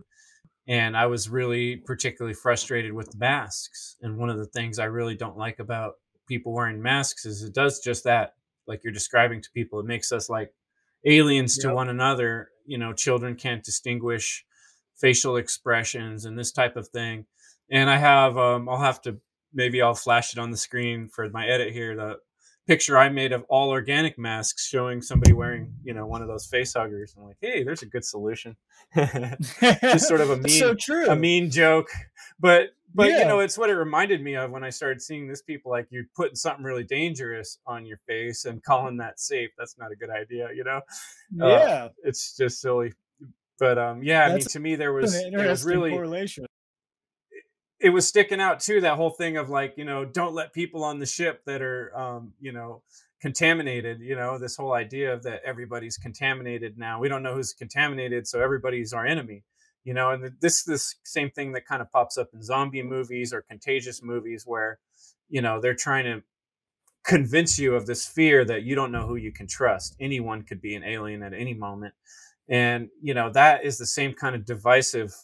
and 0.66 0.96
I 0.96 1.06
was 1.06 1.28
really 1.28 1.76
particularly 1.76 2.34
frustrated 2.34 2.92
with 2.92 3.10
the 3.10 3.18
masks. 3.18 3.96
And 4.02 4.18
one 4.18 4.30
of 4.30 4.38
the 4.38 4.46
things 4.46 4.78
I 4.78 4.84
really 4.84 5.16
don't 5.16 5.38
like 5.38 5.58
about 5.58 5.94
people 6.26 6.52
wearing 6.52 6.82
masks 6.82 7.24
is 7.24 7.42
it 7.42 7.54
does 7.54 7.80
just 7.80 8.04
that, 8.04 8.34
like 8.66 8.82
you're 8.84 8.92
describing 8.92 9.40
to 9.42 9.48
people. 9.54 9.80
It 9.80 9.86
makes 9.86 10.12
us 10.12 10.28
like 10.28 10.52
aliens 11.04 11.58
to 11.58 11.72
one 11.72 11.88
another. 11.88 12.50
You 12.66 12.78
know, 12.78 12.92
children 12.92 13.34
can't 13.34 13.64
distinguish 13.64 14.44
facial 14.98 15.36
expressions 15.36 16.24
and 16.24 16.38
this 16.38 16.52
type 16.52 16.76
of 16.76 16.88
thing. 16.88 17.26
And 17.70 17.88
I 17.90 17.96
have, 17.96 18.36
um, 18.38 18.68
I'll 18.68 18.80
have 18.80 19.00
to 19.02 19.18
maybe 19.52 19.80
I'll 19.82 19.94
flash 19.94 20.32
it 20.32 20.38
on 20.38 20.50
the 20.50 20.56
screen 20.56 21.08
for 21.08 21.28
my 21.30 21.46
edit 21.46 21.72
here. 21.72 21.96
The 21.96 22.18
picture 22.66 22.98
I 22.98 23.08
made 23.08 23.32
of 23.32 23.44
all 23.48 23.70
organic 23.70 24.18
masks 24.18 24.66
showing 24.68 25.00
somebody 25.00 25.32
wearing, 25.32 25.72
you 25.82 25.94
know, 25.94 26.06
one 26.06 26.20
of 26.20 26.28
those 26.28 26.46
face 26.46 26.74
huggers. 26.74 27.14
I'm 27.16 27.24
like, 27.24 27.38
hey, 27.40 27.62
there's 27.64 27.82
a 27.82 27.86
good 27.86 28.04
solution. 28.04 28.56
Just 28.94 30.06
sort 30.06 30.20
of 30.20 30.30
a 30.30 30.36
That's 30.42 30.58
so 30.58 30.68
mean, 30.68 30.76
true. 30.78 31.08
a 31.08 31.16
mean 31.16 31.50
joke, 31.50 31.88
but 32.38 32.68
but 32.94 33.08
you 33.10 33.24
know, 33.24 33.40
it's 33.40 33.58
what 33.58 33.68
it 33.68 33.74
reminded 33.74 34.22
me 34.22 34.34
of 34.34 34.50
when 34.50 34.64
I 34.64 34.70
started 34.70 35.02
seeing 35.02 35.28
this. 35.28 35.42
People 35.42 35.70
like 35.70 35.86
you're 35.90 36.04
putting 36.16 36.36
something 36.36 36.64
really 36.64 36.84
dangerous 36.84 37.58
on 37.66 37.84
your 37.84 37.98
face 38.06 38.44
and 38.46 38.62
calling 38.62 38.96
that 38.98 39.20
safe. 39.20 39.50
That's 39.58 39.76
not 39.78 39.92
a 39.92 39.96
good 39.96 40.10
idea, 40.10 40.48
you 40.54 40.64
know. 40.64 40.80
uh, 41.42 41.48
yeah, 41.48 41.88
It's 42.02 42.36
just 42.36 42.60
silly. 42.60 42.92
But 43.58 43.78
um, 43.78 44.02
yeah, 44.02 44.24
I 44.26 44.34
mean, 44.34 44.40
to 44.40 44.60
me, 44.60 44.76
there 44.76 44.92
was 44.92 45.14
it 45.14 45.34
was 45.34 45.64
really 45.64 45.90
correlation. 45.90 46.46
it 47.80 47.90
was 47.90 48.06
sticking 48.06 48.40
out 48.40 48.60
too 48.60 48.80
that 48.80 48.96
whole 48.96 49.10
thing 49.10 49.36
of 49.36 49.50
like 49.50 49.74
you 49.76 49.84
know 49.84 50.04
don't 50.04 50.34
let 50.34 50.52
people 50.52 50.84
on 50.84 50.98
the 50.98 51.06
ship 51.06 51.42
that 51.46 51.62
are 51.62 51.96
um 51.96 52.32
you 52.40 52.52
know 52.52 52.82
contaminated 53.20 54.00
you 54.00 54.14
know 54.14 54.38
this 54.38 54.56
whole 54.56 54.72
idea 54.72 55.12
of 55.12 55.24
that 55.24 55.40
everybody's 55.44 55.96
contaminated 55.96 56.78
now. 56.78 57.00
We 57.00 57.08
don't 57.08 57.22
know 57.22 57.34
who's 57.34 57.52
contaminated 57.52 58.26
so 58.28 58.40
everybody's 58.40 58.92
our 58.92 59.06
enemy 59.06 59.42
you 59.84 59.94
know 59.94 60.10
and 60.10 60.32
this 60.40 60.64
this 60.64 60.96
same 61.04 61.30
thing 61.30 61.52
that 61.52 61.66
kind 61.66 61.82
of 61.82 61.90
pops 61.90 62.18
up 62.18 62.28
in 62.34 62.42
zombie 62.42 62.82
movies 62.82 63.32
or 63.32 63.42
contagious 63.42 64.02
movies 64.02 64.44
where 64.46 64.78
you 65.28 65.40
know 65.42 65.60
they're 65.60 65.74
trying 65.74 66.04
to 66.04 66.22
convince 67.04 67.58
you 67.58 67.74
of 67.74 67.86
this 67.86 68.06
fear 68.06 68.44
that 68.44 68.62
you 68.64 68.74
don't 68.74 68.92
know 68.92 69.06
who 69.06 69.16
you 69.16 69.32
can 69.32 69.46
trust. 69.46 69.96
Anyone 69.98 70.42
could 70.42 70.60
be 70.60 70.74
an 70.74 70.84
alien 70.84 71.22
at 71.22 71.32
any 71.32 71.54
moment 71.54 71.94
and 72.48 72.88
you 73.02 73.14
know 73.14 73.30
that 73.30 73.64
is 73.64 73.78
the 73.78 73.86
same 73.86 74.12
kind 74.12 74.34
of 74.34 74.44
divisive 74.44 75.14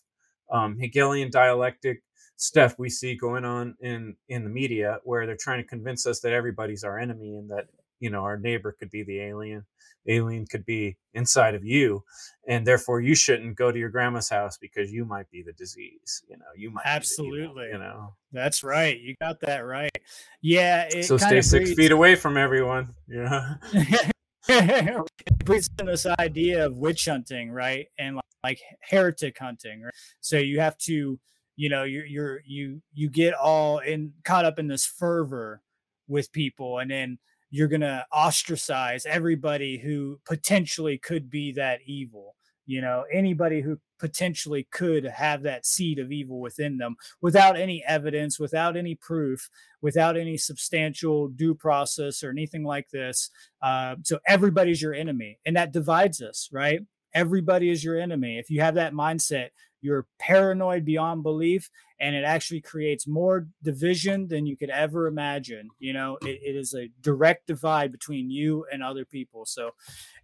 um, 0.52 0.78
hegelian 0.78 1.30
dialectic 1.30 2.02
stuff 2.36 2.74
we 2.78 2.90
see 2.90 3.14
going 3.14 3.44
on 3.44 3.74
in 3.80 4.16
in 4.28 4.44
the 4.44 4.50
media 4.50 4.98
where 5.04 5.26
they're 5.26 5.36
trying 5.36 5.62
to 5.62 5.68
convince 5.68 6.06
us 6.06 6.20
that 6.20 6.32
everybody's 6.32 6.84
our 6.84 6.98
enemy 6.98 7.36
and 7.36 7.50
that 7.50 7.66
you 8.00 8.10
know 8.10 8.22
our 8.22 8.36
neighbor 8.36 8.74
could 8.78 8.90
be 8.90 9.02
the 9.04 9.20
alien 9.20 9.64
alien 10.06 10.44
could 10.44 10.66
be 10.66 10.96
inside 11.14 11.54
of 11.54 11.64
you 11.64 12.02
and 12.46 12.66
therefore 12.66 13.00
you 13.00 13.14
shouldn't 13.14 13.56
go 13.56 13.72
to 13.72 13.78
your 13.78 13.88
grandma's 13.88 14.28
house 14.28 14.58
because 14.58 14.92
you 14.92 15.04
might 15.04 15.30
be 15.30 15.42
the 15.42 15.52
disease 15.52 16.22
you 16.28 16.36
know 16.36 16.44
you 16.56 16.70
might 16.70 16.82
be 16.82 16.90
the 16.90 16.90
evil, 16.90 16.96
Absolutely. 16.96 17.66
you 17.68 17.78
know 17.78 18.14
That's 18.32 18.62
right. 18.64 18.98
You 19.00 19.14
got 19.20 19.40
that 19.40 19.60
right. 19.60 19.96
Yeah. 20.42 20.88
So 21.02 21.16
stay 21.16 21.40
six 21.40 21.66
breeds- 21.68 21.74
feet 21.76 21.92
away 21.92 22.16
from 22.16 22.36
everyone 22.36 22.94
you 23.06 23.26
this 24.46 26.06
idea 26.18 26.66
of 26.66 26.76
witch 26.76 27.06
hunting, 27.06 27.50
right? 27.50 27.86
And 27.98 28.16
like, 28.16 28.24
like 28.42 28.60
heretic 28.80 29.38
hunting, 29.38 29.82
right? 29.82 29.94
So 30.20 30.36
you 30.38 30.60
have 30.60 30.76
to, 30.78 31.18
you 31.56 31.68
know, 31.68 31.84
you're 31.84 32.04
you're 32.06 32.40
you 32.44 32.82
you 32.92 33.08
get 33.08 33.34
all 33.34 33.78
in 33.78 34.12
caught 34.24 34.44
up 34.44 34.58
in 34.58 34.68
this 34.68 34.86
fervor 34.86 35.62
with 36.08 36.32
people, 36.32 36.78
and 36.78 36.90
then 36.90 37.18
you're 37.50 37.68
gonna 37.68 38.04
ostracize 38.12 39.06
everybody 39.06 39.78
who 39.78 40.20
potentially 40.26 40.98
could 40.98 41.30
be 41.30 41.52
that 41.52 41.80
evil. 41.86 42.34
You 42.66 42.80
know, 42.80 43.04
anybody 43.12 43.60
who 43.60 43.78
potentially 43.98 44.66
could 44.70 45.04
have 45.04 45.42
that 45.42 45.64
seed 45.64 45.98
of 45.98 46.12
evil 46.12 46.40
within 46.40 46.78
them 46.78 46.96
without 47.20 47.58
any 47.58 47.82
evidence, 47.86 48.38
without 48.38 48.76
any 48.76 48.94
proof, 48.94 49.48
without 49.80 50.16
any 50.16 50.36
substantial 50.36 51.28
due 51.28 51.54
process 51.54 52.22
or 52.22 52.30
anything 52.30 52.64
like 52.64 52.88
this. 52.90 53.30
Uh, 53.62 53.96
so 54.02 54.18
everybody's 54.26 54.82
your 54.82 54.94
enemy, 54.94 55.38
and 55.46 55.56
that 55.56 55.72
divides 55.72 56.20
us, 56.20 56.48
right? 56.52 56.80
Everybody 57.14 57.70
is 57.70 57.84
your 57.84 57.98
enemy. 57.98 58.38
If 58.38 58.50
you 58.50 58.60
have 58.60 58.74
that 58.74 58.92
mindset, 58.92 59.50
you're 59.80 60.06
paranoid 60.18 60.84
beyond 60.84 61.22
belief, 61.22 61.70
and 62.00 62.16
it 62.16 62.24
actually 62.24 62.62
creates 62.62 63.06
more 63.06 63.46
division 63.62 64.26
than 64.28 64.46
you 64.46 64.56
could 64.56 64.70
ever 64.70 65.06
imagine. 65.06 65.68
You 65.78 65.92
know, 65.92 66.18
it, 66.22 66.40
it 66.42 66.56
is 66.56 66.74
a 66.74 66.88
direct 67.02 67.46
divide 67.46 67.92
between 67.92 68.30
you 68.30 68.64
and 68.72 68.82
other 68.82 69.04
people. 69.04 69.44
So 69.44 69.72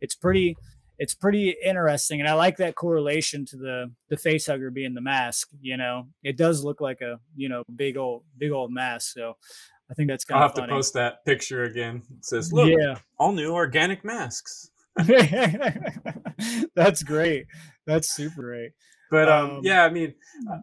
it's 0.00 0.14
pretty. 0.14 0.56
It's 1.00 1.14
pretty 1.14 1.56
interesting, 1.64 2.20
and 2.20 2.28
I 2.28 2.34
like 2.34 2.58
that 2.58 2.76
correlation 2.76 3.44
to 3.46 3.56
the 3.56 3.90
the 4.08 4.16
face 4.16 4.46
hugger 4.46 4.70
being 4.70 4.94
the 4.94 5.00
mask. 5.00 5.48
You 5.60 5.76
know, 5.76 6.06
it 6.22 6.36
does 6.36 6.62
look 6.62 6.80
like 6.80 7.00
a 7.00 7.18
you 7.34 7.48
know 7.48 7.64
big 7.74 7.96
old 7.96 8.22
big 8.38 8.52
old 8.52 8.70
mask. 8.70 9.14
So 9.14 9.36
I 9.90 9.94
think 9.94 10.08
that's 10.08 10.24
kind 10.24 10.40
i'll 10.40 10.46
have 10.48 10.54
to 10.54 10.68
post 10.68 10.94
that 10.94 11.24
picture 11.24 11.64
again 11.64 12.00
it 12.16 12.24
says 12.24 12.52
look 12.52 12.70
Yeah. 12.70 12.94
all 13.18 13.32
new 13.32 13.50
organic 13.52 14.04
masks 14.04 14.70
That's 16.74 17.02
great. 17.02 17.46
That's 17.86 18.12
super 18.14 18.42
great. 18.42 18.72
But 19.10 19.28
um, 19.28 19.50
Um, 19.50 19.60
yeah, 19.62 19.84
I 19.84 19.90
mean, 19.90 20.14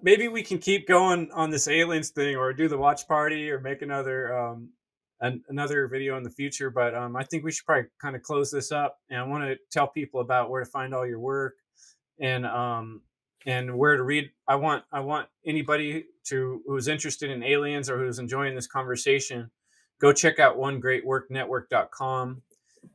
maybe 0.01 0.27
we 0.27 0.41
can 0.43 0.57
keep 0.57 0.87
going 0.87 1.29
on 1.33 1.49
this 1.49 1.67
aliens 1.67 2.09
thing, 2.09 2.35
or 2.35 2.53
do 2.53 2.67
the 2.67 2.77
watch 2.77 3.07
party, 3.07 3.49
or 3.51 3.59
make 3.59 3.81
another 3.81 4.37
um, 4.37 4.69
an, 5.21 5.43
another 5.49 5.87
video 5.87 6.17
in 6.17 6.23
the 6.23 6.29
future. 6.29 6.69
But 6.69 6.95
um, 6.95 7.15
I 7.15 7.23
think 7.23 7.43
we 7.43 7.51
should 7.51 7.65
probably 7.65 7.89
kind 8.01 8.15
of 8.15 8.21
close 8.21 8.51
this 8.51 8.71
up, 8.71 8.99
and 9.09 9.19
I 9.19 9.23
want 9.23 9.43
to 9.43 9.55
tell 9.71 9.87
people 9.87 10.21
about 10.21 10.49
where 10.49 10.63
to 10.63 10.69
find 10.69 10.93
all 10.93 11.05
your 11.05 11.19
work, 11.19 11.55
and 12.19 12.45
um, 12.45 13.01
and 13.45 13.77
where 13.77 13.95
to 13.97 14.03
read. 14.03 14.29
I 14.47 14.55
want 14.55 14.83
I 14.91 14.99
want 14.99 15.27
anybody 15.45 16.05
to 16.25 16.61
who's 16.65 16.87
interested 16.87 17.31
in 17.31 17.43
aliens 17.43 17.89
or 17.89 17.97
who's 17.97 18.19
enjoying 18.19 18.55
this 18.55 18.67
conversation, 18.67 19.49
go 19.99 20.13
check 20.13 20.39
out 20.39 20.57
onegreatworknetwork.com 20.57 22.41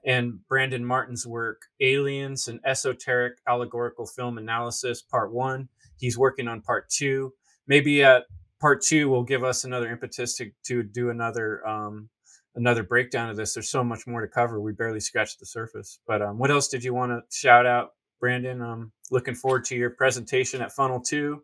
and 0.04 0.46
Brandon 0.48 0.84
Martin's 0.84 1.26
work, 1.26 1.62
Aliens 1.80 2.48
and 2.48 2.60
Esoteric 2.64 3.38
Allegorical 3.46 4.06
Film 4.06 4.38
Analysis, 4.38 5.02
Part 5.02 5.32
One. 5.32 5.68
He's 5.98 6.18
working 6.18 6.48
on 6.48 6.60
Part 6.60 6.88
Two. 6.90 7.32
Maybe 7.66 8.02
at 8.02 8.24
Part 8.62 8.80
Two 8.80 9.08
will 9.08 9.24
give 9.24 9.42
us 9.42 9.64
another 9.64 9.90
impetus 9.90 10.36
to, 10.36 10.52
to 10.66 10.84
do 10.84 11.10
another 11.10 11.66
um, 11.66 12.08
another 12.54 12.84
breakdown 12.84 13.28
of 13.28 13.36
this. 13.36 13.54
There's 13.54 13.68
so 13.68 13.82
much 13.82 14.06
more 14.06 14.20
to 14.20 14.28
cover. 14.28 14.60
We 14.60 14.72
barely 14.72 15.00
scratched 15.00 15.40
the 15.40 15.46
surface. 15.46 15.98
But 16.06 16.22
um, 16.22 16.38
what 16.38 16.52
else 16.52 16.68
did 16.68 16.84
you 16.84 16.94
want 16.94 17.10
to 17.10 17.22
shout 17.36 17.66
out, 17.66 17.94
Brandon? 18.20 18.62
Um, 18.62 18.92
looking 19.10 19.34
forward 19.34 19.64
to 19.64 19.76
your 19.76 19.90
presentation 19.90 20.62
at 20.62 20.70
Funnel 20.70 21.00
Two, 21.00 21.42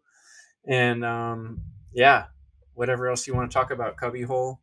and 0.64 1.04
um, 1.04 1.60
yeah, 1.92 2.26
whatever 2.74 3.08
else 3.08 3.26
you 3.26 3.34
want 3.34 3.50
to 3.50 3.54
talk 3.54 3.72
about, 3.72 3.96
Cubbyhole. 3.96 4.60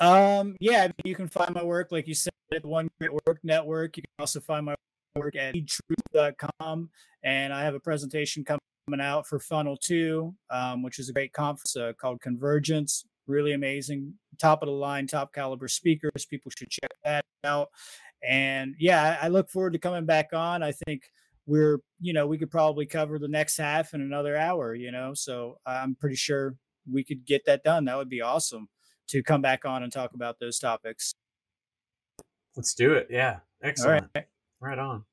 Um, 0.00 0.56
yeah, 0.60 0.88
you 1.04 1.14
can 1.14 1.28
find 1.28 1.54
my 1.54 1.62
work, 1.62 1.92
like 1.92 2.08
you 2.08 2.14
said, 2.14 2.32
at 2.54 2.62
the 2.62 2.68
One 2.68 2.88
Great 2.98 3.12
Work 3.12 3.40
Network. 3.42 3.98
You 3.98 4.04
can 4.04 4.22
also 4.22 4.40
find 4.40 4.64
my 4.64 4.74
work 5.16 5.36
at 5.36 5.52
truth.com. 5.52 6.88
And 7.22 7.52
I 7.52 7.64
have 7.64 7.74
a 7.74 7.80
presentation 7.80 8.42
coming 8.44 8.57
out 8.94 9.26
for 9.26 9.38
Funnel 9.38 9.76
2, 9.76 10.34
um, 10.50 10.82
which 10.82 10.98
is 10.98 11.08
a 11.08 11.12
great 11.12 11.32
conference 11.32 11.76
uh, 11.76 11.92
called 11.98 12.20
Convergence. 12.20 13.04
Really 13.26 13.52
amazing, 13.52 14.14
top 14.40 14.62
of 14.62 14.68
the 14.68 14.72
line, 14.72 15.06
top 15.06 15.34
caliber 15.34 15.68
speakers. 15.68 16.26
People 16.30 16.50
should 16.56 16.70
check 16.70 16.90
that 17.04 17.24
out. 17.44 17.68
And 18.26 18.74
yeah, 18.78 19.18
I, 19.20 19.26
I 19.26 19.28
look 19.28 19.50
forward 19.50 19.74
to 19.74 19.78
coming 19.78 20.06
back 20.06 20.30
on. 20.32 20.62
I 20.62 20.72
think 20.72 21.02
we're, 21.46 21.80
you 22.00 22.12
know, 22.12 22.26
we 22.26 22.38
could 22.38 22.50
probably 22.50 22.86
cover 22.86 23.18
the 23.18 23.28
next 23.28 23.56
half 23.56 23.94
in 23.94 24.00
another 24.00 24.36
hour, 24.36 24.74
you 24.74 24.90
know, 24.90 25.12
so 25.14 25.58
I'm 25.66 25.94
pretty 25.94 26.16
sure 26.16 26.56
we 26.90 27.04
could 27.04 27.24
get 27.26 27.44
that 27.46 27.62
done. 27.64 27.84
That 27.84 27.96
would 27.96 28.08
be 28.08 28.22
awesome 28.22 28.68
to 29.08 29.22
come 29.22 29.42
back 29.42 29.64
on 29.64 29.82
and 29.82 29.92
talk 29.92 30.14
about 30.14 30.38
those 30.40 30.58
topics. 30.58 31.14
Let's 32.56 32.74
do 32.74 32.94
it. 32.94 33.08
Yeah, 33.10 33.38
excellent. 33.62 34.06
right. 34.14 34.26
Right 34.60 34.78
on. 34.78 35.04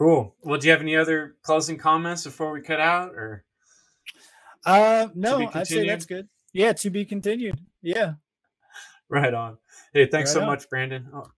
Cool. 0.00 0.34
Well, 0.40 0.58
do 0.58 0.66
you 0.66 0.72
have 0.72 0.80
any 0.80 0.96
other 0.96 1.36
closing 1.42 1.76
comments 1.76 2.24
before 2.24 2.52
we 2.52 2.62
cut 2.62 2.80
out, 2.80 3.10
or 3.14 3.44
Uh, 4.64 5.08
no, 5.14 5.50
I'd 5.52 5.66
say 5.66 5.86
that's 5.86 6.06
good. 6.06 6.26
Yeah, 6.54 6.72
to 6.72 6.88
be 6.88 7.04
continued. 7.04 7.60
Yeah. 7.82 8.14
right 9.10 9.34
on? 9.34 9.58
Hey, 9.92 10.06
thanks 10.06 10.30
Right 10.30 10.34
so 10.34 10.40
on. 10.40 10.46
much, 10.46 10.70
Brandon. 10.70 11.06
Oh, 11.12 11.30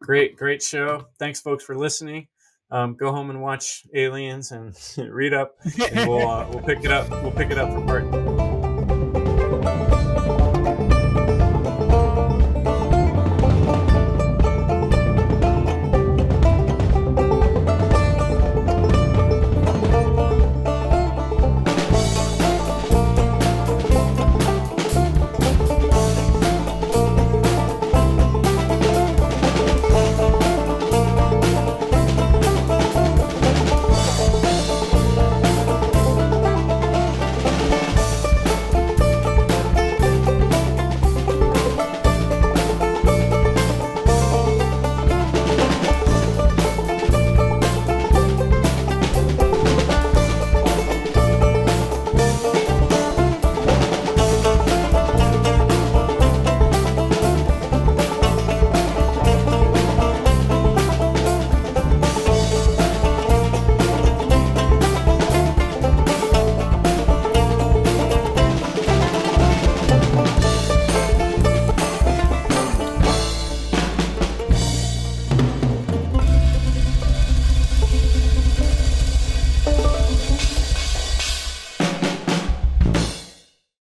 great, 0.00 0.36
great 0.36 0.62
show. 0.62 1.08
Thanks, 1.18 1.40
folks, 1.40 1.64
for 1.64 1.76
listening. 1.76 2.28
Um, 2.70 2.94
go 2.94 3.10
home 3.10 3.30
and 3.30 3.42
watch 3.42 3.84
Aliens 3.92 4.52
and 4.52 4.76
read 5.12 5.34
up, 5.34 5.56
and 5.90 6.08
we'll 6.08 6.28
uh, 6.28 6.48
we'll 6.48 6.62
pick 6.62 6.84
it 6.84 6.92
up. 6.92 7.10
We'll 7.10 7.32
pick 7.32 7.50
it 7.50 7.58
up 7.58 7.70
for 7.72 7.84
part 7.84 8.39